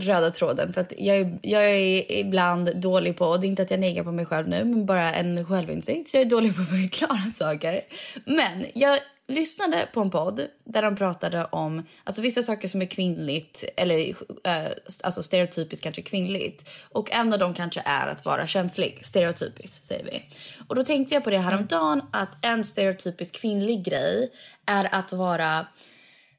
röda 0.00 0.30
tråden. 0.30 0.72
För 0.72 0.80
att 0.80 0.92
jag, 0.98 1.16
är- 1.16 1.38
jag 1.42 1.70
är 1.70 2.12
ibland 2.12 2.76
dålig 2.76 3.16
på, 3.16 3.24
och 3.26 3.40
det 3.40 3.46
är 3.46 3.48
inte 3.48 3.62
att 3.62 3.70
jag 3.70 3.80
negar 3.80 4.04
på 4.04 4.12
mig 4.12 4.26
själv 4.26 4.48
nu, 4.48 4.64
men 4.64 4.86
bara 4.86 5.12
en 5.14 5.44
självinsikt. 5.46 6.14
Jag 6.14 6.20
är 6.20 6.26
dålig 6.26 6.56
på 6.56 6.62
att 6.62 6.68
förklara 6.68 7.30
saker. 7.34 7.80
Men 8.26 8.64
jag 8.74 8.98
lyssnade 9.28 9.88
på 9.92 10.00
en 10.00 10.10
podd 10.10 10.46
där 10.64 10.82
de 10.82 10.96
pratade 10.96 11.44
om 11.44 11.86
alltså 12.04 12.22
vissa 12.22 12.42
saker 12.42 12.68
som 12.68 12.82
är 12.82 12.86
kvinnligt, 12.86 13.64
eller 13.76 14.08
eh, 14.44 14.70
alltså 15.04 15.22
stereotypiskt 15.22 15.82
kanske 15.82 16.02
kvinnligt. 16.02 16.68
Och 16.90 17.12
en 17.12 17.32
av 17.32 17.38
dem 17.38 17.54
kanske 17.54 17.82
är 17.84 18.06
att 18.06 18.24
vara 18.24 18.46
känslig, 18.46 18.98
stereotypiskt 19.02 19.84
säger 19.84 20.04
vi. 20.04 20.22
Och 20.68 20.74
då 20.74 20.84
tänkte 20.84 21.14
jag 21.14 21.24
på 21.24 21.30
det 21.30 21.38
häromdagen 21.38 22.02
att 22.12 22.44
en 22.44 22.64
stereotypisk 22.64 23.34
kvinnlig 23.34 23.84
grej 23.84 24.32
är 24.66 24.88
att 24.92 25.12
vara 25.12 25.66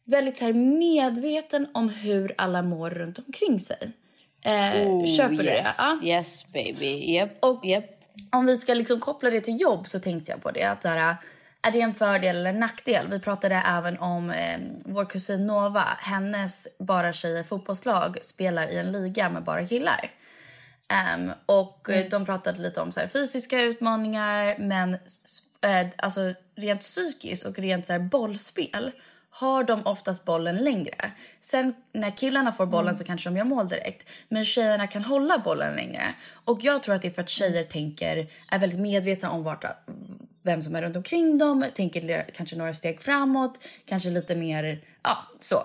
väldigt 0.05 0.37
så 0.37 0.45
här 0.45 0.53
medveten 0.53 1.67
om 1.73 1.89
hur 1.89 2.35
alla 2.37 2.61
mår 2.61 2.89
runt 2.89 3.19
omkring 3.19 3.59
sig. 3.59 3.91
Eh, 4.45 4.87
Oh, 4.87 5.15
köper 5.17 5.35
du 5.35 5.43
yes, 5.43 5.77
det? 5.77 5.83
Ja. 5.83 5.99
Yes 6.03 6.45
baby. 6.53 7.13
Yep. 7.13 7.37
Och 7.39 7.65
yep. 7.65 7.85
om 8.31 8.45
vi 8.45 8.57
ska 8.57 8.73
liksom 8.73 8.99
koppla 8.99 9.29
det 9.29 9.41
till 9.41 9.61
jobb 9.61 9.87
så 9.87 9.99
tänkte 9.99 10.31
jag 10.31 10.41
på 10.41 10.51
det. 10.51 10.63
Att 10.63 10.81
så 10.81 10.87
här, 10.87 11.17
är 11.65 11.71
det 11.71 11.81
en 11.81 11.93
fördel 11.93 12.35
eller 12.35 12.49
en 12.49 12.59
nackdel? 12.59 13.07
Vi 13.09 13.19
pratade 13.19 13.55
även 13.55 13.99
om 13.99 14.29
eh, 14.29 14.59
vår 14.85 15.05
kusin 15.05 15.47
Nova. 15.47 15.83
Hennes 15.99 16.67
bara 16.79 17.13
tjejer 17.13 17.43
fotbollslag 17.43 18.17
spelar 18.21 18.67
i 18.67 18.77
en 18.77 18.91
liga 18.91 19.29
med 19.29 19.43
bara 19.43 19.67
killar. 19.67 20.11
Ehm, 20.87 21.31
och 21.45 21.89
eh, 21.89 22.09
de 22.09 22.25
pratade 22.25 22.61
lite 22.61 22.81
om 22.81 22.91
så 22.91 22.99
här, 22.99 23.07
fysiska 23.07 23.61
utmaningar 23.61 24.55
men 24.59 24.93
eh, 25.61 25.87
alltså, 25.97 26.33
rent 26.55 26.81
psykiskt 26.81 27.45
och 27.45 27.59
rent 27.59 27.85
så 27.85 27.93
här, 27.93 27.99
bollspel 27.99 28.91
har 29.29 29.63
de 29.63 29.81
oftast 29.85 30.25
bollen 30.25 30.55
längre. 30.55 31.11
Sen 31.39 31.73
när 31.91 32.17
killarna 32.17 32.51
får 32.51 32.65
bollen 32.65 32.97
så 32.97 33.03
kanske 33.03 33.29
de 33.29 33.37
gör 33.37 33.45
mål 33.45 33.67
direkt. 33.67 34.07
Men 34.29 34.45
tjejerna 34.45 34.87
kan 34.87 35.03
hålla 35.03 35.39
bollen 35.39 35.75
längre. 35.75 36.13
Och 36.31 36.63
jag 36.63 36.83
tror 36.83 36.95
att 36.95 37.01
det 37.01 37.07
är 37.07 37.11
för 37.11 37.21
att 37.21 37.29
tjejer 37.29 37.63
tänker, 37.63 38.27
är 38.51 38.59
väldigt 38.59 38.79
medvetna 38.79 39.29
om 39.29 39.43
vart, 39.43 39.65
vem 40.45 40.61
som 40.61 40.75
är 40.75 40.81
runt 40.81 40.95
omkring 40.95 41.37
dem. 41.37 41.65
Tänker 41.75 42.29
kanske 42.33 42.55
några 42.55 42.73
steg 42.73 43.01
framåt. 43.01 43.59
Kanske 43.85 44.09
lite 44.09 44.35
mer, 44.35 44.81
ja 45.03 45.17
så. 45.39 45.57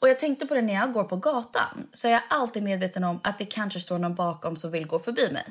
Och 0.00 0.08
jag 0.08 0.18
tänkte 0.18 0.46
på 0.46 0.54
det 0.54 0.62
när 0.62 0.74
jag 0.74 0.92
går 0.92 1.04
på 1.04 1.16
gatan. 1.16 1.88
Så 1.92 2.08
är 2.08 2.12
jag 2.12 2.22
alltid 2.28 2.62
medveten 2.62 3.04
om 3.04 3.20
att 3.24 3.38
det 3.38 3.44
kanske 3.44 3.80
står 3.80 3.98
någon 3.98 4.14
bakom 4.14 4.56
som 4.56 4.70
vill 4.70 4.86
gå 4.86 4.98
förbi 4.98 5.32
mig. 5.32 5.44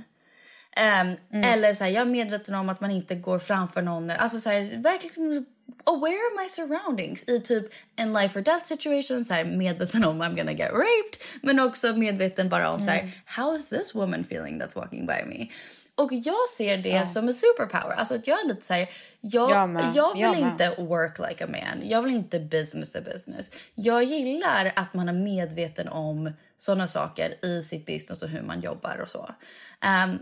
Ehm, 0.76 1.16
Eller 1.44 1.74
så 1.74 1.84
här, 1.84 1.92
jag 1.92 2.02
är 2.02 2.06
medveten 2.06 2.56
om 2.56 2.70
att 2.70 2.82
man 2.82 2.92
inte 2.92 3.16
går 3.16 3.40
framför 3.40 3.82
någon. 3.82 4.10
Alltså 4.10 4.40
så 4.40 4.50
här, 4.50 4.82
verkligen 4.82 5.46
aware 5.84 6.12
of 6.32 6.42
my 6.42 6.50
surroundings. 6.50 7.30
I 7.30 7.40
typ 7.40 7.66
en 7.96 8.14
life 8.14 8.40
or 8.40 8.44
death 8.44 8.66
situation. 8.66 9.26
Så 9.26 9.34
här, 9.34 9.46
medveten 9.46 10.04
om 10.04 10.22
I'm 10.24 10.36
gonna 10.38 10.52
get 10.52 10.72
raped. 10.72 11.22
Men 11.42 11.60
också 11.60 11.94
medveten 11.94 12.50
bara 12.50 12.72
om 12.72 12.84
så 12.84 12.90
här, 12.90 13.12
how 13.26 13.56
is 13.56 13.70
this 13.70 13.96
woman 13.96 14.22
feeling 14.22 14.62
that's 14.62 14.76
walking 14.76 15.06
by 15.06 15.24
me? 15.26 15.48
Och 16.00 16.14
jag 16.14 16.50
ser 16.58 16.78
det 16.78 17.08
som 17.08 17.28
en 17.28 17.34
superpower. 17.34 17.94
Alltså 17.94 18.16
att 18.16 18.28
jag 18.28 18.40
är 18.40 18.48
lite 18.48 18.66
så 18.66 18.74
här, 18.74 18.90
jag, 19.22 19.52
Jag 19.52 19.92
jag 19.96 20.14
vill 20.14 20.22
Jag 20.22 20.38
inte 20.38 20.76
work 20.78 21.20
like 21.30 21.44
a 21.44 21.48
man. 21.48 21.90
Jag 21.90 22.02
vill 22.02 22.14
inte 22.14 22.40
business 22.40 22.96
a 22.96 23.00
business. 23.14 23.52
Jag 23.76 24.04
gillar 24.04 24.72
att 24.76 24.94
man 24.94 25.10
är 25.10 25.14
medveten 25.14 25.88
om 25.88 26.32
såna 26.58 26.88
saker 26.88 27.46
i 27.46 27.62
sitt 27.62 27.86
business 27.86 28.22
och 28.22 28.30
hur 28.30 28.42
man 28.42 28.62
jobbar 28.62 29.00
och 29.02 29.10
så. 29.10 29.30
Ehm, 29.82 30.20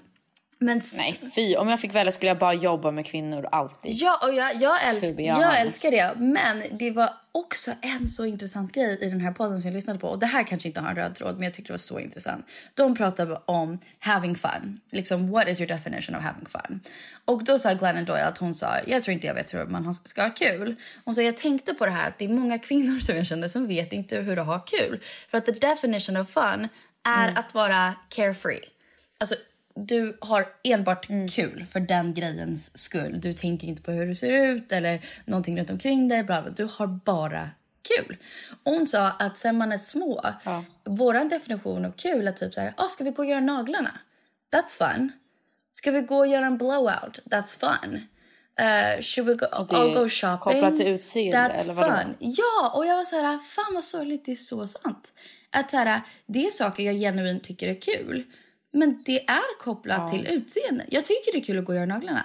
men 0.59 0.81
Nej 0.97 1.19
fy, 1.35 1.55
om 1.55 1.67
jag 1.67 1.79
fick 1.79 1.95
välja 1.95 2.11
skulle 2.11 2.29
jag 2.29 2.37
bara 2.37 2.53
jobba 2.53 2.91
med 2.91 3.05
kvinnor 3.05 3.47
alltid. 3.51 3.93
Ja, 3.93 4.19
och 4.23 4.33
jag, 4.33 4.55
jag, 4.55 4.87
älsk, 4.87 5.19
jag 5.19 5.59
älskar 5.59 5.91
det. 5.91 6.13
Men 6.17 6.63
det 6.71 6.91
var 6.91 7.09
också 7.31 7.71
en 7.81 8.07
så 8.07 8.25
intressant 8.25 8.71
grej 8.71 8.97
i 9.01 9.09
den 9.09 9.21
här 9.21 9.31
podden 9.31 9.61
som 9.61 9.67
jag 9.67 9.75
lyssnade 9.75 9.99
på. 9.99 10.07
Och 10.07 10.19
det 10.19 10.25
här 10.25 10.43
kanske 10.43 10.67
inte 10.67 10.79
har 10.79 10.89
en 10.89 10.95
röd 10.95 11.15
tråd, 11.15 11.35
men 11.35 11.43
jag 11.43 11.53
tyckte 11.53 11.69
det 11.69 11.73
var 11.73 11.77
så 11.77 11.99
intressant. 11.99 12.45
De 12.73 12.95
pratade 12.95 13.41
om 13.45 13.79
having 13.99 14.35
fun. 14.35 14.79
Liksom, 14.91 15.31
what 15.31 15.47
is 15.47 15.59
your 15.61 15.67
definition 15.67 16.15
of 16.15 16.23
having 16.23 16.45
fun? 16.45 16.79
Och 17.25 17.43
då 17.43 17.59
sa 17.59 17.73
Glennon 17.73 18.05
Doyle 18.05 18.23
att 18.23 18.37
hon 18.37 18.55
sa, 18.55 18.67
jag 18.87 19.03
tror 19.03 19.13
inte 19.13 19.27
jag 19.27 19.33
vet 19.33 19.53
hur 19.53 19.65
man 19.65 19.93
ska 19.93 20.23
ha 20.23 20.29
kul. 20.29 20.75
Hon 21.05 21.15
sa, 21.15 21.21
jag 21.21 21.37
tänkte 21.37 21.73
på 21.73 21.85
det 21.85 21.91
här 21.91 22.07
att 22.07 22.19
det 22.19 22.25
är 22.25 22.29
många 22.29 22.59
kvinnor 22.59 22.99
som 22.99 23.15
jag 23.15 23.27
känner 23.27 23.47
som 23.47 23.67
vet 23.67 23.93
inte 23.93 24.17
hur 24.17 24.39
att 24.39 24.45
ha 24.45 24.59
kul. 24.59 25.03
För 25.31 25.37
att 25.37 25.45
the 25.45 25.51
definition 25.51 26.17
of 26.17 26.29
fun 26.29 26.67
är 27.03 27.39
att 27.39 27.53
vara 27.53 27.93
carefree. 28.09 28.61
Alltså, 29.17 29.35
du 29.85 30.17
har 30.21 30.47
enbart 30.63 31.07
kul 31.35 31.65
för 31.71 31.79
den 31.79 32.13
grejens 32.13 32.77
skull. 32.77 33.21
Du 33.21 33.33
tänker 33.33 33.67
inte 33.67 33.81
på 33.81 33.91
hur 33.91 34.07
du 34.07 34.15
ser 34.15 34.31
ut 34.31 34.71
eller 34.71 35.05
någonting 35.25 35.59
runt 35.59 35.69
omkring 35.69 36.07
dig. 36.07 36.23
Bla 36.23 36.41
bla. 36.41 36.51
Du 36.51 36.67
har 36.71 36.87
bara 36.87 37.49
kul. 37.87 38.17
Hon 38.63 38.87
sa 38.87 39.11
att 39.11 39.37
sen 39.37 39.57
man 39.57 39.71
är 39.71 39.77
små, 39.77 40.21
vår 40.83 41.29
definition 41.29 41.85
av 41.85 41.91
kul 41.91 42.27
är 42.27 42.31
typ 42.31 42.53
så 42.53 42.61
här, 42.61 42.73
ah, 42.77 42.87
ska 42.87 43.03
vi 43.03 43.11
gå 43.11 43.21
och 43.21 43.29
göra 43.29 43.39
naglarna? 43.39 43.99
That's 44.53 44.93
fun. 44.93 45.11
Ska 45.71 45.91
vi 45.91 46.01
gå 46.01 46.17
och 46.17 46.27
göra 46.27 46.45
en 46.45 46.57
blowout? 46.57 47.19
That's 47.25 47.59
fun. 47.59 48.01
Uh, 48.61 49.01
should 49.01 49.27
we 49.27 49.33
go, 49.33 49.45
är 49.45 49.93
go 49.93 50.09
shopping? 50.09 50.37
kopplat 50.39 50.75
till 50.75 50.87
utseende, 50.87 51.37
That's 51.37 51.63
eller 51.63 51.73
vadå? 51.73 51.93
fun. 51.93 52.15
Ja, 52.19 52.71
och 52.75 52.85
jag 52.85 52.97
var 52.97 53.05
så 53.05 53.15
här, 53.15 53.39
fan 53.39 53.73
vad 53.73 53.83
sorgligt, 53.83 54.25
det 54.25 54.31
är 54.31 54.35
så 54.35 54.67
sant. 54.67 55.13
Att 55.51 55.71
så 55.71 55.77
här, 55.77 56.01
det 56.25 56.47
är 56.47 56.51
saker 56.51 56.83
jag 56.83 56.95
genuint 56.95 57.43
tycker 57.43 57.67
är 57.67 57.81
kul. 57.81 58.23
Men 58.77 59.03
det 59.05 59.23
är 59.29 59.59
kopplat 59.59 60.11
till 60.11 60.27
utseende. 60.27 60.85
Jag 60.89 61.05
tycker 61.05 61.31
det 61.31 61.37
är 61.37 61.43
kul 61.43 61.59
att 61.59 61.65
gå 61.65 61.71
och 61.71 61.75
göra 61.75 61.85
naglarna. 61.85 62.23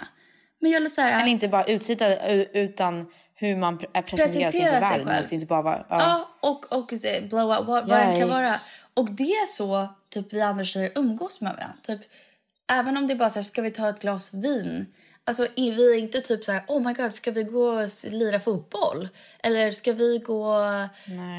Men 0.61 0.71
jag 0.71 0.83
är 0.83 0.89
så 0.89 1.01
här, 1.01 1.21
Eller 1.21 1.31
inte 1.31 1.49
bara 1.49 1.65
utsitta 1.65 2.29
utan 2.53 3.07
hur 3.35 3.57
man 3.57 3.79
pre- 3.79 3.87
är 3.93 4.03
presenterar 4.03 4.51
sig 4.51 4.61
sig 4.61 4.71
världen. 4.71 5.07
själv. 5.07 5.19
måste 5.21 5.35
inte 5.35 5.47
bara 5.47 5.63
vara... 5.63 5.87
Ja. 5.89 5.97
Ja, 6.41 6.49
och, 6.51 6.79
och 6.79 6.93
eh, 6.93 7.23
blow 7.25 7.51
out, 7.51 7.67
vad, 7.67 7.89
vad 7.89 7.99
det 8.09 8.19
kan 8.19 8.29
vara. 8.29 8.51
Och 8.95 9.11
det 9.11 9.33
är 9.33 9.47
så 9.47 9.89
typ 10.09 10.33
vi 10.33 10.41
andra 10.41 10.65
tjejer 10.65 10.93
umgås 10.95 11.41
med 11.41 11.53
varandra. 11.53 11.77
Typ, 11.83 12.01
även 12.73 12.97
om 12.97 13.07
det 13.07 13.13
är 13.13 13.17
bara 13.17 13.31
så 13.31 13.39
här, 13.39 13.45
ska 13.45 13.63
vi 13.63 13.71
ta 13.71 13.89
ett 13.89 14.01
glas 14.01 14.35
vin? 14.35 14.87
Alltså 15.25 15.43
är 15.57 15.73
vi 15.77 15.99
inte 15.99 16.21
typ 16.21 16.45
så 16.45 16.53
här, 16.53 16.63
oh 16.69 16.87
my 16.87 16.93
god, 16.93 17.15
ska 17.15 17.31
vi 17.31 17.43
gå 17.45 17.69
och 17.69 17.89
lira 18.05 18.41
fotboll? 18.41 19.09
Eller 19.43 19.71
ska 19.73 19.93
vi 19.93 20.19
gå... 20.19 20.55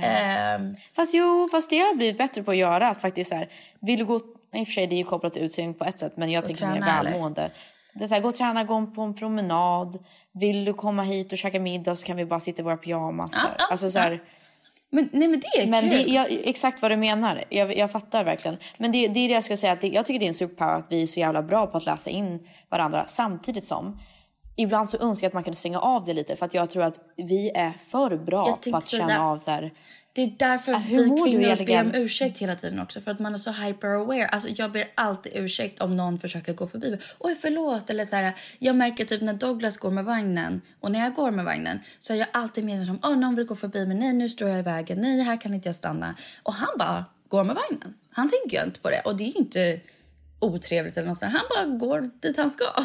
ehm, 0.03 0.75
Fast 0.95 1.13
jo, 1.13 1.47
fast 1.51 1.69
det 1.69 1.79
har 1.79 1.87
jag 1.87 1.97
blivit 1.97 2.17
bättre 2.17 2.43
på 2.43 2.51
att 2.51 2.57
göra. 2.57 2.89
Att 2.89 3.01
faktiskt 3.01 3.29
så 3.29 3.35
här, 3.35 3.49
vill 3.79 3.99
du 3.99 4.05
gå... 4.05 4.19
I 4.53 4.63
och 4.63 4.67
för 4.67 4.73
sig 4.73 4.87
det 4.87 4.95
är 4.95 4.97
ju 4.97 5.03
kopplat 5.03 5.33
till 5.33 5.41
utseende 5.41 5.77
på 5.77 5.85
ett 5.85 5.99
sätt. 5.99 6.13
Men 6.17 6.31
jag 6.31 6.45
tänker 6.45 6.67
mer 6.67 6.75
eller? 6.75 6.85
välmående. 6.85 7.51
Det 7.93 8.03
är 8.03 8.07
så 8.07 8.13
här, 8.13 8.21
gå 8.21 8.27
och 8.27 8.35
träna, 8.35 8.63
gå 8.63 8.85
på 8.85 9.01
en 9.01 9.13
promenad. 9.13 10.05
Vill 10.31 10.65
du 10.65 10.73
komma 10.73 11.03
hit 11.03 11.31
och 11.31 11.37
käka 11.37 11.59
middag 11.59 11.95
så 11.95 12.05
kan 12.05 12.17
vi 12.17 12.25
bara 12.25 12.39
sitta 12.39 12.61
i 12.61 12.65
våra 12.65 12.77
pyjamas. 12.77 13.33
så 13.33 13.47
här. 13.47 13.55
ja, 13.59 13.65
alltså 13.71 13.91
så 13.91 13.99
här, 13.99 14.21
men, 14.93 15.09
nej 15.13 15.27
men 15.27 15.39
det 15.39 15.47
är 15.47 15.67
Men 15.67 15.81
kul. 15.81 15.89
det, 15.89 16.13
jag, 16.13 16.27
exakt 16.43 16.81
vad 16.81 16.91
du 16.91 16.97
menar. 16.97 17.43
Jag, 17.49 17.77
jag 17.77 17.91
fattar 17.91 18.23
verkligen. 18.23 18.57
Men 18.79 18.91
det, 18.91 19.07
det 19.07 19.19
är 19.19 19.27
det 19.27 19.33
jag 19.33 19.43
skulle 19.43 19.57
säga. 19.57 19.73
Att 19.73 19.81
det, 19.81 19.87
jag 19.87 20.05
tycker 20.05 20.19
det 20.19 20.25
är 20.25 20.27
en 20.27 20.33
superpower 20.33 20.77
att 20.77 20.85
vi 20.89 21.01
är 21.01 21.05
så 21.05 21.19
jävla 21.19 21.41
bra 21.41 21.67
på 21.67 21.77
att 21.77 21.85
läsa 21.85 22.09
in 22.09 22.47
varandra. 22.69 23.03
Samtidigt 23.07 23.65
som 23.65 23.99
ibland 24.55 24.89
så 24.89 24.97
önskar 24.97 25.25
jag 25.25 25.29
att 25.29 25.33
man 25.33 25.43
kunde 25.43 25.57
stänga 25.57 25.79
av 25.79 26.05
det 26.05 26.13
lite. 26.13 26.35
För 26.35 26.45
att 26.45 26.53
jag 26.53 26.69
tror 26.69 26.83
att 26.83 26.99
vi 27.15 27.49
är 27.49 27.73
för 27.91 28.15
bra 28.15 28.59
på 28.71 28.77
att 28.77 28.87
känna 28.87 29.25
av 29.25 29.39
så 29.39 29.51
här. 29.51 29.71
Det 30.15 30.21
är 30.21 30.33
därför 30.37 30.73
Ah, 30.73 30.77
hur 30.77 31.03
vi 31.03 31.21
kvinnor 31.31 31.65
ber 31.65 31.81
om 31.81 31.91
ursäkt 31.95 32.37
hela 32.37 32.55
tiden 32.55 32.79
också. 32.79 33.01
För 33.01 33.11
att 33.11 33.19
man 33.19 33.33
är 33.33 33.37
så 33.37 33.51
hyper-aware. 33.51 34.27
Alltså 34.27 34.49
jag 34.49 34.71
ber 34.71 34.91
alltid 34.95 35.31
ursäkt 35.35 35.81
om 35.81 35.97
någon 35.97 36.19
försöker 36.19 36.53
gå 36.53 36.67
förbi. 36.67 36.97
Oj, 37.19 37.35
förlåt. 37.41 37.89
Eller 37.89 38.05
så 38.05 38.15
här, 38.15 38.33
jag 38.59 38.75
märker 38.75 39.05
typ 39.05 39.21
när 39.21 39.33
Douglas 39.33 39.77
går 39.77 39.91
med 39.91 40.05
vagnen 40.05 40.61
och 40.79 40.91
när 40.91 40.99
jag 40.99 41.13
går 41.13 41.31
med 41.31 41.45
vagnen 41.45 41.79
så 41.99 42.13
är 42.13 42.17
jag 42.17 42.27
alltid 42.31 42.63
medveten 42.63 42.89
om 43.03 43.11
åh, 43.11 43.17
någon 43.17 43.35
vill 43.35 43.45
gå 43.45 43.55
förbi 43.55 43.85
mig. 43.85 43.97
Nej, 43.97 44.13
nu 44.13 44.29
står 44.29 44.49
jag 44.49 44.59
i 44.59 44.61
vägen. 44.61 45.01
Nej, 45.01 45.21
här 45.21 45.41
kan 45.41 45.53
inte 45.53 45.67
jag 45.69 45.75
stanna. 45.75 46.15
Och 46.43 46.53
han 46.53 46.69
bara 46.79 47.05
går 47.27 47.43
med 47.43 47.55
vagnen. 47.55 47.93
Han 48.11 48.29
tänker 48.29 48.57
ju 48.57 48.63
inte 48.63 48.79
på 48.79 48.89
det. 48.89 49.01
Och 49.05 49.15
det 49.15 49.23
är 49.23 49.37
inte 49.37 49.79
otrevligt 50.39 50.97
eller 50.97 51.07
något 51.07 51.17
sånt. 51.17 51.33
Han 51.33 51.45
bara 51.49 51.77
går 51.77 52.09
dit 52.21 52.37
han 52.37 52.51
ska. 52.51 52.65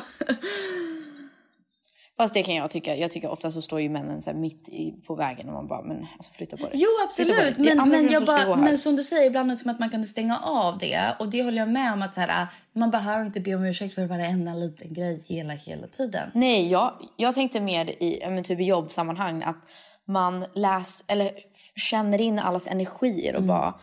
Fast 2.19 2.35
det 2.35 2.43
kan 2.43 2.55
jag 2.55 2.71
tycka. 2.71 2.97
Jag 2.97 3.11
tycker 3.11 3.31
ofta 3.31 3.51
så 3.51 3.63
står 3.63 3.81
ju 3.81 3.89
männen 3.89 4.23
så 4.23 4.33
mitt 4.33 4.69
i, 4.69 4.95
på 5.07 5.15
vägen 5.15 5.49
och 5.49 5.55
man 5.55 5.67
bara, 5.67 5.83
men 5.83 6.07
alltså 6.17 6.33
flytta 6.33 6.57
på 6.57 6.63
dig. 6.63 6.73
Jo, 6.75 6.89
absolut. 7.05 7.57
Det 7.57 7.75
Men, 7.75 7.89
men, 7.89 8.09
jag 8.13 8.25
bara, 8.25 8.57
men 8.57 8.79
som 8.79 8.97
du 8.97 9.03
säger, 9.03 9.27
ibland 9.27 9.51
är 9.51 9.55
det 9.55 9.59
som 9.59 9.71
att 9.71 9.79
man 9.79 9.91
kunde 9.91 10.07
stänga 10.07 10.39
av 10.39 10.79
det. 10.79 11.01
Och 11.19 11.29
det 11.29 11.43
håller 11.43 11.59
jag 11.59 11.69
med 11.69 11.93
om. 11.93 12.03
att 12.03 12.15
så 12.15 12.21
här, 12.21 12.47
Man 12.73 12.91
behöver 12.91 13.25
inte 13.25 13.41
be 13.41 13.55
om 13.55 13.65
ursäkt 13.65 13.95
för 13.95 14.07
varenda 14.07 14.55
liten 14.55 14.95
grej 14.95 15.23
hela, 15.27 15.53
hela 15.53 15.87
tiden. 15.87 16.31
Nej, 16.35 16.71
jag, 16.71 16.93
jag 17.17 17.35
tänkte 17.35 17.61
mer 17.61 17.89
i, 17.89 18.23
men 18.29 18.45
typ 18.45 18.61
i 18.61 18.65
jobbsammanhang 18.65 19.43
att 19.43 19.59
man 20.07 20.45
läs, 20.55 21.05
eller 21.09 21.33
känner 21.77 22.21
in 22.21 22.39
allas 22.39 22.67
energier 22.67 23.37
och 23.37 23.43
bara 23.43 23.75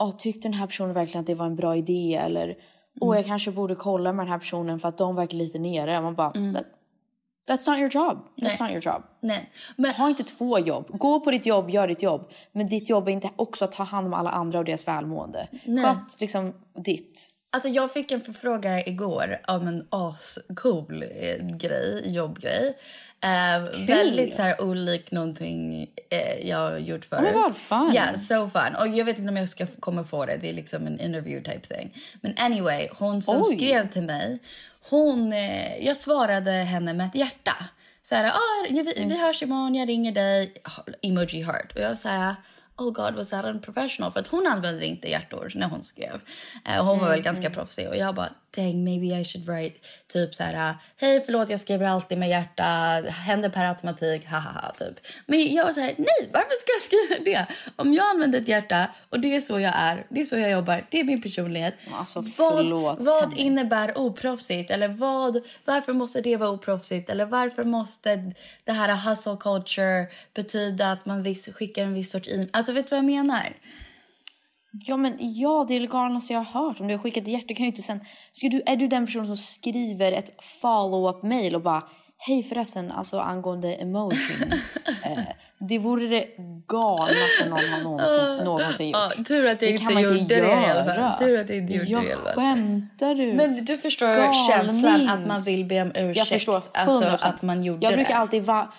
Åh, 0.00 0.16
tyckte 0.16 0.48
den 0.48 0.54
här 0.54 0.66
personen 0.66 0.94
verkligen 0.94 1.20
att 1.20 1.26
det 1.26 1.34
var 1.34 1.46
en 1.46 1.56
bra 1.56 1.76
idé? 1.76 2.14
Eller 2.14 2.56
åh, 3.00 3.16
jag 3.16 3.26
kanske 3.26 3.50
borde 3.50 3.74
kolla 3.74 4.12
med 4.12 4.26
den 4.26 4.32
här 4.32 4.38
personen 4.38 4.78
för 4.78 4.88
att 4.88 4.98
de 4.98 5.16
verkar 5.16 5.38
lite 5.38 5.58
nere. 5.58 6.00
Man 6.00 6.14
bara, 6.14 6.30
that, 6.30 6.64
that's 7.48 7.70
not 7.70 7.78
your 7.78 7.90
job. 7.90 8.28
That's 8.42 8.62
not 8.62 8.70
your 8.70 8.82
job. 8.86 9.02
Nej. 9.20 9.50
Men, 9.76 9.94
Ha 9.94 10.08
inte 10.08 10.24
två 10.24 10.58
jobb. 10.58 10.86
Gå 10.98 11.20
på 11.20 11.30
ditt 11.30 11.46
jobb, 11.46 11.70
gör 11.70 11.88
ditt 11.88 12.02
jobb. 12.02 12.30
Men 12.52 12.68
ditt 12.68 12.88
jobb 12.90 13.08
är 13.08 13.12
inte 13.12 13.30
också 13.36 13.64
att 13.64 13.72
ta 13.72 13.82
hand 13.82 14.06
om 14.06 14.14
alla 14.14 14.30
andra 14.30 14.58
och 14.58 14.64
deras 14.64 14.88
välmående. 14.88 15.48
Sköt 15.84 16.20
liksom 16.20 16.54
ditt. 16.84 17.28
alltså, 17.52 17.68
jag 17.68 17.92
fick 17.92 18.10
en 18.12 18.20
förfrågan 18.20 18.78
igår 18.86 19.40
om 19.48 19.66
en 19.68 19.86
ascool 19.90 21.02
eh, 21.02 21.46
grej, 21.56 22.02
jobbgrej. 22.14 22.76
Eh, 23.20 23.86
väldigt 23.86 24.36
så 24.36 24.42
här 24.42 24.62
olik 24.62 25.10
någonting 25.10 25.86
eh, 26.10 26.48
jag 26.48 26.58
har 26.58 26.78
gjort 26.78 27.04
förut. 27.04 27.22
men 27.22 27.34
vad 27.34 27.56
fun. 27.56 27.92
Ja, 27.94 28.04
so 28.14 28.48
fun. 28.50 28.76
Och 28.80 28.88
jag 28.88 29.04
vet 29.04 29.18
inte 29.18 29.30
om 29.30 29.36
jag 29.36 29.48
ska 29.48 29.66
kommer 29.80 30.04
få 30.04 30.26
det. 30.26 30.36
Det 30.42 30.48
är 30.48 30.52
liksom 30.52 30.86
en 30.86 31.00
interview 31.00 31.52
type 31.52 31.74
thing. 31.74 31.96
Men 32.20 32.34
anyway, 32.38 32.88
hon 32.98 33.22
som 33.22 33.42
Oj. 33.42 33.56
skrev 33.56 33.90
till 33.90 34.02
mig, 34.02 34.38
hon, 34.90 35.32
eh, 35.32 35.84
jag 35.86 35.96
svarade 35.96 36.50
henne 36.50 36.94
med 36.94 37.06
ett 37.06 37.14
hjärta. 37.14 37.56
Så 38.02 38.14
här, 38.14 38.24
ah, 38.24 38.66
vi, 38.70 38.82
vi 38.82 39.18
hörs 39.18 39.42
imorgon, 39.42 39.74
jag 39.74 39.88
ringer 39.88 40.12
dig, 40.12 40.62
emoji 41.02 41.42
heart. 41.42 41.72
Och 41.74 41.80
jag 41.80 41.98
så 41.98 42.08
här, 42.08 42.34
oh 42.76 42.92
god, 42.92 43.14
was 43.14 43.28
that 43.28 43.44
unprofessional? 43.44 44.12
För 44.12 44.20
att 44.20 44.26
hon 44.26 44.46
använde 44.46 44.86
inte 44.86 45.10
hjärtor 45.10 45.52
när 45.54 45.68
hon 45.68 45.82
skrev. 45.82 46.20
Eh, 46.64 46.86
hon 46.86 46.98
var 46.98 47.08
väl 47.08 47.22
ganska 47.22 47.50
proffsig. 47.50 47.88
Och 47.88 47.96
jag 47.96 48.14
bara, 48.14 48.30
dang, 48.56 48.84
maybe 48.84 49.06
I 49.20 49.24
should 49.24 49.48
write 49.48 49.78
typ 50.06 50.34
så 50.34 50.42
här, 50.42 50.74
hej 50.96 51.22
förlåt 51.26 51.50
jag 51.50 51.60
skriver 51.60 51.86
alltid 51.86 52.18
med 52.18 52.28
hjärta, 52.28 52.64
händer 53.10 53.48
per 53.48 53.64
automatik, 53.64 54.26
hahaha 54.26 54.72
typ. 54.78 55.00
Men 55.26 55.54
jag 55.54 55.64
var 55.64 55.72
så 55.72 55.80
här, 55.80 55.94
nej 55.98 56.30
varför 56.32 56.54
ska 56.60 56.72
jag 56.72 56.82
skriva 56.82 57.24
det? 57.24 57.46
Om 57.76 57.94
jag 57.94 58.06
använder 58.10 58.40
ett 58.40 58.48
hjärta 58.48 58.86
och 59.10 59.20
det 59.20 59.36
är 59.36 59.40
så 59.40 59.60
jag 59.60 59.72
är, 59.76 60.06
det 60.08 60.20
är 60.20 60.24
så 60.24 60.36
jag 60.36 60.50
jobbar, 60.50 60.86
det 60.90 61.00
är 61.00 61.04
min 61.04 61.22
personlighet. 61.22 61.74
Alltså, 61.92 62.20
vad 62.20 62.32
förlåt, 62.32 63.04
vad 63.04 63.30
Penny. 63.30 63.42
innebär 63.42 63.98
oproffsigt? 63.98 64.70
Eller 64.70 64.88
vad, 64.88 65.40
varför 65.64 65.92
måste 65.92 66.20
det 66.20 66.36
vara 66.36 66.50
oproffsigt? 66.50 67.10
Eller 67.10 67.24
varför 67.24 67.64
måste 67.64 68.32
det 68.64 68.72
här 68.72 69.10
hustle 69.10 69.36
culture 69.40 70.06
betyda 70.34 70.92
att 70.92 71.06
man 71.06 71.22
viss, 71.22 71.48
skickar 71.54 71.84
en 71.84 71.94
viss 71.94 72.10
sorts 72.10 72.28
e 72.28 72.46
Alltså 72.50 72.72
vet 72.72 72.86
du 72.86 72.90
vad 72.90 72.98
jag 72.98 73.04
menar? 73.04 73.52
Ja, 74.86 74.96
men 74.96 75.16
ja, 75.20 75.64
det 75.68 75.74
är 75.76 75.80
det 75.80 75.86
galnaste 75.86 76.32
jag 76.32 76.40
har 76.40 76.62
hört. 76.64 76.80
Om 76.80 76.88
du 76.88 76.94
har 76.94 76.98
skickat 77.02 77.22
ett 77.22 77.28
hjärta 77.28 77.54
kan 77.54 77.56
du 77.62 77.66
inte 77.66 77.82
sen... 77.82 78.00
Ska 78.32 78.48
du, 78.48 78.62
är 78.66 78.76
du 78.76 78.88
den 78.88 79.06
personen 79.06 79.26
som 79.26 79.36
skriver 79.36 80.12
ett 80.12 80.42
follow-up 80.62 81.22
mail 81.22 81.54
och 81.54 81.62
bara 81.62 81.82
Hej 82.20 82.42
förresten, 82.42 82.92
alltså 82.92 83.18
angående 83.18 83.74
emojin. 83.74 84.52
eh, 85.04 85.18
det 85.58 85.78
vore 85.78 86.06
det 86.06 86.26
galnaste 86.68 87.48
någon 87.48 87.68
har 87.72 87.82
någonsin, 87.82 88.44
någonsin 88.44 88.86
gjort. 88.86 88.96
Ja, 89.18 89.24
tur 89.24 89.46
att 89.46 89.62
jag 89.62 89.70
Det 89.70 89.74
inte 89.74 89.92
gjorde 89.92 90.18
inte 90.18 90.34
det 90.34 90.48
i 90.48 90.70
alla 90.70 90.94
fall. 90.94 91.18
Tur 91.18 91.38
att 91.40 91.48
jag 91.48 91.58
inte 91.58 91.72
gjorde 91.72 91.90
jag 91.90 92.02
det 92.02 92.08
i 92.08 92.12
alla 92.12 92.22
fall. 92.24 92.34
skämtar 92.34 93.14
du? 93.14 93.32
Men 93.32 93.64
du 93.64 93.78
förstår 93.78 94.06
Galning. 94.06 94.32
känslan 94.50 95.08
att 95.08 95.26
man 95.26 95.42
vill 95.42 95.64
be 95.64 95.82
om 95.82 95.88
ursäkt. 95.88 96.16
Jag 96.16 96.26
förstår. 96.26 96.62
Alltså 96.72 97.04
100%. 97.04 97.16
att 97.20 97.42
man 97.42 97.64
gjorde 97.64 97.86
Jag 97.86 97.94
brukar 97.94 98.14
det. 98.14 98.20
alltid 98.20 98.42
va- 98.42 98.72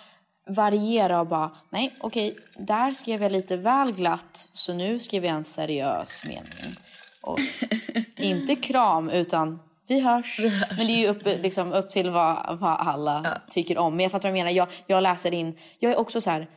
variera 0.50 1.20
och 1.20 1.28
bara, 1.28 1.52
nej 1.70 1.96
okej, 2.00 2.38
där 2.58 2.92
skrev 2.92 3.22
jag 3.22 3.32
lite 3.32 3.58
väl 3.58 3.92
glatt 3.92 4.50
så 4.54 4.74
nu 4.74 5.00
skrev 5.00 5.26
jag 5.26 5.36
en 5.36 5.44
seriös 5.44 6.24
mening. 6.26 6.76
Och 7.22 7.40
inte 8.18 8.56
kram 8.56 9.10
utan 9.10 9.60
vi 9.88 10.00
hörs. 10.00 10.40
Men 10.78 10.88
det 10.88 10.94
är 10.94 11.00
ju 11.00 11.08
upp, 11.08 11.24
liksom, 11.26 11.74
upp 11.74 11.90
till 11.90 12.10
vad, 12.10 12.58
vad 12.60 12.80
alla 12.80 13.42
tycker 13.50 13.78
om. 13.78 13.96
Men 13.96 14.04
jag 14.04 14.12
fattar 14.12 14.30
vad 14.30 14.36
du 14.36 14.40
menar. 14.40 14.52
Jag, 14.52 14.68
jag 14.88 15.04
läser 15.04 15.34
in, 15.34 15.58
jag 15.80 15.92
är 15.92 16.00
också 16.00 16.22
så 16.22 16.30
här, 16.30 16.50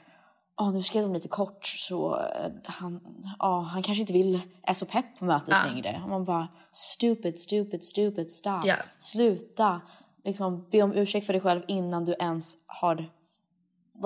ah, 0.55 0.71
nu 0.71 0.83
skrev 0.83 1.03
de 1.03 1.13
lite 1.13 1.29
kort 1.29 1.67
så 1.67 2.17
eh, 2.17 2.51
han, 2.65 3.01
ah, 3.39 3.61
han 3.61 3.83
kanske 3.83 4.01
inte 4.01 4.13
vill, 4.13 4.41
är 4.63 4.75
så 4.75 4.87
pepp 4.87 5.19
på 5.19 5.25
mötet 5.25 5.55
längre. 5.67 6.01
Och 6.05 6.11
man 6.11 6.25
bara, 6.25 6.49
stupid, 6.73 7.39
stupid, 7.39 7.85
stupid, 7.85 8.33
stop. 8.33 8.61
Ja. 8.65 8.75
Sluta. 8.99 9.81
Liksom, 10.25 10.69
be 10.71 10.83
om 10.83 10.93
ursäkt 10.93 11.27
för 11.27 11.33
dig 11.33 11.43
själv 11.43 11.63
innan 11.69 12.05
du 12.05 12.15
ens 12.21 12.55
har 12.67 13.09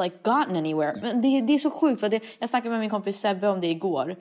like 0.02 0.16
gotten 0.22 0.56
anywhere. 0.56 1.00
Men 1.02 1.20
det, 1.22 1.40
det 1.40 1.52
är 1.52 1.58
så 1.58 1.70
sjukt. 1.70 2.00
För 2.00 2.08
det, 2.08 2.22
jag 2.38 2.48
snackade 2.48 2.70
med 2.70 2.80
min 2.80 2.90
kompis 2.90 3.20
Sebbe 3.20 3.48
om 3.48 3.60
det 3.60 3.66
igår. 3.66 4.16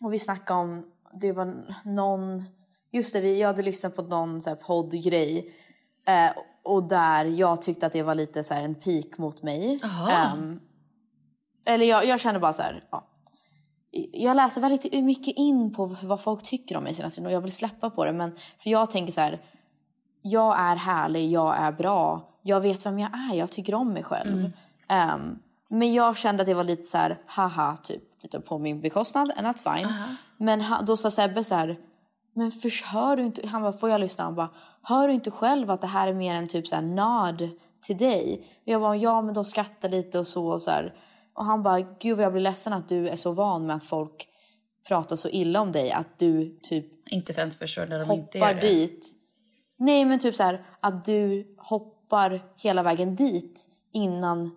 Och 0.00 0.12
vi 0.12 0.18
snackade 0.18 0.60
om, 0.60 0.86
det 1.12 1.32
var 1.32 1.64
någon, 1.84 2.44
just 2.90 3.12
det, 3.12 3.20
vi, 3.20 3.40
jag 3.40 3.46
hade 3.46 3.62
lyssnat 3.62 3.96
på 3.96 4.02
någon 4.02 4.40
så 4.40 4.50
här 4.50 4.56
poddgrej. 4.56 5.54
Eh, 6.06 6.30
och 6.64 6.82
där 6.82 7.24
jag 7.24 7.62
tyckte 7.62 7.86
att 7.86 7.92
det 7.92 8.02
var 8.02 8.14
lite 8.14 8.44
så 8.44 8.54
en 8.54 8.74
pik 8.74 9.18
mot 9.18 9.42
mig. 9.42 9.80
Ehm, 10.10 10.60
eller 11.64 11.86
jag, 11.86 12.06
jag 12.06 12.20
kände 12.20 12.40
bara 12.40 12.52
så 12.52 12.62
här, 12.62 12.84
ja. 12.90 13.08
Jag 14.12 14.36
läser 14.36 14.60
väldigt 14.60 15.04
mycket 15.04 15.36
in 15.36 15.72
på 15.72 15.86
vad 16.02 16.20
folk 16.20 16.42
tycker 16.42 16.76
om 16.76 16.84
mig 16.84 16.94
senaste 16.94 17.16
tiden 17.16 17.26
och 17.26 17.32
jag 17.32 17.40
vill 17.40 17.52
släppa 17.52 17.90
på 17.90 18.04
det. 18.04 18.12
Men 18.12 18.32
för 18.58 18.70
jag 18.70 18.90
tänker 18.90 19.12
så 19.12 19.20
här, 19.20 19.40
jag 20.22 20.60
är 20.60 20.76
härlig, 20.76 21.30
jag 21.30 21.56
är 21.58 21.72
bra, 21.72 22.31
jag 22.42 22.60
vet 22.60 22.86
vem 22.86 22.98
jag 22.98 23.10
är, 23.14 23.34
jag 23.34 23.50
tycker 23.50 23.74
om 23.74 23.92
mig 23.92 24.02
själv. 24.02 24.50
Ehm, 24.88 25.38
men 25.68 25.94
jag 25.94 26.16
kände 26.16 26.42
att 26.42 26.46
det 26.46 26.54
var 26.54 26.64
lite 26.64 26.82
så 26.82 26.98
här, 26.98 27.18
haha, 27.26 27.76
typ 27.76 28.02
lite 28.22 28.40
på 28.40 28.58
min 28.58 28.80
bekostnad, 28.80 29.32
and 29.36 29.46
that's 29.46 29.76
fine. 29.76 29.88
Men 30.36 30.60
han, 30.60 30.84
då 30.84 30.96
sa 30.96 31.10
Sebbe 31.10 31.44
så 31.44 31.54
här, 31.54 31.78
men 32.34 32.52
för, 32.52 32.84
hör 32.92 33.16
du 33.16 33.22
inte, 33.22 33.46
han 33.46 33.62
bara, 33.62 33.72
får 33.72 33.90
jag 33.90 34.00
lyssna? 34.00 34.24
Han 34.24 34.34
bara, 34.34 34.50
hör 34.82 35.08
du 35.08 35.14
inte 35.14 35.30
själv 35.30 35.70
att 35.70 35.80
det 35.80 35.86
här 35.86 36.08
är 36.08 36.14
mer 36.14 36.34
en 36.34 36.48
typ 36.48 36.66
så 36.66 36.74
här 36.74 36.82
nod 36.82 37.50
till 37.86 37.96
dig? 37.96 38.46
Och 38.62 38.68
jag 38.68 38.80
bara, 38.80 38.96
ja 38.96 39.22
men 39.22 39.34
de 39.34 39.44
skrattar 39.44 39.88
lite 39.88 40.18
och 40.18 40.26
så 40.26 40.46
och 40.48 40.62
så 40.62 40.70
här. 40.70 40.94
Och 41.34 41.44
han 41.44 41.62
bara, 41.62 41.80
gud 41.80 42.16
vad 42.16 42.24
jag 42.24 42.32
blir 42.32 42.42
ledsen 42.42 42.72
att 42.72 42.88
du 42.88 43.08
är 43.08 43.16
så 43.16 43.32
van 43.32 43.66
med 43.66 43.76
att 43.76 43.84
folk 43.84 44.28
pratar 44.88 45.16
så 45.16 45.28
illa 45.28 45.60
om 45.60 45.72
dig 45.72 45.92
att 45.92 46.18
du 46.18 46.58
typ 46.62 46.86
Inte 47.10 47.32
ens 47.32 47.56
förstår 47.56 47.86
när 47.86 47.98
de 47.98 48.10
inte 48.12 48.38
hoppar 48.38 48.54
gör 48.54 48.60
det. 48.60 48.68
dit. 48.68 49.06
Nej, 49.78 50.04
men 50.04 50.18
typ 50.18 50.34
så 50.34 50.42
här 50.42 50.64
att 50.80 51.04
du 51.04 51.54
hoppar 51.58 51.91
hela 52.56 52.82
vägen 52.82 53.16
dit 53.16 53.68
innan 53.92 54.50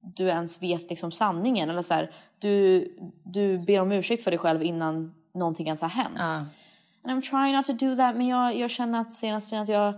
du 0.00 0.28
ens 0.28 0.62
vet 0.62 0.90
liksom 0.90 1.12
sanningen. 1.12 1.70
Eller 1.70 1.82
så 1.82 1.94
här, 1.94 2.10
du, 2.38 2.88
du 3.24 3.58
ber 3.58 3.80
om 3.80 3.92
ursäkt 3.92 4.24
för 4.24 4.30
dig 4.30 4.38
själv 4.38 4.62
innan 4.62 5.14
någonting 5.34 5.66
ens 5.66 5.82
har 5.82 5.88
hänt. 5.88 6.16
Ja. 6.18 6.34
And 7.04 7.18
I'm 7.18 7.30
trying 7.30 7.56
not 7.56 7.66
to 7.66 7.72
do 7.72 7.96
that 7.96 8.16
men 8.16 8.26
jag, 8.26 8.56
jag 8.56 8.70
känner 8.70 9.00
att 9.00 9.12
senaste 9.12 9.50
tiden 9.50 9.62
att 9.62 9.68
jag, 9.68 9.94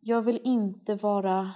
jag 0.00 0.22
vill 0.22 0.40
inte 0.44 0.94
vara 0.94 1.50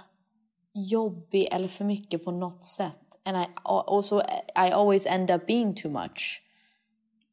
jobbig 0.73 1.47
eller 1.51 1.67
för 1.67 1.85
mycket 1.85 2.25
på 2.25 2.31
något 2.31 2.63
sätt. 2.63 2.99
And 3.25 3.37
I 3.37 3.45
also 3.63 4.21
I 4.55 4.71
always 4.71 5.05
end 5.05 5.31
up 5.31 5.47
being 5.47 5.75
too 5.75 5.91
much. 5.91 6.41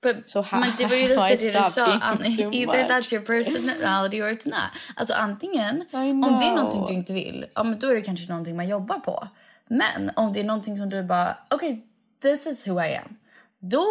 But, 0.03 0.29
So 0.29 0.43
how- 0.43 0.61
men 0.61 0.73
det 0.79 0.87
var 0.87 0.97
ju 0.97 1.09
lite 1.09 1.53
det 1.53 1.59
du 1.59 1.71
sa. 1.71 1.87
being 1.87 2.01
An- 2.03 2.37
too 2.37 2.51
Either 2.53 2.89
that's 2.89 3.15
your 3.15 3.25
personality 3.25 4.21
or 4.21 4.33
it's 4.33 4.49
not. 4.49 4.71
Alltså 4.97 5.15
antingen, 5.15 5.85
om 5.93 6.39
det 6.41 6.47
är 6.47 6.55
någonting 6.55 6.85
du 6.87 6.93
inte 6.93 7.13
vill, 7.13 7.47
ja, 7.55 7.63
men 7.63 7.79
då 7.79 7.87
är 7.87 7.95
det 7.95 8.03
kanske 8.03 8.29
någonting 8.29 8.57
man 8.57 8.69
jobbar 8.69 8.99
på. 8.99 9.29
Men 9.69 10.11
om 10.17 10.33
det 10.33 10.41
är 10.41 10.45
någonting 10.45 10.77
som 10.77 10.89
du 10.89 11.03
bara, 11.03 11.37
okej, 11.51 11.87
this 12.23 12.47
is 12.47 12.69
who 12.69 12.81
I 12.81 12.97
am. 12.97 13.17
Då 13.59 13.87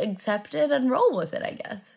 eh, 0.00 0.10
accept 0.10 0.54
it 0.54 0.72
and 0.72 0.90
roll 0.90 1.20
with 1.20 1.34
it 1.34 1.42
I 1.52 1.54
guess. 1.54 1.96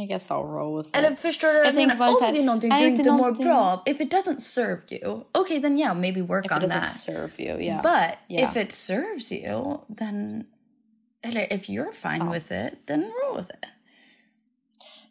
I 0.00 0.06
guess 0.06 0.30
I'll 0.30 0.46
roll 0.46 0.78
with 0.78 0.88
it. 0.88 0.96
Eller 0.96 1.14
förstår 1.14 1.48
du 1.48 1.58
vad 1.58 1.66
jag, 1.66 1.74
menar? 1.74 2.08
Om 2.08 2.16
här, 2.22 2.32
det 2.32 2.38
är 2.38 2.44
någonting 2.44 2.70
du 2.70 2.86
inte 2.86 3.10
mår 3.10 3.44
bra 3.44 3.58
av, 3.58 3.82
if 3.86 4.00
it 4.00 4.12
doesn't 4.12 4.40
serve 4.40 4.82
you, 4.90 5.24
okay 5.38 5.60
then 5.62 5.78
yeah, 5.78 5.94
maybe 5.94 6.22
work 6.22 6.46
if 6.46 6.52
on 6.52 6.58
it 6.58 6.64
doesn't 6.64 6.80
that. 6.80 6.90
serve 6.90 7.30
you, 7.38 7.60
yeah. 7.60 7.82
But 7.82 8.18
yeah. 8.28 8.50
if 8.50 8.56
it 8.56 8.72
serves 8.72 9.32
you, 9.32 9.78
then... 9.98 10.44
Eller 11.22 11.52
if 11.52 11.68
you're 11.68 11.92
fine 11.92 12.18
Sant. 12.18 12.34
with 12.34 12.52
it, 12.52 12.86
then 12.86 13.00
roll 13.00 13.36
with 13.36 13.50
it. 13.50 13.66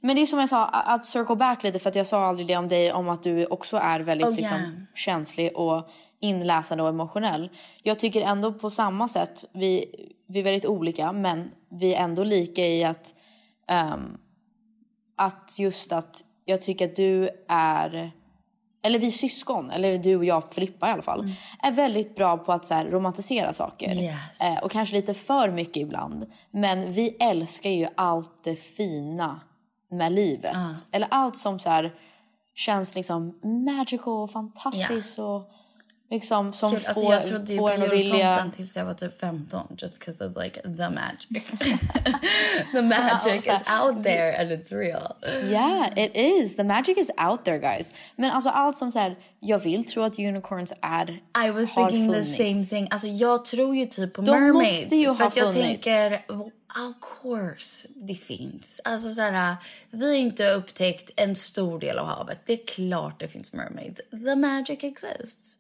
Men 0.02 0.16
det 0.16 0.22
är 0.22 0.26
som 0.26 0.40
jag 0.40 0.50
sa, 0.50 0.66
att 0.66 1.06
circle 1.06 1.36
back 1.36 1.64
lite 1.64 1.80
för 1.80 1.90
att 1.90 1.96
jag 1.96 2.08
sa 2.08 2.26
aldrig 2.26 2.48
det 2.48 2.58
om 2.58 2.68
dig 2.68 2.94
om 2.94 3.10
att 3.10 3.24
du 3.24 3.46
också 3.46 3.78
är 3.78 4.00
väldigt 4.00 4.28
Oh, 4.28 4.36
liksom, 4.36 4.58
yeah. 4.58 4.72
känslig 4.96 5.58
och 5.58 5.90
inläsande 6.20 6.84
och 6.84 6.90
emotionell. 6.90 7.50
Jag 7.84 8.00
tycker 8.00 8.22
ändå 8.22 8.54
på 8.54 8.70
samma 8.70 9.08
sätt, 9.08 9.46
vi, 9.54 9.86
vi 10.28 10.40
är 10.40 10.44
väldigt 10.44 10.66
olika 10.66 11.12
men 11.12 11.52
vi 11.70 11.94
är 11.94 12.04
ändå 12.04 12.24
lika 12.24 12.68
i 12.68 12.84
att 12.84 13.16
ehm, 13.68 14.18
att 15.16 15.56
just 15.60 15.92
att 15.92 16.24
jag 16.46 16.62
tycker 16.62 16.86
att 16.86 16.96
du 16.96 17.30
är 17.48 18.12
eller 18.88 19.00
vi 19.00 19.12
syskon, 19.12 19.72
eller 19.72 19.98
du 19.98 20.16
och 20.16 20.26
jag 20.26 20.54
Filippa 20.54 20.90
i 20.90 20.92
alla 20.92 21.02
fall, 21.02 21.34
är 21.64 21.72
väldigt 21.72 22.16
bra 22.16 22.38
på 22.38 22.54
att 22.54 22.66
så 22.66 22.74
här, 22.74 22.86
romantisera 22.86 23.54
saker. 23.54 23.96
Yes. 23.96 24.42
Eh, 24.42 24.64
och 24.64 24.72
kanske 24.72 24.96
lite 24.96 25.14
för 25.14 25.52
mycket 25.52 25.78
ibland. 25.78 26.26
Men 26.52 26.92
vi 26.92 27.10
älskar 27.20 27.70
ju 27.70 27.88
allt 27.96 28.44
det 28.44 28.56
fina 28.56 29.40
med 29.92 30.12
livet. 30.12 30.56
Eller 30.92 31.08
allt 31.12 31.38
som 31.38 31.60
så 31.60 31.70
här, 31.70 31.94
känns 32.56 32.96
liksom 32.96 33.40
magical 33.66 34.24
och 34.24 34.32
fantastiskt 34.32 35.20
och 35.20 35.52
liksom 36.10 36.54
som 36.54 36.72
Kul. 36.72 36.80
får, 36.80 36.90
Alltså 36.90 37.04
jag 37.14 37.26
trodde 37.26 37.52
ju 37.54 37.58
får 37.60 37.72
en 37.72 37.82
att 37.84 37.92
vilja... 37.94 38.52
tills 38.56 38.76
jag 38.78 38.86
var 38.86 38.94
typ 38.94 39.20
15 39.20 39.68
just 39.78 40.00
because 40.00 40.26
of 40.26 40.44
like 40.44 40.62
the 40.62 40.90
magic. 40.90 41.44
the 42.72 42.82
magic 42.82 43.46
is 43.46 43.62
out 43.84 44.04
there 44.04 44.38
and 44.42 44.52
it's 44.52 44.72
real. 44.72 45.16
Yeah, 45.52 46.00
it 46.00 46.12
is. 46.16 46.56
The 46.56 46.64
magic 46.64 46.98
is 46.98 47.12
out 47.18 47.44
there 47.46 47.60
guys. 47.60 47.94
Men 48.16 48.32
alltså 48.32 48.50
allt 48.50 48.78
som 48.78 48.92
så 48.92 49.00
här, 49.00 49.16
jag 49.40 49.60
vill 49.60 49.86
tro 49.86 50.04
att 50.04 50.20
unicorns 50.20 50.74
är 50.82 51.10
I 51.46 51.50
was 51.52 51.74
thinking 51.76 52.12
the 52.12 52.26
same 52.26 52.64
thing. 52.64 52.88
Alltså 52.92 53.08
jag 53.08 53.46
tror 53.46 53.76
ju 53.76 53.86
typ 53.86 54.14
på 54.14 54.22
De 54.22 54.32
mermaids. 54.32 54.82
måste 54.82 54.96
ju 54.96 55.06
för 55.06 55.14
ha 55.14 55.28
att 55.28 55.38
jag 55.38 55.54
funnits. 55.54 55.84
tänker, 55.84 56.22
of 56.30 56.96
course 57.22 57.88
det 57.96 58.16
finns. 58.16 58.82
Alltså 58.84 59.14
så 59.14 59.22
här, 59.22 59.56
vi 59.92 60.08
har 60.08 60.16
inte 60.16 60.50
upptäckt 60.52 61.12
en 61.16 61.36
stor 61.36 61.80
del 61.80 61.98
av 62.00 62.08
havet. 62.08 62.40
Det 62.46 62.54
är 62.54 62.66
klart 62.66 63.20
det 63.20 63.28
finns 63.28 63.54
mermaids. 63.54 64.02
The 64.12 64.36
magic 64.36 64.80
exists. 64.84 65.58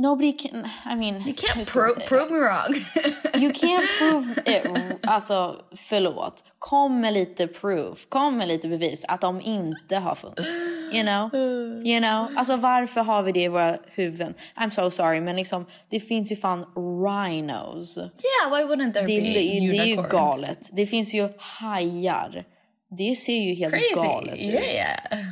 Nobody 0.00 0.32
can, 0.32 0.64
I 0.92 0.94
mean... 0.94 1.14
You 1.26 1.34
can't 1.34 1.72
pro- 1.72 2.06
prove 2.08 2.30
me 2.30 2.38
wrong. 2.38 2.74
You 3.34 3.50
can't 3.62 3.86
prove 3.98 4.42
it. 4.46 4.98
Alltså, 5.06 5.56
förlåt. 5.88 6.44
Kom 6.58 7.00
med 7.00 7.12
lite 7.14 7.46
proof. 7.46 8.06
Kom 8.08 8.36
med 8.36 8.48
lite 8.48 8.68
bevis 8.68 9.04
att 9.08 9.20
de 9.20 9.40
inte 9.40 9.96
har 9.96 10.14
funnits. 10.14 10.82
You 10.92 11.02
know? 11.02 11.34
You 11.86 12.00
know? 12.00 12.28
Alltså 12.38 12.56
varför 12.56 13.00
har 13.00 13.22
vi 13.22 13.32
det 13.32 13.42
i 13.42 13.48
våra 13.48 13.76
huvuden? 13.94 14.34
I'm 14.56 14.70
so 14.70 14.90
sorry, 14.90 15.20
men 15.20 15.36
liksom, 15.36 15.66
det 15.90 16.00
finns 16.00 16.32
ju 16.32 16.36
fan 16.36 16.64
rhinos. 16.76 17.96
yeah, 17.98 18.50
why 18.50 18.64
wouldn't 18.74 18.92
there 18.92 19.06
Det, 19.06 19.20
be 19.20 19.26
det, 19.26 19.32
det 19.32 19.56
är 19.56 19.60
ju 19.60 19.70
unicorns? 19.92 20.08
galet. 20.12 20.68
Det 20.72 20.86
finns 20.86 21.14
ju 21.14 21.28
hajar. 21.38 22.44
Det 22.98 23.14
ser 23.18 23.36
ju 23.36 23.54
helt 23.54 23.74
Crazy. 23.74 23.94
galet 23.94 24.34
ut. 24.34 24.40
Yeah, 24.40 24.64
yeah. 24.64 25.26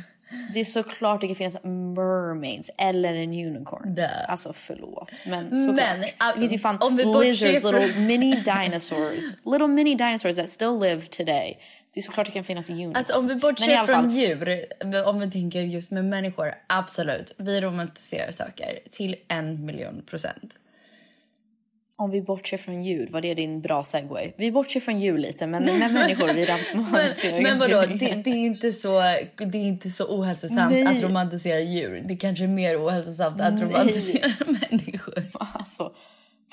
Det 0.53 0.59
är 0.59 0.63
såklart 0.63 1.21
det 1.21 1.27
kan 1.27 1.35
finnas 1.35 1.63
mermaids 1.63 2.69
eller 2.77 3.13
en 3.13 3.33
unicorn. 3.33 3.93
Duh. 3.95 4.05
Alltså 4.31 4.53
förlåt. 4.53 5.23
Men 5.25 5.67
såklart. 5.67 5.75
Men, 5.75 6.01
det 6.35 6.39
finns 6.39 6.53
ju 6.53 6.57
fan 6.59 6.97
lizards, 7.23 7.61
från- 7.61 7.75
little 7.75 8.01
mini 8.01 8.35
dinosaurs. 8.35 9.23
little 9.45 9.67
mini 9.67 9.95
dinosaurs 9.95 10.35
that 10.35 10.49
still 10.49 10.79
live 10.81 11.01
today. 11.01 11.57
Det 11.93 11.99
är 11.99 12.03
såklart 12.03 12.25
det 12.27 12.31
kan 12.31 12.43
finnas 12.43 12.69
unicorns. 12.69 12.97
Alltså 12.97 13.17
om 13.19 13.27
vi 13.27 13.35
bortser 13.35 13.77
från 13.77 13.87
fall, 13.95 14.11
djur, 14.11 14.65
om 15.05 15.19
vi 15.19 15.31
tänker 15.31 15.59
just 15.61 15.91
med 15.91 16.05
människor, 16.05 16.53
absolut. 16.67 17.31
Vi 17.37 17.61
romantiserar 17.61 18.31
saker 18.31 18.79
till 18.91 19.15
en 19.27 19.65
miljon 19.65 20.01
procent. 20.05 20.55
Om 21.99 22.11
vi 22.11 22.21
bortser 22.21 22.57
från 22.57 22.83
djur, 22.83 23.07
var 23.11 23.21
det 23.21 23.33
din 23.33 23.61
bra 23.61 23.83
segway? 23.83 24.31
Vi 24.37 24.51
bortser 24.51 24.79
från 24.79 24.99
djur 24.99 25.17
lite, 25.17 25.47
men 25.47 25.63
med 25.63 25.79
människor 25.93 26.33
vi 26.33 26.45
romantiserar 26.45 27.41
Men, 27.41 27.59
vadå, 27.59 27.81
det, 27.81 28.21
det, 28.23 28.29
är 28.29 28.35
inte 28.35 28.73
så, 28.73 28.99
det 29.37 29.57
är 29.57 29.67
inte 29.67 29.89
så 29.89 30.19
ohälsosamt 30.19 30.71
Nej. 30.71 30.85
att 30.85 31.03
romantisera 31.03 31.59
djur. 31.59 32.03
Det 32.07 32.13
är 32.13 32.17
kanske 32.17 32.43
är 32.43 32.47
mer 32.47 32.85
ohälsosamt 32.85 33.41
att 33.41 33.61
romantisera 33.61 34.31
människor. 34.69 35.23
Alltså, 35.33 35.91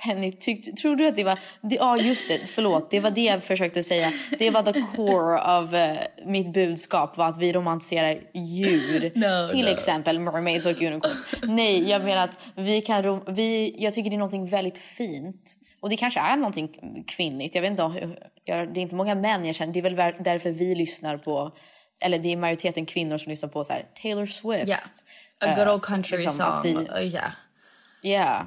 Penny, 0.04 0.32
tyckte, 0.32 0.72
tror 0.72 0.96
du 0.96 1.06
att 1.08 1.16
det 1.16 1.24
var... 1.24 1.38
Det, 1.60 1.74
ja, 1.74 1.96
just 1.96 2.28
det. 2.28 2.46
Förlåt. 2.46 2.90
Det 2.90 3.00
var 3.00 3.10
det 3.10 3.24
jag 3.24 3.44
försökte 3.44 3.82
säga. 3.82 4.12
Det 4.38 4.50
var 4.50 4.62
the 4.72 4.82
core 4.96 5.40
av 5.42 5.74
eh, 5.74 5.96
mitt 6.24 6.52
budskap 6.52 7.16
var 7.16 7.28
att 7.28 7.38
vi 7.38 7.52
romantiserar 7.52 8.18
djur. 8.34 9.12
No, 9.18 9.46
till 9.48 9.64
no. 9.64 9.70
exempel 9.70 10.18
mermaids 10.18 10.66
och 10.66 10.82
unicorns. 10.82 11.24
Nej, 11.42 11.90
jag 11.90 12.04
menar 12.04 12.24
att 12.24 12.38
vi 12.56 12.80
kan... 12.80 13.02
rom- 13.02 13.24
Vi, 13.34 13.74
jag 13.78 13.92
tycker 13.92 14.10
det 14.10 14.16
är 14.16 14.18
någonting 14.18 14.46
väldigt 14.46 14.78
fint. 14.78 15.52
Och 15.80 15.90
det 15.90 15.96
kanske 15.96 16.20
är 16.20 16.36
någonting 16.36 17.04
kvinnligt. 17.08 17.54
Jag 17.54 17.62
vet 17.62 17.70
inte, 17.70 18.10
jag, 18.44 18.74
det 18.74 18.80
är 18.80 18.82
inte 18.82 18.94
många 18.94 19.14
män 19.14 19.44
jag 19.44 19.54
känner. 19.54 19.72
Det 19.72 19.78
är 19.78 19.82
väl 19.94 20.14
därför 20.24 20.50
vi 20.50 20.74
lyssnar 20.74 21.16
på... 21.16 21.50
Eller 22.00 22.18
det 22.18 22.32
är 22.32 22.36
majoriteten 22.36 22.86
kvinnor 22.86 23.18
som 23.18 23.30
lyssnar 23.30 23.48
på 23.48 23.64
så 23.64 23.72
här, 23.72 23.86
Taylor 24.02 24.26
Swift. 24.26 24.68
Yeah. 24.68 24.80
A 25.46 25.54
good 25.64 25.68
old 25.74 25.82
country 25.82 26.16
liksom 26.18 26.32
song. 26.32 26.62
vi- 26.62 26.74
Uh, 26.74 27.06
yeah. 27.14 27.30
Ja. 28.02 28.46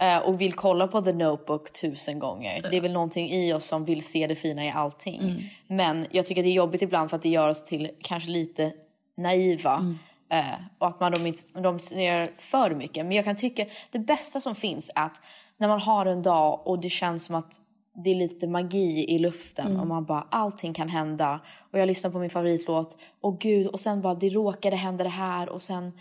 Eh, 0.00 0.18
och 0.18 0.40
vill 0.40 0.52
kolla 0.52 0.88
på 0.88 1.02
The 1.02 1.12
Notebook 1.12 1.72
tusen 1.72 2.18
gånger. 2.18 2.62
Det 2.70 2.76
är 2.76 2.80
väl 2.80 2.92
någonting 2.92 3.30
i 3.30 3.52
oss 3.52 3.66
som 3.66 3.84
vill 3.84 4.04
se 4.04 4.26
det 4.26 4.34
fina 4.34 4.64
i 4.64 4.70
allting. 4.70 5.20
Men 5.66 6.06
jag 6.10 6.26
tycker 6.26 6.40
att 6.40 6.44
det 6.44 6.50
är 6.50 6.54
jobbigt 6.54 6.82
ibland 6.82 7.10
för 7.10 7.16
att 7.16 7.22
det 7.22 7.28
gör 7.28 7.48
oss 7.48 7.64
till 7.64 7.90
kanske 8.02 8.30
lite 8.30 8.72
naiva. 9.16 9.96
Eh, 10.32 10.54
och 10.78 10.86
att 10.86 11.00
man 11.00 11.12
de, 11.12 11.34
de 11.62 11.78
ser 11.78 12.32
för 12.38 12.74
mycket. 12.74 13.06
Men 13.06 13.16
jag 13.16 13.24
kan 13.24 13.36
tycka 13.36 13.66
det 13.90 13.98
bästa 13.98 14.40
som 14.40 14.54
finns 14.54 14.90
är 14.94 15.02
att 15.02 15.20
när 15.56 15.68
man 15.68 15.80
har 15.80 16.06
en 16.06 16.22
dag 16.22 16.66
och 16.66 16.80
det 16.80 16.90
känns 16.90 17.24
som 17.24 17.34
att 17.34 17.60
det 18.04 18.10
är 18.10 18.14
lite 18.14 18.46
magi 18.46 19.14
i 19.14 19.18
luften 19.18 19.80
och 19.80 19.86
man 19.86 20.04
bara 20.04 20.26
allting 20.30 20.74
kan 20.74 20.88
hända. 20.88 21.40
Och 21.72 21.78
jag 21.78 21.86
lyssnar 21.86 22.10
på 22.10 22.18
min 22.18 22.30
favoritlåt 22.30 22.98
och 23.20 23.40
gud 23.40 23.66
och 23.66 23.80
sen 23.80 24.00
bara 24.00 24.14
det 24.14 24.28
råkade 24.28 24.76
hända 24.76 25.04
det 25.04 25.10
här 25.10 25.48
och 25.48 25.62
sen 25.62 25.92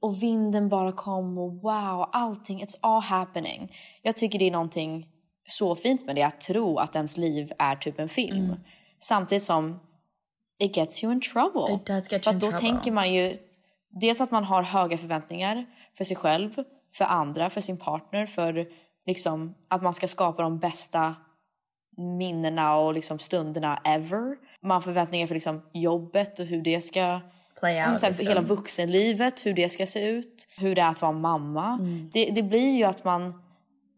och 0.00 0.22
vinden 0.22 0.68
bara 0.68 0.92
kom 0.92 1.38
och 1.38 1.52
wow, 1.52 2.08
allting, 2.12 2.64
it's 2.64 2.76
all 2.80 3.02
happening. 3.02 3.72
Jag 4.02 4.16
tycker 4.16 4.38
det 4.38 4.46
är 4.46 4.50
någonting 4.50 5.06
så 5.48 5.76
fint 5.76 6.06
med 6.06 6.16
det, 6.16 6.22
att 6.22 6.40
tro 6.40 6.78
att 6.78 6.96
ens 6.96 7.16
liv 7.16 7.52
är 7.58 7.76
typ 7.76 7.98
en 7.98 8.08
film. 8.08 8.54
Samtidigt 8.98 9.42
som 9.42 9.80
it 10.58 10.76
gets 10.76 11.04
you 11.04 11.12
in 11.12 11.20
trouble. 11.20 11.74
It 11.74 11.86
does 11.86 12.12
get 12.12 12.26
you 12.26 12.34
in 12.34 12.38
då 12.38 12.46
trouble. 12.46 12.58
tänker 12.58 12.92
man 12.92 13.14
ju, 13.14 13.38
dels 14.00 14.20
att 14.20 14.30
man 14.30 14.44
har 14.44 14.62
höga 14.62 14.98
förväntningar 14.98 15.66
för 15.96 16.04
sig 16.04 16.16
själv, 16.16 16.64
för 16.92 17.04
andra, 17.04 17.50
för 17.50 17.60
sin 17.60 17.76
partner, 17.76 18.26
för 18.26 18.66
liksom 19.06 19.54
att 19.68 19.82
man 19.82 19.94
ska 19.94 20.08
skapa 20.08 20.42
de 20.42 20.58
bästa 20.58 21.14
minnena 21.96 22.76
och 22.76 22.94
liksom 22.94 23.18
stunderna 23.18 23.80
ever. 23.84 24.36
Man 24.62 24.70
har 24.70 24.80
förväntningar 24.80 25.26
för 25.26 25.34
liksom 25.34 25.62
jobbet 25.72 26.40
och 26.40 26.46
hur 26.46 26.62
det 26.62 26.80
ska 26.80 27.20
Play 27.60 27.74
men 27.80 27.92
out. 27.92 28.02
här, 28.02 28.08
liksom. 28.08 28.26
Hela 28.26 28.40
vuxenlivet, 28.40 29.46
hur 29.46 29.54
det 29.54 29.68
ska 29.68 29.86
se 29.86 30.08
ut, 30.08 30.48
hur 30.56 30.74
det 30.74 30.82
är 30.82 30.88
att 30.88 31.02
vara 31.02 31.12
mamma. 31.12 31.78
Det, 32.12 32.30
det 32.30 32.42
blir 32.42 32.76
ju 32.76 32.84
att 32.84 33.04
man, 33.04 33.42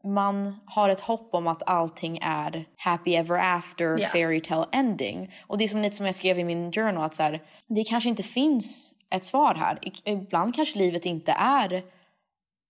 man 0.05 0.61
har 0.67 0.89
ett 0.89 1.01
hopp 1.01 1.35
om 1.35 1.47
att 1.47 1.63
allting 1.69 2.19
är 2.23 2.65
happy 2.77 3.15
ever 3.15 3.39
after, 3.57 3.97
Ja. 4.01 4.07
fairy 4.09 4.41
tale 4.41 4.67
ending. 4.73 5.35
Och 5.47 5.59
det 5.59 5.65
är 5.65 5.69
som 5.69 5.83
lite 5.83 5.97
som 5.97 6.07
jag 6.07 6.15
skrev 6.15 6.39
i 6.39 6.45
min 6.45 6.73
journal, 6.73 7.05
att 7.05 7.15
så 7.15 7.23
här, 7.23 7.43
det 7.69 7.85
kanske 7.85 8.09
inte 8.09 8.23
finns 8.23 8.95
ett 9.11 9.25
svar 9.25 9.55
här. 9.55 9.79
Ibland 10.05 10.55
kanske 10.55 10.79
livet 10.79 11.07
inte 11.07 11.33
är 11.33 11.83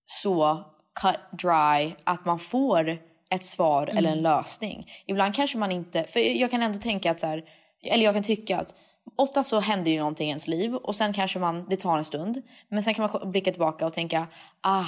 så 0.07 0.65
cut 1.03 1.41
dry 1.43 1.95
att 2.05 2.25
man 2.25 2.39
får 2.39 2.99
ett 3.31 3.45
svar 3.45 3.87
eller 3.87 4.13
en 4.13 4.23
lösning. 4.23 4.87
Ibland 5.07 5.35
kanske 5.35 5.59
man 5.59 5.73
inte, 5.73 6.05
för 6.05 6.21
jag 6.21 6.51
kan 6.51 6.63
ändå 6.63 6.79
tänka 6.79 7.11
att 7.11 7.21
så 7.21 7.27
här, 7.27 7.45
eller 7.85 8.05
jag 8.05 8.15
kan 8.15 8.23
tycka 8.23 8.59
att 8.59 8.75
ofta 9.17 9.45
så 9.45 9.61
händer 9.61 9.91
ju 9.91 9.99
någonting 9.99 10.27
i 10.27 10.31
ens 10.31 10.49
liv 10.49 10.75
och 10.75 10.97
sen 10.97 11.13
kanske 11.13 11.39
man, 11.39 11.67
det 11.69 11.77
tar 11.77 11.99
en 11.99 12.05
stund, 12.05 12.43
men 12.69 12.83
sen 12.83 12.95
kan 12.95 13.11
man 13.13 13.31
blicka 13.31 13.51
tillbaka 13.51 13.87
och 13.87 13.93
tänka, 13.93 14.27
ah, 14.61 14.85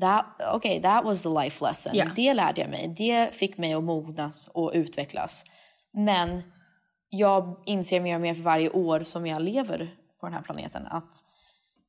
that, 0.00 0.26
okay, 0.54 0.82
that 0.82 1.04
was 1.04 1.22
the 1.22 1.28
life 1.28 1.64
lesson. 1.64 1.92
Ja. 1.94 2.06
Det 2.16 2.34
lärde 2.34 2.60
jag 2.60 2.70
mig, 2.70 2.94
det 2.98 3.34
fick 3.34 3.58
mig 3.58 3.74
att 3.74 3.84
mognas 3.84 4.48
och 4.52 4.70
utvecklas. 4.74 5.44
Men 5.92 6.42
jag 7.08 7.62
inser 7.66 8.00
mer 8.00 8.14
och 8.14 8.20
mer 8.20 8.34
för 8.34 8.42
varje 8.42 8.70
år 8.70 9.02
som 9.02 9.26
jag 9.26 9.42
lever 9.42 9.94
på 10.20 10.26
den 10.26 10.34
här 10.34 10.42
planeten 10.42 10.86
att 10.86 11.24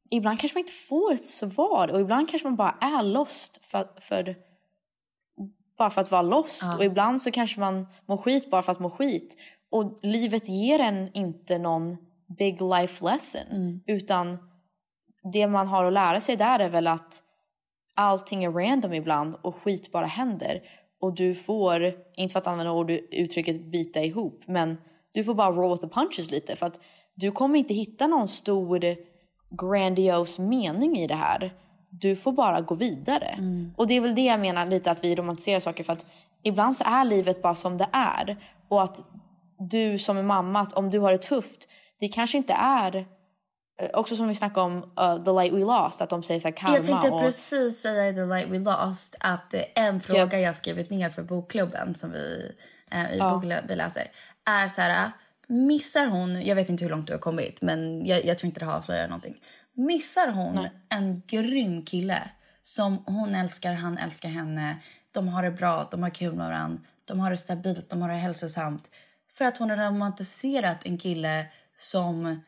ibland 0.09 0.39
kanske 0.39 0.55
man 0.55 0.59
inte 0.61 0.73
får 0.73 1.13
ett 1.13 1.23
svar 1.23 1.91
och 1.91 2.01
ibland 2.01 2.29
kanske 2.29 2.47
man 2.47 2.55
bara 2.55 2.77
är 2.81 3.03
lost 3.03 3.65
för, 3.65 3.87
för 3.99 4.35
bara 5.77 5.89
för 5.89 6.01
att 6.01 6.11
vara 6.11 6.21
lost 6.21 6.63
Ja. 6.63 6.77
och 6.77 6.83
ibland 6.83 7.21
så 7.21 7.31
kanske 7.31 7.59
man 7.59 7.87
mår 8.05 8.17
skit 8.17 8.51
bara 8.51 8.61
för 8.61 8.71
att 8.71 8.79
må 8.79 8.89
skit 8.89 9.37
och 9.73 9.99
livet 10.01 10.49
ger 10.49 10.79
en 10.79 11.13
inte 11.13 11.57
någon 11.57 11.97
big 12.37 12.61
life 12.61 13.05
lesson 13.05 13.81
utan 13.87 14.37
det 15.33 15.47
man 15.47 15.67
har 15.67 15.85
att 15.85 15.93
lära 15.93 16.19
sig 16.19 16.35
där 16.35 16.59
är 16.59 16.69
väl 16.69 16.87
att 16.87 17.23
allting 17.95 18.43
är 18.43 18.51
random 18.51 18.93
ibland 18.93 19.35
och 19.41 19.55
skit 19.55 19.91
bara 19.91 20.05
händer. 20.05 20.61
Och 21.01 21.15
du 21.15 21.35
får, 21.35 21.93
inte 22.15 22.31
för 22.31 22.39
att 22.39 22.47
använda 22.47 22.71
ord, 22.71 22.91
uttrycket 22.91 23.65
bita 23.65 24.03
ihop, 24.03 24.43
men 24.45 24.77
du 25.11 25.23
får 25.23 25.33
bara 25.33 25.51
roll 25.51 25.71
with 25.71 25.81
the 25.81 25.89
punches 25.89 26.31
lite. 26.31 26.55
För 26.55 26.65
att 26.65 26.79
du 27.15 27.31
kommer 27.31 27.59
inte 27.59 27.73
hitta 27.73 28.07
någon 28.07 28.27
stor 28.27 28.95
grandios 29.49 30.39
mening 30.39 30.97
i 30.97 31.07
det 31.07 31.15
här. 31.15 31.53
Du 31.89 32.15
får 32.15 32.31
bara 32.31 32.61
gå 32.61 32.75
vidare. 32.75 33.37
Och 33.77 33.87
det 33.87 33.93
är 33.93 34.01
väl 34.01 34.15
det 34.15 34.25
jag 34.25 34.39
menar 34.39 34.65
lite 34.65 34.91
att 34.91 35.03
vi 35.03 35.15
romantiserar 35.15 35.59
saker 35.59 35.83
för 35.83 35.93
att 35.93 36.05
ibland 36.43 36.75
så 36.75 36.83
är 36.87 37.05
livet 37.05 37.41
bara 37.41 37.55
som 37.55 37.77
det 37.77 37.87
är. 37.91 38.37
Och 38.67 38.83
att 38.83 39.01
du 39.69 39.97
som 39.97 40.17
är 40.17 40.23
mamma, 40.23 40.59
att 40.59 40.73
om 40.73 40.89
du 40.89 40.99
har 40.99 41.11
det 41.11 41.17
tufft, 41.17 41.67
det 41.99 42.07
kanske 42.07 42.37
inte 42.37 42.53
är 42.53 42.95
eh, 42.95 43.89
Också 43.93 44.15
som 44.15 44.27
vi 44.27 44.35
snackade 44.35 44.65
om 44.65 44.77
uh, 44.77 45.23
The 45.23 45.31
Light 45.31 45.53
We 45.53 45.59
Lost, 45.59 46.01
att 46.01 46.09
de 46.09 46.23
säger 46.23 46.39
så 46.39 46.47
här 46.47 46.55
karma. 46.55 46.75
Jag 46.75 46.85
tänkte 46.85 47.09
och, 47.09 47.21
precis 47.21 47.81
säga 47.81 48.09
i 48.09 48.13
The 48.13 48.25
Light 48.25 48.47
We 48.47 48.59
Lost 48.59 49.15
att 49.19 49.53
eh, 49.53 49.61
en 49.75 49.99
fråga 49.99 50.39
jag 50.39 50.55
skrivit 50.55 50.89
ner 50.89 51.09
för 51.09 51.23
bokklubben 51.23 51.95
som 51.95 52.11
vi, 52.11 52.51
eh, 52.91 53.13
i 53.13 53.17
Ja. 53.17 53.33
boken 53.33 53.67
vi 53.67 53.75
läser 53.75 54.11
är 54.45 54.67
så 54.67 54.81
här, 54.81 55.11
missar 55.47 56.05
hon, 56.05 56.41
jag 56.41 56.55
vet 56.55 56.69
inte 56.69 56.83
hur 56.83 56.91
långt 56.91 57.07
du 57.07 57.13
har 57.13 57.19
kommit 57.19 57.61
men 57.61 58.05
jag, 58.05 58.25
jag 58.25 58.37
tror 58.37 58.47
inte 58.47 58.59
det 58.59 58.65
har 58.65 58.77
avslöjat 58.77 59.09
någonting. 59.09 59.35
Missar 59.75 60.27
hon 60.27 60.67
en 60.89 61.21
grym 61.27 61.85
kille 61.85 62.29
som 62.63 63.03
hon 63.05 63.35
älskar, 63.35 63.73
han 63.73 63.97
älskar 63.97 64.29
henne, 64.29 64.77
de 65.11 65.27
har 65.27 65.43
det 65.43 65.51
bra, 65.51 65.87
de 65.91 66.03
har 66.03 66.09
kul 66.09 66.33
med 66.33 66.45
varandra, 66.47 66.81
de 67.05 67.19
har 67.19 67.31
det 67.31 67.37
stabilt, 67.37 67.89
de 67.89 68.01
har 68.01 68.09
det 68.09 68.15
hälsosamt. 68.15 68.89
För 69.33 69.45
att 69.45 69.57
hon 69.57 69.69
har 69.69 69.77
romantiserat 69.77 70.85
en 70.85 70.97
kille 70.97 71.45
som 71.77 72.41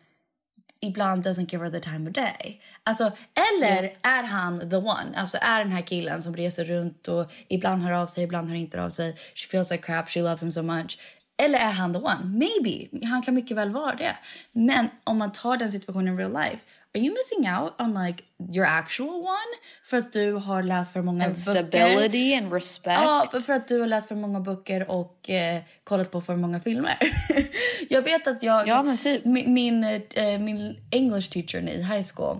ibland 0.79 1.27
doesn't 1.27 1.51
give 1.51 1.63
her 1.63 1.71
the 1.71 1.79
time 1.79 2.09
of 2.09 2.13
day. 2.13 2.61
Alltså, 2.83 3.11
eller 3.53 3.83
är 4.01 4.23
han 4.23 4.69
the 4.69 4.75
one? 4.75 5.13
Alltså 5.15 5.37
är 5.41 5.63
den 5.63 5.71
här 5.71 5.81
killen 5.81 6.23
som 6.23 6.35
reser 6.35 6.65
runt 6.65 7.07
och 7.07 7.31
ibland 7.47 7.83
hör 7.83 7.91
av 7.91 8.07
sig, 8.07 8.23
ibland 8.23 8.49
hör 8.49 8.55
inte 8.55 8.83
av 8.83 8.89
sig. 8.89 9.13
She 9.35 9.47
feels 9.47 9.71
like 9.71 9.83
crap, 9.83 10.09
she 10.09 10.21
loves 10.21 10.43
him 10.43 10.51
so 10.51 10.61
much. 10.61 10.99
Eller 11.37 11.59
är 11.59 11.71
han 11.71 11.93
the 11.93 11.99
one? 11.99 12.23
Maybe. 12.23 13.05
Han 13.05 13.21
kan 13.21 13.33
mycket 13.33 13.57
väl 13.57 13.69
vara 13.69 13.95
det. 13.95 14.17
Men 14.51 14.87
om 15.03 15.17
man 15.17 15.31
tar 15.31 15.57
den 15.57 15.71
situationen 15.71 16.07
in 16.07 16.17
real 16.17 16.33
life, 16.33 16.57
are 16.95 17.01
you 17.01 17.13
missing 17.13 17.47
out 17.47 17.73
on 17.79 18.05
like 18.05 18.23
your 18.53 18.65
actual 18.65 19.21
one? 19.21 19.51
För 19.83 19.97
att 19.97 20.13
du 20.13 20.31
har 20.33 20.63
läst 20.63 20.93
för 20.93 21.01
många 21.01 21.25
and 21.25 21.35
böcker. 21.35 21.51
stability 21.51 22.35
and 22.35 22.53
respect. 22.53 22.99
Ja, 23.03 23.27
för, 23.31 23.39
för 23.39 23.53
att 23.53 23.67
du 23.67 23.79
har 23.79 23.87
läst 23.87 24.07
för 24.07 24.15
många 24.15 24.39
böcker 24.39 24.91
och 24.91 25.29
eh, 25.29 25.61
kollat 25.83 26.11
på 26.11 26.21
för 26.21 26.35
många 26.35 26.59
filmer. 26.59 26.97
jag 27.89 28.01
vet 28.01 28.27
att 28.27 28.43
jag... 28.43 28.67
Ja, 28.67 28.83
men 28.83 28.97
typ. 28.97 29.25
Min, 29.25 29.53
min, 29.53 29.83
eh, 29.83 30.39
min 30.39 30.77
English 30.91 31.29
teacher 31.29 31.69
i 31.69 31.81
high 31.81 32.05
school, 32.15 32.39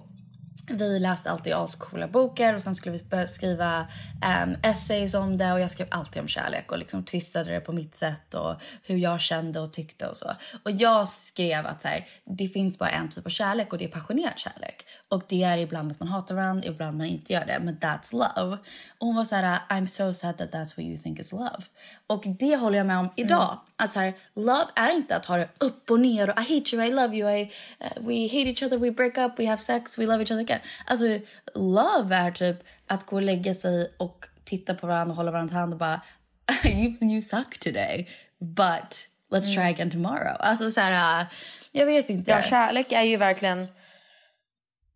vi 0.70 1.00
läste 1.00 1.32
alltid 1.32 1.54
ascoola 1.54 2.08
böcker 2.08 2.56
och 2.56 2.62
sen 2.62 2.76
skulle 2.76 2.98
vi 2.98 3.28
skriva 3.28 3.80
um, 4.44 4.56
essays 4.64 5.14
om 5.14 5.38
det 5.38 5.54
och 5.54 5.60
jag 5.60 5.72
skrev 5.72 5.88
alltid 5.92 6.22
om 6.22 6.28
kärlek 6.28 6.72
och 6.72 6.78
liksom 6.78 7.04
twistade 7.04 7.52
det 7.52 7.60
på 7.60 7.72
mitt 7.72 7.96
sätt 7.96 8.34
och 8.34 8.56
hur 8.84 8.98
jag 8.98 9.22
kände 9.22 9.60
och 9.60 9.74
tyckte 9.74 10.08
och 10.08 10.18
så. 10.18 10.32
Och 10.64 10.72
jag 10.72 11.08
skrev 11.08 11.68
att 11.68 11.84
här, 11.84 12.08
det 12.26 12.48
finns 12.48 12.80
bara 12.80 12.90
en 12.90 13.10
typ 13.10 13.26
av 13.26 13.30
kärlek 13.30 13.74
och 13.74 13.80
det 13.80 13.86
är 13.86 13.90
passionerad 13.90 14.38
kärlek. 14.38 14.86
Och 15.10 15.24
det 15.28 15.44
är 15.44 15.58
ibland 15.58 15.92
att 15.92 16.00
man 16.00 16.10
hatar 16.10 16.36
varandra, 16.36 16.70
ibland 16.70 16.98
man 16.98 17.08
inte 17.08 17.34
gör 17.34 17.46
det, 17.46 17.60
men 17.60 17.78
that's 17.78 18.14
love. 18.14 18.58
Och 18.98 19.08
hon 19.08 19.16
var 19.16 19.26
så 19.26 19.36
här, 19.36 19.60
I'm 19.70 19.86
so 19.86 20.14
sad 20.14 20.38
that 20.38 20.52
that's 20.52 20.78
what 20.78 20.80
you 20.80 20.98
think 20.98 21.20
is 21.20 21.32
love. 21.32 21.64
Och 22.08 22.24
det 22.40 22.56
håller 22.56 22.78
jag 22.78 22.88
med 22.88 22.98
om 22.98 23.10
idag. 23.16 23.60
Att 23.78 23.92
så 23.92 24.00
här, 24.00 24.14
love 24.36 24.68
är 24.76 24.90
inte 24.90 25.16
att 25.16 25.26
ha 25.26 25.38
det 25.38 25.50
upp 25.58 25.92
och 25.92 26.00
ner 26.00 26.30
och 26.30 26.40
I 26.40 26.42
hate 26.42 26.76
you, 26.76 26.86
I 26.86 26.92
love 26.92 27.18
you, 27.18 27.32
I, 27.32 27.44
uh, 27.44 28.08
we 28.08 28.28
hate 28.28 28.50
each 28.50 28.64
other, 28.64 28.78
we 28.78 28.92
break 28.92 29.18
up, 29.18 29.40
we 29.40 29.48
have 29.48 29.62
sex, 29.62 29.98
we 30.00 30.06
love 30.06 30.20
each 30.20 30.32
other 30.32 30.42
again. 30.42 30.60
Alltså 30.86 31.06
love 31.56 32.16
är 32.16 32.32
typ 32.32 32.58
att 32.88 33.06
gå 33.06 33.16
och 33.16 33.22
lägga 33.22 33.56
sig 33.56 33.96
och 33.98 34.26
titta 34.44 34.74
på 34.74 34.88
varandra 34.88 35.12
och 35.12 35.18
hålla 35.18 35.32
varandras 35.32 35.54
hand 35.54 35.74
och 35.74 35.80
bara 35.80 36.02
you, 36.66 36.98
you 37.02 37.22
suck 37.22 37.60
today 37.60 38.10
but 38.40 39.08
let's 39.32 39.54
try 39.56 39.70
again 39.70 39.92
tomorrow. 39.92 40.36
Alltså 40.40 40.72
så 40.72 40.82
här, 40.82 41.22
uh, 41.22 41.28
jag 41.72 41.86
vet 41.86 42.10
inte. 42.10 42.32
Ja, 42.32 42.42
kärlek 42.42 42.92
är 42.92 43.04
ju 43.04 43.18
verkligen... 43.18 43.68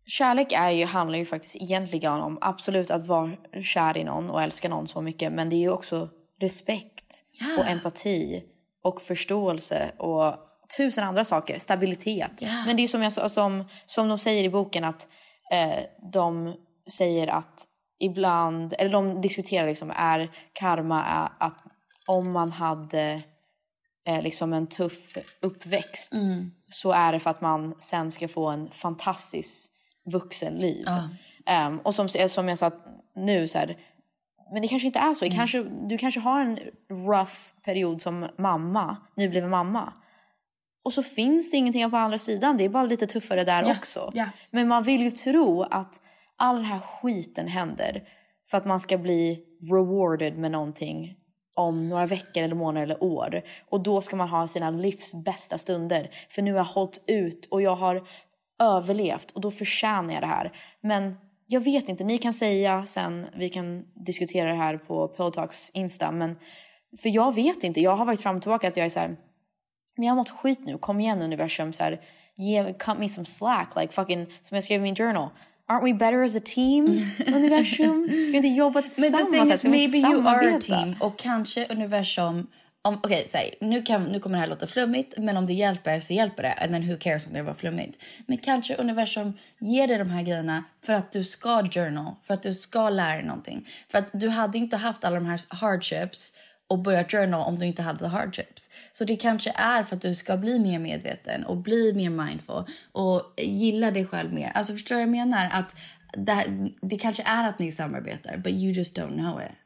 Kärlek 0.06 0.52
är 0.52 0.70
ju, 0.70 0.84
handlar 0.84 1.18
ju 1.18 1.24
faktiskt 1.24 1.56
egentligen 1.56 2.12
om 2.12 2.38
absolut 2.40 2.90
att 2.90 3.06
vara 3.06 3.32
kär 3.62 3.96
i 3.96 4.04
någon 4.04 4.30
och 4.30 4.42
älska 4.42 4.68
någon 4.68 4.88
så 4.88 5.00
mycket. 5.00 5.32
Men 5.32 5.48
det 5.48 5.56
är 5.56 5.60
ju 5.60 5.70
också 5.70 6.08
respekt 6.40 7.24
och 7.58 7.66
empati 7.66 8.44
och 8.82 9.02
förståelse 9.02 9.92
och 9.98 10.34
tusen 10.76 11.04
andra 11.04 11.24
saker. 11.24 11.58
Stabilitet. 11.58 12.32
Ja. 12.38 12.62
Men 12.66 12.76
det 12.76 12.82
är 12.82 12.86
som, 12.86 13.02
jag, 13.02 13.30
som, 13.30 13.64
som 13.86 14.08
de 14.08 14.18
säger 14.18 14.44
i 14.44 14.50
boken 14.50 14.84
att 14.84 15.08
eh, 15.52 15.84
de 16.12 16.54
säger 16.98 17.26
att 17.26 17.64
ibland, 18.00 18.74
eller 18.78 18.90
de 18.90 19.20
diskuterar 19.20 19.66
liksom, 19.66 19.92
är 19.96 20.30
karma 20.52 21.02
att 21.38 21.58
om 22.06 22.32
man 22.32 22.52
hade 22.52 23.22
eh, 24.06 24.22
liksom 24.22 24.52
en 24.52 24.66
tuff 24.66 25.16
uppväxt 25.42 26.12
så 26.70 26.92
är 26.92 27.12
det 27.12 27.18
för 27.18 27.30
att 27.30 27.40
man 27.40 27.74
sen 27.78 28.10
ska 28.10 28.28
få 28.28 28.46
en 28.46 28.70
fantastisk 28.70 29.72
vuxenliv. 30.12 30.86
Ehm, 31.46 31.78
och 31.78 31.94
som, 31.94 32.08
som 32.08 32.48
jag 32.48 32.58
sa 32.58 32.70
nu 33.14 33.48
så 33.48 33.58
här, 33.58 33.76
men 34.52 34.62
det 34.62 34.68
kanske 34.68 34.86
inte 34.86 34.98
är 34.98 35.14
så. 35.14 35.24
Det 35.24 35.30
Kanske, 35.30 35.62
du 35.62 35.98
kanske 35.98 36.20
har 36.20 36.40
en 36.40 36.58
rough 37.08 37.32
period 37.64 38.02
som 38.02 38.26
mamma, 38.38 38.96
nybliven 39.16 39.50
mamma. 39.50 39.92
Och 40.84 40.92
så 40.92 41.02
finns 41.02 41.50
det 41.50 41.56
ingenting 41.56 41.90
på 41.90 41.96
andra 41.96 42.18
sidan. 42.18 42.56
Det 42.56 42.64
är 42.64 42.68
bara 42.68 42.82
lite 42.84 43.06
tuffare 43.06 43.44
där 43.44 43.62
Ja, 43.62 43.70
också. 43.78 44.10
ja. 44.14 44.26
Men 44.50 44.68
man 44.68 44.82
vill 44.82 45.02
ju 45.02 45.10
tro 45.10 45.62
att 45.62 45.94
all 46.36 46.56
den 46.56 46.64
här 46.64 46.78
skiten 46.78 47.48
händer 47.48 48.02
för 48.50 48.58
att 48.58 48.64
man 48.66 48.80
ska 48.80 48.98
bli 48.98 49.44
rewarded 49.72 50.38
med 50.38 50.50
någonting 50.50 51.16
om 51.54 51.88
några 51.88 52.06
veckor 52.06 52.42
eller 52.42 52.54
månader 52.54 52.84
eller 52.84 53.02
år. 53.02 53.42
Och 53.70 53.82
då 53.82 54.00
ska 54.00 54.16
man 54.16 54.28
ha 54.28 54.46
sina 54.46 54.70
livs 54.70 55.14
bästa 55.24 55.58
stunder. 55.58 56.10
För 56.30 56.42
nu 56.42 56.50
har 56.52 56.58
jag 56.58 56.64
hållit 56.64 57.04
ut 57.06 57.46
och 57.50 57.62
jag 57.62 57.76
har 57.76 58.08
överlevt 58.62 59.30
och 59.30 59.40
då 59.40 59.50
förtjänar 59.50 60.14
jag 60.14 60.22
det 60.22 60.26
här. 60.26 60.52
Men 60.82 61.16
jag 61.52 61.60
vet 61.60 61.88
inte, 61.88 62.04
ni 62.04 62.18
kan 62.18 62.32
säga 62.32 62.86
sen, 62.86 63.26
vi 63.36 63.48
kan 63.50 63.84
diskutera 63.94 64.48
det 64.50 64.56
här 64.56 64.76
på 64.76 65.08
Pillow 65.08 65.30
Talks 65.30 65.70
Insta. 65.70 66.12
Men, 66.12 66.36
för 67.02 67.08
jag 67.08 67.34
vet 67.34 67.64
inte, 67.64 67.80
jag 67.80 67.96
har 67.96 68.04
varit 68.04 68.20
fram 68.20 68.36
och 68.36 68.42
tillbaka 68.42 68.68
att 68.68 68.76
jag 68.76 68.86
är 68.86 68.90
så 68.90 69.00
här, 69.00 69.08
men 69.96 70.06
jag 70.06 70.10
har 70.10 70.16
mått 70.16 70.30
skit 70.30 70.60
nu, 70.64 70.78
kom 70.78 71.00
igen 71.00 71.22
universum. 71.22 71.72
Så 71.72 71.82
här, 71.82 72.00
ge, 72.36 72.72
cut 72.72 72.98
me 72.98 73.08
some 73.08 73.24
slack. 73.24 73.76
Like 73.76 73.92
fucking, 73.92 74.26
som 74.42 74.54
jag 74.54 74.64
skrev 74.64 74.80
i 74.80 74.82
min 74.82 74.96
journal. 74.96 75.28
Aren't 75.68 75.84
we 75.84 75.94
better 75.94 76.24
as 76.24 76.36
a 76.36 76.40
team, 76.44 76.84
universum? 77.34 78.08
Ska 78.08 78.32
vi 78.32 78.36
inte 78.36 78.48
jobba 78.48 78.74
Men 78.74 78.82
tillsammans? 78.82 79.30
the 79.30 79.68
thing 79.68 79.74
is, 79.74 79.92
maybe 79.92 80.08
you 80.08 80.28
are 80.28 80.56
a 80.56 80.60
team 80.60 80.96
och 81.00 81.18
kanske 81.18 81.66
universum 81.66 82.46
om, 82.82 83.00
Okej, 83.02 83.28
här, 83.34 83.54
nu, 83.60 83.82
kan, 83.82 84.02
nu 84.02 84.20
kommer 84.20 84.36
det 84.36 84.40
här 84.40 84.48
låta 84.48 84.66
flummigt, 84.66 85.14
men 85.18 85.36
om 85.36 85.46
det 85.46 85.52
hjälper 85.52 86.00
så 86.00 86.12
hjälper 86.12 86.42
det. 86.42 86.52
And 86.52 86.72
then 86.72 86.88
who 86.88 86.96
cares 87.00 87.26
om 87.26 87.32
det 87.32 87.42
var 87.42 87.54
flummigt. 87.54 88.02
Men 88.26 88.38
kanske 88.38 88.74
universum 88.74 89.38
ger 89.58 89.88
dig 89.88 89.98
de 89.98 90.10
här 90.10 90.22
grejerna 90.22 90.64
för 90.84 90.92
att 90.92 91.12
du 91.12 91.24
ska 91.24 91.68
journal, 91.70 92.14
för 92.24 92.34
att 92.34 92.42
du 92.42 92.54
ska 92.54 92.90
lära 92.90 93.14
dig 93.14 93.24
någonting. 93.24 93.68
För 93.88 93.98
att 93.98 94.10
du 94.12 94.28
hade 94.28 94.58
inte 94.58 94.76
haft 94.76 95.04
alla 95.04 95.14
de 95.14 95.26
här 95.26 95.40
hardships 95.48 96.32
och 96.68 96.78
börjat 96.78 97.10
journal 97.10 97.48
om 97.48 97.58
du 97.58 97.66
inte 97.66 97.82
hade 97.82 97.98
the 97.98 98.06
hardships. 98.06 98.70
Så 98.92 99.04
det 99.04 99.16
kanske 99.16 99.52
är 99.56 99.82
för 99.82 99.96
att 99.96 100.02
du 100.02 100.14
ska 100.14 100.36
bli 100.36 100.58
mer 100.58 100.78
medveten 100.78 101.44
och 101.44 101.56
bli 101.56 101.92
mer 101.94 102.10
mindful 102.10 102.64
och 102.92 103.34
gilla 103.36 103.90
dig 103.90 104.06
själv 104.06 104.32
mer. 104.32 104.52
Alltså 104.54 104.72
förstår 104.72 104.94
du 104.94 104.98
vad 104.98 105.02
jag 105.02 105.08
menar? 105.08 105.48
Att 105.52 105.74
det, 106.12 106.44
det 106.82 106.98
kanske 106.98 107.22
är 107.26 107.48
att 107.48 107.58
ni 107.58 107.72
samarbetar, 107.72 108.36
but 108.36 108.52
you 108.52 108.72
just 108.72 108.98
don't 108.98 109.18
know 109.18 109.40
it. 109.40 109.56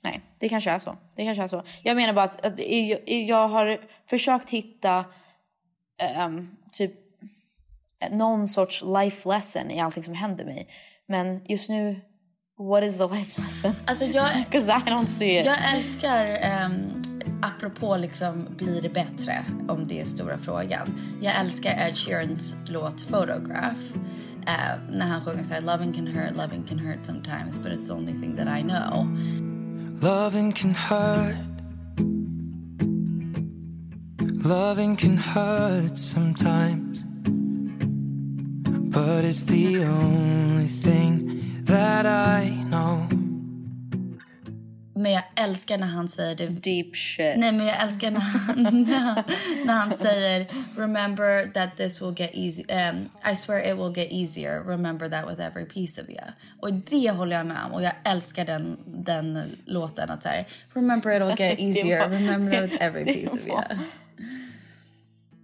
Nej, 0.00 0.20
det 0.38 0.48
kanske 0.48 0.70
är 0.70 0.78
så. 0.78 0.96
Det 1.16 1.24
kanske 1.24 1.42
är 1.42 1.48
så. 1.48 1.62
Jag 1.82 1.96
menar 1.96 2.12
bara 2.12 2.24
att, 2.24 2.46
att 2.46 2.60
jag, 3.06 3.48
har 3.48 3.80
försökt 4.06 4.50
hitta 4.50 5.04
ehm, 5.98 6.56
typ 6.72 6.92
någon 8.10 8.48
sorts 8.48 8.82
life 8.82 9.28
lesson 9.28 9.70
i 9.70 9.80
allting 9.80 10.02
som 10.02 10.14
händer 10.14 10.44
mig. 10.44 10.68
Men 11.06 11.44
just 11.46 11.70
nu, 11.70 12.00
what 12.58 12.84
is 12.84 12.98
the 12.98 13.06
life 13.06 13.40
lesson? 13.40 13.72
Alltså 13.86 14.04
jag, 14.04 14.28
I 14.50 14.90
don't 14.90 15.06
see 15.06 15.40
it. 15.40 15.46
jag 15.46 15.74
älskar, 15.74 16.24
um, 16.64 17.02
apropå 17.42 17.96
liksom 17.96 18.46
blir 18.56 18.82
det 18.82 18.88
bättre, 18.88 19.44
om 19.68 19.86
det 19.86 20.00
är 20.00 20.04
stora 20.04 20.38
frågan. 20.38 21.00
Jag 21.22 21.36
älskar 21.36 21.88
Ed 21.88 21.98
Sheerans 21.98 22.56
låt 22.68 23.08
Photograph. 23.08 23.80
eh, 24.48 24.78
när 24.90 25.06
han 25.06 25.24
sjunger 25.24 25.42
så 25.42 25.54
här, 25.54 25.60
loving 25.60 25.92
can 25.92 26.06
hurt, 26.06 26.36
loving 26.36 26.64
can 26.68 26.78
hurt 26.78 26.98
sometimes 27.02 27.58
but 27.58 27.72
it's 27.72 27.86
the 27.86 27.92
only 27.92 28.12
thing 28.12 28.36
that 28.36 28.48
I 28.48 28.62
know. 28.62 29.06
Loving 30.00 30.52
can 30.52 30.74
hurt. 30.74 31.36
Loving 34.44 34.94
can 34.96 35.16
hurt 35.16 35.98
sometimes, 35.98 37.02
but 38.94 39.24
it's 39.24 39.42
the 39.44 39.82
only 39.82 40.68
thing 40.68 41.64
that 41.64 42.06
I 42.06 42.50
know. 42.70 43.17
Men 44.98 45.12
jag 45.12 45.22
älskar 45.36 45.78
när 45.78 45.86
han 45.86 46.08
säger 46.08 46.34
det. 46.34 46.46
Deep 46.46 46.96
shit. 46.96 47.36
Nej, 47.36 47.52
men 47.52 47.66
jag 47.66 47.82
älskar 47.82 48.10
när 48.10 48.20
han, 48.20 48.62
när 48.88 48.98
han, 48.98 49.24
när 49.64 49.74
han 49.74 49.96
säger 49.96 50.46
Remember 50.76 51.52
that 51.52 51.76
this 51.76 52.02
will 52.02 52.14
get 52.16 52.30
easy. 52.34 52.64
Um, 52.68 53.08
I 53.32 53.36
swear 53.36 53.72
it 53.72 53.78
will 53.78 53.96
get 53.96 54.12
easier. 54.12 54.62
Remember 54.66 55.08
that 55.08 55.30
with 55.30 55.40
every 55.40 55.64
piece 55.64 56.02
of 56.02 56.08
you. 56.08 56.24
Och 56.60 56.72
det 56.72 57.10
håller 57.10 57.36
jag 57.36 57.46
med 57.46 57.56
om. 57.66 57.72
Och 57.72 57.82
jag 57.82 57.92
älskar 58.04 58.44
den, 58.44 58.76
den 58.86 59.56
låten. 59.66 60.10
Att 60.10 60.22
så 60.22 60.28
här, 60.28 60.46
Remember 60.74 61.10
it 61.10 61.22
will 61.22 61.46
get 61.46 61.58
easier. 61.60 62.08
Remember 62.08 62.52
that 62.52 62.70
with 62.70 62.82
every 62.82 63.04
piece 63.14 63.32
of 63.32 63.46
you. 63.46 63.62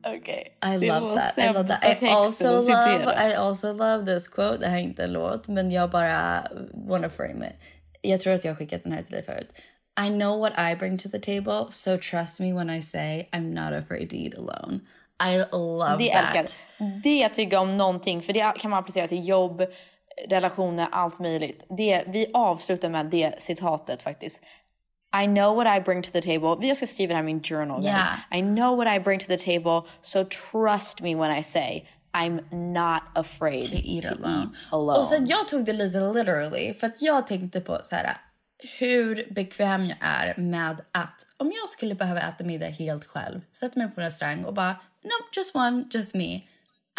Okej. 0.07 0.57
I 0.67 0.79
Det 0.79 1.01
love 1.01 1.17
that. 1.17 1.39
I 1.39 1.53
love 1.53 1.69
that. 1.69 2.03
I 2.03 2.09
also 2.09 2.53
love. 2.53 3.15
I 3.31 3.35
also 3.35 3.73
love 3.73 4.07
this 4.07 4.29
quote. 4.29 4.59
Det 4.59 4.67
här 4.67 4.77
är 4.77 4.81
inte 4.81 5.05
en 5.05 5.13
låt, 5.13 5.49
men 5.49 5.71
jag 5.71 5.91
bara 5.91 6.45
wanna 6.73 7.09
frame 7.09 7.47
it. 7.47 7.57
Jag 8.05 8.21
tror 8.21 8.35
att 8.35 8.45
jag 8.45 8.51
har 8.53 8.57
skickat 8.57 8.83
den 8.83 8.93
här 8.93 9.03
till 9.03 9.13
dig 9.13 9.23
förut. 9.23 9.49
I 10.07 10.09
know 10.09 10.39
what 10.41 10.53
I 10.73 10.77
bring 10.77 10.99
to 10.99 11.09
the 11.09 11.19
table, 11.19 11.67
so 11.71 11.99
trust 11.99 12.41
me 12.41 12.53
when 12.53 12.71
I 12.71 12.83
say 12.83 13.29
I'm 13.33 13.53
not 13.55 13.83
afraid 13.85 14.11
to 14.11 14.17
eat 14.17 14.35
alone. 14.35 14.81
I 15.33 15.37
love 15.53 15.97
Det 16.05 16.11
that. 16.13 16.21
älskar 16.23 16.47
jag. 16.79 16.89
Det 17.03 17.29
tycker 17.29 17.53
jag 17.53 17.63
om 17.63 17.77
någonting. 17.77 18.21
För 18.23 18.33
det 18.33 18.53
kan 18.59 18.71
man 18.71 18.79
applicera 18.81 19.09
till 19.09 19.29
jobb, 19.29 19.63
relationer, 20.29 20.89
allt 20.93 21.21
möjligt. 21.21 21.65
Det, 21.69 22.05
vi 22.07 22.31
avslutar 22.35 22.89
med 22.91 23.07
det 23.07 23.35
citatet 23.43 24.03
faktiskt. 24.03 24.41
I 25.23 25.27
know 25.27 25.57
what 25.57 25.79
I 25.79 25.81
bring 25.81 26.03
to 26.03 26.11
the 26.11 26.23
table. 26.23 26.67
Jag 26.67 26.77
ska 26.77 26.87
skriva 26.87 27.09
det 27.09 27.15
här 27.17 27.23
i 27.23 27.27
min 27.27 27.43
journal. 27.43 27.83
guys. 27.83 27.95
Yeah. 28.31 28.39
I 28.39 28.43
know 28.43 28.77
what 28.77 28.97
I 28.97 29.01
bring 29.01 29.19
to 29.21 29.27
the 29.27 29.39
table. 29.39 29.83
So 30.03 30.25
trust 30.25 31.01
me 31.03 31.15
when 31.15 31.39
I 31.39 31.43
say 31.43 31.85
I'm 32.15 32.41
not 32.73 33.03
afraid 33.15 33.63
to 33.63 33.77
eat 33.77 34.07
alone. 34.07 34.43
eat 34.43 34.73
alone. 34.73 34.99
Och 34.99 35.07
sen 35.07 35.27
jag 35.27 35.49
tog 35.49 35.65
det 35.65 35.73
lite 35.73 36.13
literally 36.13 36.75
för 36.75 36.87
att 36.87 37.03
jag 37.03 37.27
tänkte 37.27 37.61
på 37.61 37.79
så 37.85 37.95
här 37.95 38.17
hur 38.79 39.35
bekväm 39.35 39.87
jag 39.87 39.97
är 40.01 40.35
med 40.37 40.77
att 40.93 41.27
om 41.37 41.53
jag 41.61 41.69
skulle 41.69 41.95
behöva 41.95 42.21
äta 42.21 42.45
middag 42.45 42.67
helt 42.67 43.05
själv, 43.05 43.41
sätta 43.53 43.79
mig 43.79 43.89
på 43.89 44.01
en 44.01 44.07
restaurang 44.07 44.45
och 44.45 44.55
bara 44.55 44.77
no, 45.03 45.37
just 45.37 45.55
one, 45.55 45.85
just 45.91 46.15
me. 46.15 46.43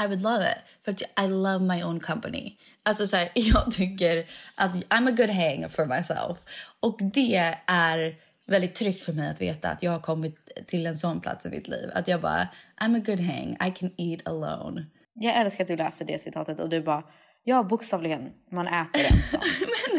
I 0.03 0.07
would 0.07 0.22
love 0.22 0.51
it. 0.51 0.57
För 0.86 1.24
I 1.26 1.28
love 1.28 1.66
my 1.66 1.84
own 1.84 1.99
company. 1.99 2.57
Alltså 2.84 3.07
så 3.07 3.16
här, 3.16 3.30
jag 3.36 3.72
tycker 3.72 4.26
att 4.55 4.72
I'm 4.72 5.07
a 5.07 5.11
good 5.11 5.30
hang 5.30 5.70
for 5.70 5.86
myself. 5.86 6.38
Och 6.80 6.99
det 7.01 7.57
är 7.66 8.16
väldigt 8.45 8.76
tryggt 8.76 9.01
för 9.01 9.13
mig 9.13 9.30
att 9.30 9.41
veta 9.41 9.70
att 9.70 9.84
jag 9.84 9.91
har 9.91 9.99
kommit 9.99 10.36
till 10.68 10.86
en 10.86 10.97
sån 10.97 11.22
plats 11.22 11.45
i 11.45 11.49
mitt 11.49 11.68
liv. 11.68 11.89
Att 11.93 12.07
jag 12.07 12.22
bara, 12.22 12.47
I'm 12.82 12.97
a 12.97 13.03
good 13.05 13.20
hang, 13.20 13.57
I 13.68 13.72
can 13.72 13.91
eat 13.97 14.28
alone. 14.28 14.86
Jag 15.20 15.36
älskar 15.36 15.63
att 15.63 15.68
du 15.68 15.76
läser 15.76 16.05
det 16.05 16.22
citatet 16.22 16.59
och 16.59 16.70
du 16.70 16.82
bara 16.82 17.03
Ja, 17.47 17.63
bokstavligen. 17.63 18.22
Man 18.51 18.68
äter 18.68 19.01
ensam. 19.11 19.41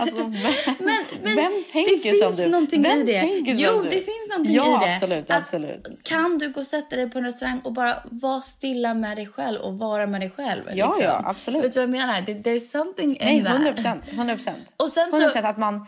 alltså, 0.01 0.17
vem, 0.17 0.31
Men, 0.79 0.99
men 1.23 1.37
vem 1.37 1.53
tänker 1.73 2.11
det 2.11 2.17
som 2.17 2.29
finns 2.33 2.45
du? 2.45 2.49
någonting 2.51 2.83
vem 2.83 3.01
i 3.01 3.05
det. 3.05 3.21
tänker 3.21 3.55
som 3.55 3.65
jo, 3.65 3.83
du? 3.83 3.89
det 3.89 3.91
finns 3.95 4.29
någonting 4.31 4.55
ja, 4.55 4.83
i 4.83 4.87
det. 4.87 4.93
absolut, 4.95 5.31
Att 5.31 5.37
absolut. 5.37 5.87
Kan 6.03 6.39
du 6.39 6.53
gå 6.53 6.61
och 6.61 6.67
sätta 6.67 6.97
dig 6.97 7.11
på 7.11 7.19
en 7.19 7.25
restaurang 7.25 7.61
och 7.65 7.73
bara 7.73 8.03
vara 8.11 8.41
stilla 8.41 8.95
med 8.95 9.17
dig 9.17 9.27
själv 9.27 9.61
och 9.61 9.79
vara 9.79 10.07
med 10.07 10.21
dig 10.21 10.31
själv? 10.31 10.63
Ja, 10.75 10.87
liksom? 10.87 11.05
ja, 11.05 11.23
absolut. 11.27 11.65
Vet 11.65 11.73
du 11.73 11.79
vad 11.79 11.83
jag 11.83 11.91
menar? 11.91 12.15
There's 12.21 12.59
something 12.59 13.11
in 13.11 13.19
Nej, 13.21 13.45
that. 13.45 13.53
100 13.55 13.73
procent. 13.73 14.03
100 14.09 14.35
procent. 14.35 14.75
Och 14.77 14.91
sen 14.91 15.05
så- 15.05 15.17
100 15.17 15.27
procent 15.27 15.47
att 15.47 15.59
man, 15.59 15.87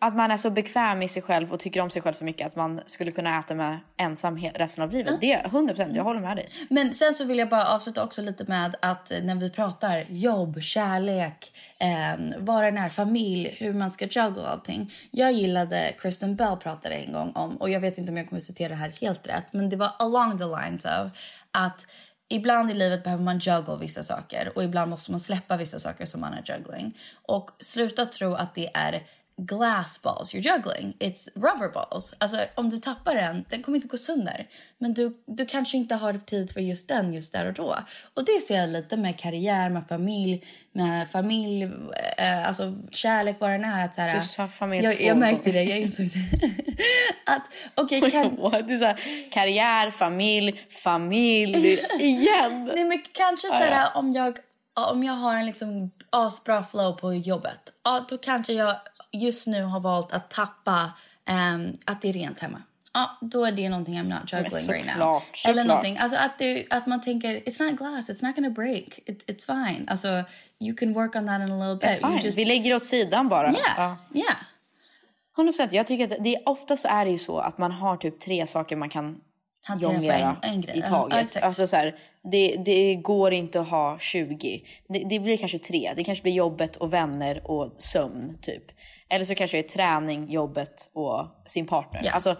att 0.00 0.16
man 0.16 0.30
är 0.30 0.36
så 0.36 0.50
bekväm 0.50 1.02
i 1.02 1.08
sig 1.08 1.22
själv 1.22 1.52
och 1.52 1.60
tycker 1.60 1.80
om 1.80 1.90
sig 1.90 2.02
själv 2.02 2.12
så 2.12 2.24
mycket 2.24 2.46
att 2.46 2.56
man 2.56 2.80
skulle 2.86 3.12
kunna 3.12 3.38
äta 3.38 3.54
med 3.54 3.78
ensam 3.96 4.38
resten 4.38 4.84
av 4.84 4.92
livet. 4.92 5.20
Det 5.20 5.32
är 5.32 5.46
100 5.46 5.74
procent. 5.74 5.96
Jag 5.96 6.04
håller 6.04 6.20
med 6.20 6.36
dig. 6.36 6.48
Men 6.70 6.94
sen 6.94 7.14
så 7.14 7.24
vill 7.24 7.38
jag 7.38 7.48
bara 7.48 7.64
avsluta 7.64 8.04
också 8.04 8.22
lite 8.22 8.44
med 8.44 8.76
att 8.82 9.12
när 9.22 9.34
vi 9.34 9.50
pratar 9.50 10.04
jobb, 10.08 10.62
kärlek, 10.62 11.52
eh, 11.80 12.12
än 12.12 12.78
är, 12.78 12.88
familj, 12.88 13.56
hur 13.58 13.72
man 13.72 13.92
ska 13.92 14.04
juggle 14.04 14.46
allting. 14.46 14.92
Jag 15.10 15.32
gillade 15.32 15.92
Kristen 15.98 16.36
Bell 16.36 16.56
pratade 16.56 16.94
en 16.94 17.12
gång 17.12 17.32
om, 17.34 17.56
och 17.56 17.70
jag 17.70 17.80
vet 17.80 17.98
inte 17.98 18.12
om 18.12 18.16
jag 18.16 18.28
kommer 18.28 18.40
citera 18.40 18.68
det 18.68 18.74
här 18.74 18.96
helt 19.00 19.26
rätt, 19.26 19.52
men 19.52 19.70
det 19.70 19.76
var 19.76 19.92
along 19.98 20.38
the 20.38 20.44
lines 20.44 20.84
of 20.84 21.12
att 21.50 21.86
Ibland 22.30 22.70
i 22.70 22.74
livet 22.74 23.04
behöver 23.04 23.24
man 23.24 23.38
juggle 23.38 23.76
vissa 23.80 24.02
saker 24.02 24.52
och 24.54 24.64
ibland 24.64 24.90
måste 24.90 25.10
man 25.10 25.20
släppa 25.20 25.56
vissa 25.56 25.78
saker 25.78 26.06
som 26.06 26.20
man 26.20 26.32
är 26.32 26.42
juggling. 26.46 26.98
Och 27.22 27.50
sluta 27.60 28.06
tro 28.06 28.34
att 28.34 28.54
det 28.54 28.70
är 28.74 29.02
glass 29.38 30.02
balls 30.02 30.34
you're 30.34 30.52
juggling. 30.54 30.94
It's 30.98 31.28
rubber 31.34 31.68
balls. 31.68 32.14
Alltså 32.18 32.36
om 32.54 32.70
du 32.70 32.78
tappar 32.78 33.14
den, 33.14 33.44
den 33.50 33.62
kommer 33.62 33.76
inte 33.76 33.88
gå 33.88 33.96
sönder. 33.98 34.48
Men 34.78 34.94
du, 34.94 35.16
du 35.26 35.46
kanske 35.46 35.76
inte 35.76 35.94
har 35.94 36.12
tid 36.26 36.50
för 36.50 36.60
just 36.60 36.88
den 36.88 37.12
just 37.12 37.32
där 37.32 37.46
och 37.46 37.54
då. 37.54 37.76
Och 38.14 38.24
det 38.24 38.40
ser 38.40 38.56
jag 38.56 38.68
lite 38.68 38.96
med 38.96 39.18
karriär, 39.18 39.70
med 39.70 39.88
familj, 39.88 40.44
med 40.72 41.10
familj, 41.10 41.62
eh, 42.18 42.48
alltså 42.48 42.74
kärlek, 42.90 43.36
vad 43.40 43.50
den 43.50 43.64
är. 43.64 43.84
Att 43.84 43.94
så 43.94 44.00
här, 44.00 44.20
Du 44.20 44.26
sa 44.26 44.48
familj 44.48 44.84
jag, 44.84 44.98
två 44.98 45.04
jag 45.04 45.16
märkte 45.18 45.52
det, 45.52 45.62
jag 45.62 45.78
insåg 45.78 46.06
det. 46.06 46.50
att 47.32 48.12
kan, 48.12 48.36
What? 48.36 48.68
Du 48.68 48.78
sa 48.78 48.94
karriär, 49.32 49.90
familj, 49.90 50.60
familj 50.70 51.80
igen. 51.98 52.70
Nej, 52.74 52.84
men 52.84 53.02
kanske 53.12 53.48
så 53.48 53.54
Ah, 53.54 53.60
ja. 53.60 53.74
här, 53.74 53.88
om 53.94 54.12
jag 54.12 54.38
om 54.92 55.04
jag 55.04 55.12
har 55.12 55.36
en 55.36 55.46
liksom 55.46 55.90
asbra 56.10 56.64
flow 56.64 56.92
på 56.92 57.14
jobbet. 57.14 57.60
Ja, 57.84 58.06
då 58.08 58.18
kanske 58.18 58.52
jag 58.52 58.76
just 59.12 59.46
nu 59.46 59.62
har 59.62 59.80
valt 59.80 60.12
att 60.12 60.30
tappa 60.30 60.92
ehm, 61.26 61.76
att 61.86 62.02
det 62.02 62.08
är 62.08 62.12
rent 62.12 62.40
hemma. 62.40 62.62
Ja, 62.94 63.18
då 63.20 63.44
är 63.44 63.52
det 63.52 63.68
någonting 63.68 63.94
I'm 63.94 64.08
not 64.20 64.32
juggling 64.32 64.74
right 64.76 64.86
now. 64.86 64.92
såklart, 64.94 65.42
Eller 65.48 65.64
någonting. 65.64 65.98
Alltså 65.98 66.18
att, 66.18 66.38
det, 66.38 66.66
att 66.70 66.86
man 66.86 67.00
tänker 67.02 67.28
it's 67.28 67.62
not 67.62 67.78
glass, 67.78 68.10
it's 68.10 68.24
not 68.26 68.36
gonna 68.36 68.50
break. 68.50 68.98
It, 69.06 69.30
it's 69.30 69.46
fine. 69.46 69.88
Alltså 69.88 70.08
you 70.60 70.76
can 70.76 70.92
work 70.92 71.16
on 71.16 71.26
that 71.26 71.40
in 71.42 71.52
a 71.52 71.58
little 71.70 71.88
bit. 71.88 72.02
It's 72.02 72.20
fine. 72.22 72.32
Vi 72.36 72.44
lägger 72.44 72.74
åt 72.76 72.84
sidan 72.84 73.28
bara. 73.28 73.52
Yeah, 73.52 73.62
Ja. 73.76 73.96
yeah. 74.14 74.36
100%. 75.36 75.68
Jag 75.70 75.86
tycker 75.86 76.04
att 76.04 76.24
det 76.24 76.34
är, 76.36 76.48
ofta 76.48 76.76
så 76.76 76.88
är 76.88 77.04
det 77.04 77.10
ju 77.10 77.18
så 77.18 77.38
att 77.38 77.58
man 77.58 77.72
har 77.72 77.96
typ 77.96 78.20
tre 78.20 78.46
saker 78.46 78.76
man 78.76 78.88
kan 78.88 79.20
jonglera 79.78 80.36
en- 80.42 80.64
en 80.64 80.70
i 80.78 80.82
taget. 80.82 81.32
ja, 81.34 81.40
alltså 81.46 81.66
så 81.66 81.76
här, 81.76 81.96
det, 82.22 82.56
det 82.64 82.94
går 82.94 83.32
inte 83.32 83.60
att 83.60 83.68
ha 83.68 83.98
20. 83.98 84.62
Det, 84.88 84.98
det 84.98 85.20
blir 85.20 85.36
kanske 85.36 85.58
tre. 85.58 85.92
Det 85.96 86.04
kanske 86.04 86.22
blir 86.22 86.32
jobbet 86.32 86.76
och 86.76 86.92
vänner 86.92 87.50
och 87.50 87.74
sömn 87.78 88.38
typ. 88.42 88.64
Eller 89.10 89.24
så 89.24 89.34
kanske 89.34 89.56
det 89.56 89.60
är 89.60 89.68
träning, 89.68 90.30
jobbet 90.30 90.90
och 90.92 91.26
sin 91.46 91.66
partner. 91.66 92.00
Ja. 92.04 92.12
Alltså, 92.12 92.36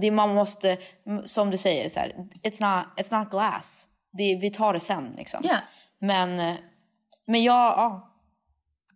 det, 0.00 0.10
man 0.10 0.34
måste, 0.34 0.76
som 1.24 1.50
du 1.50 1.58
säger, 1.58 1.88
så 1.88 2.00
här, 2.00 2.14
it's, 2.42 2.76
not, 2.76 2.86
it's 2.96 3.18
not 3.18 3.30
glass. 3.30 3.88
Det, 4.12 4.34
vi 4.34 4.50
tar 4.50 4.72
det 4.72 4.80
sen 4.80 5.14
liksom. 5.16 5.44
Yeah. 5.44 5.60
Men, 5.98 6.56
men 7.26 7.42
jag, 7.42 7.54
ja. 7.56 8.06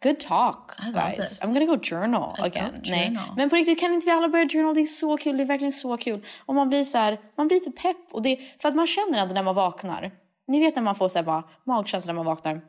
Good 0.02 0.20
talk 0.20 0.72
guys. 0.94 1.16
this. 1.16 1.44
I'm 1.44 1.54
gonna 1.54 1.66
go 1.66 1.78
journal 1.82 2.36
I 2.38 2.42
again. 2.42 2.82
Nej. 2.84 3.06
journal. 3.06 3.24
Men 3.36 3.50
på 3.50 3.56
riktigt 3.56 3.80
kan 3.80 3.94
inte 3.94 4.06
vi 4.06 4.10
alla 4.10 4.28
börja 4.28 4.48
journal? 4.48 4.74
Det 4.74 4.80
är 4.80 4.86
så 4.86 5.16
kul. 5.16 5.36
Det 5.36 5.42
är 5.42 5.46
verkligen 5.46 5.72
så 5.72 5.96
kul. 5.96 6.24
Och 6.46 6.54
man 6.54 6.68
blir 6.68 6.84
så 6.84 6.98
här, 6.98 7.20
man 7.36 7.48
blir 7.48 7.56
lite 7.56 7.70
pepp. 7.70 7.96
Och 8.12 8.22
det, 8.22 8.38
för 8.62 8.68
att 8.68 8.74
man 8.74 8.86
känner 8.86 9.18
ändå 9.18 9.34
när 9.34 9.42
man 9.42 9.54
vaknar. 9.54 10.12
Ni 10.46 10.60
vet 10.60 10.76
när 10.76 10.82
man 10.82 10.94
får 10.94 11.08
så 11.08 11.18
här 11.18 11.24
bara 11.24 11.44
magkänsla 11.66 12.12
när 12.12 12.16
man 12.16 12.26
vaknar. 12.26 12.60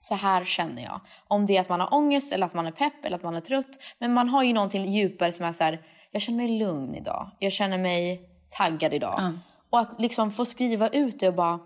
Så 0.00 0.14
här 0.14 0.44
känner 0.44 0.82
jag. 0.82 1.00
Om 1.28 1.46
det 1.46 1.56
är 1.56 1.60
att 1.60 1.68
man 1.68 1.80
har 1.80 1.94
ångest 1.94 2.32
eller 2.32 2.46
att 2.46 2.54
man 2.54 2.66
är 2.66 2.72
pepp 2.72 3.04
eller 3.04 3.16
att 3.16 3.22
man 3.22 3.34
är 3.34 3.40
trött. 3.40 3.78
Men 3.98 4.14
man 4.14 4.28
har 4.28 4.42
ju 4.42 4.52
någonting 4.52 4.92
djupare 4.92 5.32
som 5.32 5.44
är 5.44 5.52
så 5.52 5.64
här, 5.64 5.80
jag 6.12 6.22
känner 6.22 6.38
mig 6.38 6.58
lugn 6.58 6.94
idag. 6.94 7.30
Jag 7.38 7.52
känner 7.52 7.78
mig 7.78 8.20
taggad 8.58 8.94
idag. 8.94 9.18
Och 9.70 9.80
att 9.80 10.00
liksom 10.00 10.30
få 10.30 10.44
skriva 10.44 10.88
ut 10.88 11.20
det 11.20 11.28
och 11.28 11.34
bara, 11.34 11.58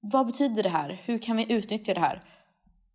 vad 0.00 0.26
betyder 0.26 0.62
det 0.62 0.68
här? 0.68 1.02
Hur 1.04 1.18
kan 1.18 1.36
vi 1.36 1.52
utnyttja 1.52 1.94
det 1.94 2.00
här? 2.00 2.22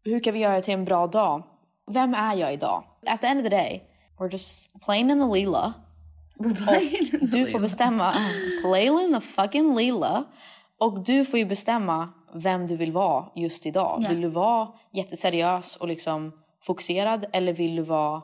Hur 0.04 0.20
kan 0.20 0.34
vi 0.34 0.40
göra 0.40 0.56
det 0.56 0.62
till 0.62 0.74
en 0.74 0.86
bra 0.86 1.08
dag? 1.08 1.44
Vem 1.92 2.14
är 2.14 2.36
jag 2.36 2.54
idag? 2.54 2.84
At 3.08 3.22
the 3.22 3.28
end 3.28 3.40
of 3.40 3.44
the 3.44 3.56
day, 3.56 3.84
we're 4.20 4.32
just 4.32 4.82
playing 4.86 5.12
in 5.12 5.20
the 5.20 5.40
lila. 5.40 5.74
Du 7.22 7.46
får 7.46 7.60
bestämma, 7.60 8.14
playing 8.64 9.14
the 9.14 9.22
fucking 9.22 9.76
lila. 9.76 10.24
Och 10.80 11.04
du 11.04 11.26
får 11.26 11.40
ju 11.40 11.46
bestämma 11.46 12.10
vem 12.34 12.68
du 12.68 12.76
vill 12.76 12.92
vara 12.92 13.26
just 13.36 13.66
idag. 13.66 14.00
Ja. 14.04 14.10
Vill 14.10 14.22
du 14.22 14.28
vara 14.28 14.68
jätteseriös 14.94 15.76
och 15.76 15.88
liksom 15.88 16.32
fokuserad 16.64 17.26
eller 17.34 17.54
vill 17.54 17.76
du 17.76 17.82
vara 17.82 18.22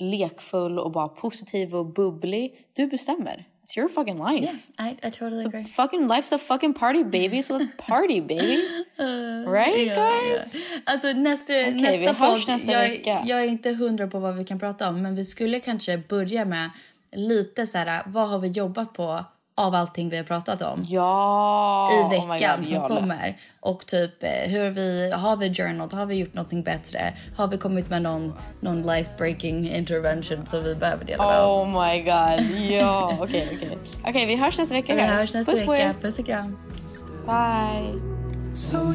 lekfull 0.00 0.78
och 0.78 0.92
bara 0.92 1.08
positiv 1.08 1.74
och 1.74 1.86
bubblig? 1.86 2.66
Du 2.76 2.86
bestämmer. 2.86 3.48
It's 3.64 3.78
your 3.78 3.88
fucking 3.88 4.18
life. 4.18 4.56
Yeah, 4.78 4.92
I, 4.92 4.96
I 5.02 5.10
totally 5.10 5.44
agree. 5.44 5.64
Fucking 5.64 6.08
life's 6.08 6.34
a 6.34 6.38
fucking 6.38 6.74
party 6.74 7.04
baby, 7.04 7.42
so 7.42 7.58
let's 7.58 7.76
party 7.76 8.20
baby. 8.20 8.60
right 9.46 9.94
guys? 9.94 10.76
Alltså 10.84 11.12
nästa, 11.12 11.52
vi 11.52 11.82
nästa 11.82 12.14
podd, 12.14 12.48
nästa 12.48 12.72
jag, 12.72 12.88
vecka. 12.88 13.22
jag 13.26 13.40
är 13.40 13.44
inte 13.44 13.70
hundra 13.70 14.06
på 14.06 14.18
vad 14.18 14.36
vi 14.36 14.44
kan 14.44 14.58
prata 14.58 14.88
om 14.88 15.02
men 15.02 15.14
vi 15.14 15.24
skulle 15.24 15.60
kanske 15.60 15.98
börja 15.98 16.44
med 16.44 16.70
lite 17.12 17.66
så 17.66 17.78
här, 17.78 18.02
vad 18.06 18.28
har 18.28 18.38
vi 18.38 18.48
jobbat 18.48 18.92
på 18.92 19.24
av 19.56 19.74
allting 19.74 20.08
vi 20.08 20.16
har 20.16 20.24
pratat 20.24 20.62
om. 20.62 20.84
Ja! 20.88 21.90
I 21.92 22.02
oh 22.02 22.10
veckan 22.30 22.58
God, 22.58 22.66
som 22.66 22.80
kommer. 22.88 23.40
Och 23.60 23.86
typ 23.86 24.22
eh, 24.22 24.50
hur 24.50 24.70
vi, 24.70 25.10
har 25.10 25.36
vi 25.36 25.54
journal, 25.54 25.92
har 25.92 26.06
vi 26.06 26.14
gjort 26.14 26.34
någonting 26.34 26.62
bättre? 26.62 27.14
Har 27.36 27.48
vi 27.48 27.58
kommit 27.58 27.90
med 27.90 28.02
någon, 28.02 28.34
någon 28.60 28.82
life 28.82 29.10
breaking 29.18 29.70
intervention 29.70 30.46
som 30.46 30.64
vi 30.64 30.74
behöver 30.74 31.04
dela 31.04 31.26
med 31.26 31.44
Oh 31.44 31.60
oss? 31.60 31.66
my 31.66 32.02
god, 32.02 32.70
ja 32.70 33.16
okej 33.20 33.50
okej. 33.56 33.78
Okej 34.06 34.26
vi 34.26 34.36
hörs 34.36 34.58
nästa 34.58 34.74
vecka 34.74 34.94
Vi 34.94 35.02
hörs 35.02 35.34
nästa 35.34 35.52
Puss 35.52 35.60
vecka. 35.60 35.94
Puss 36.00 36.18
och 36.18 36.26
kram. 36.26 36.58
Bye. 37.26 38.00
So 38.54 38.94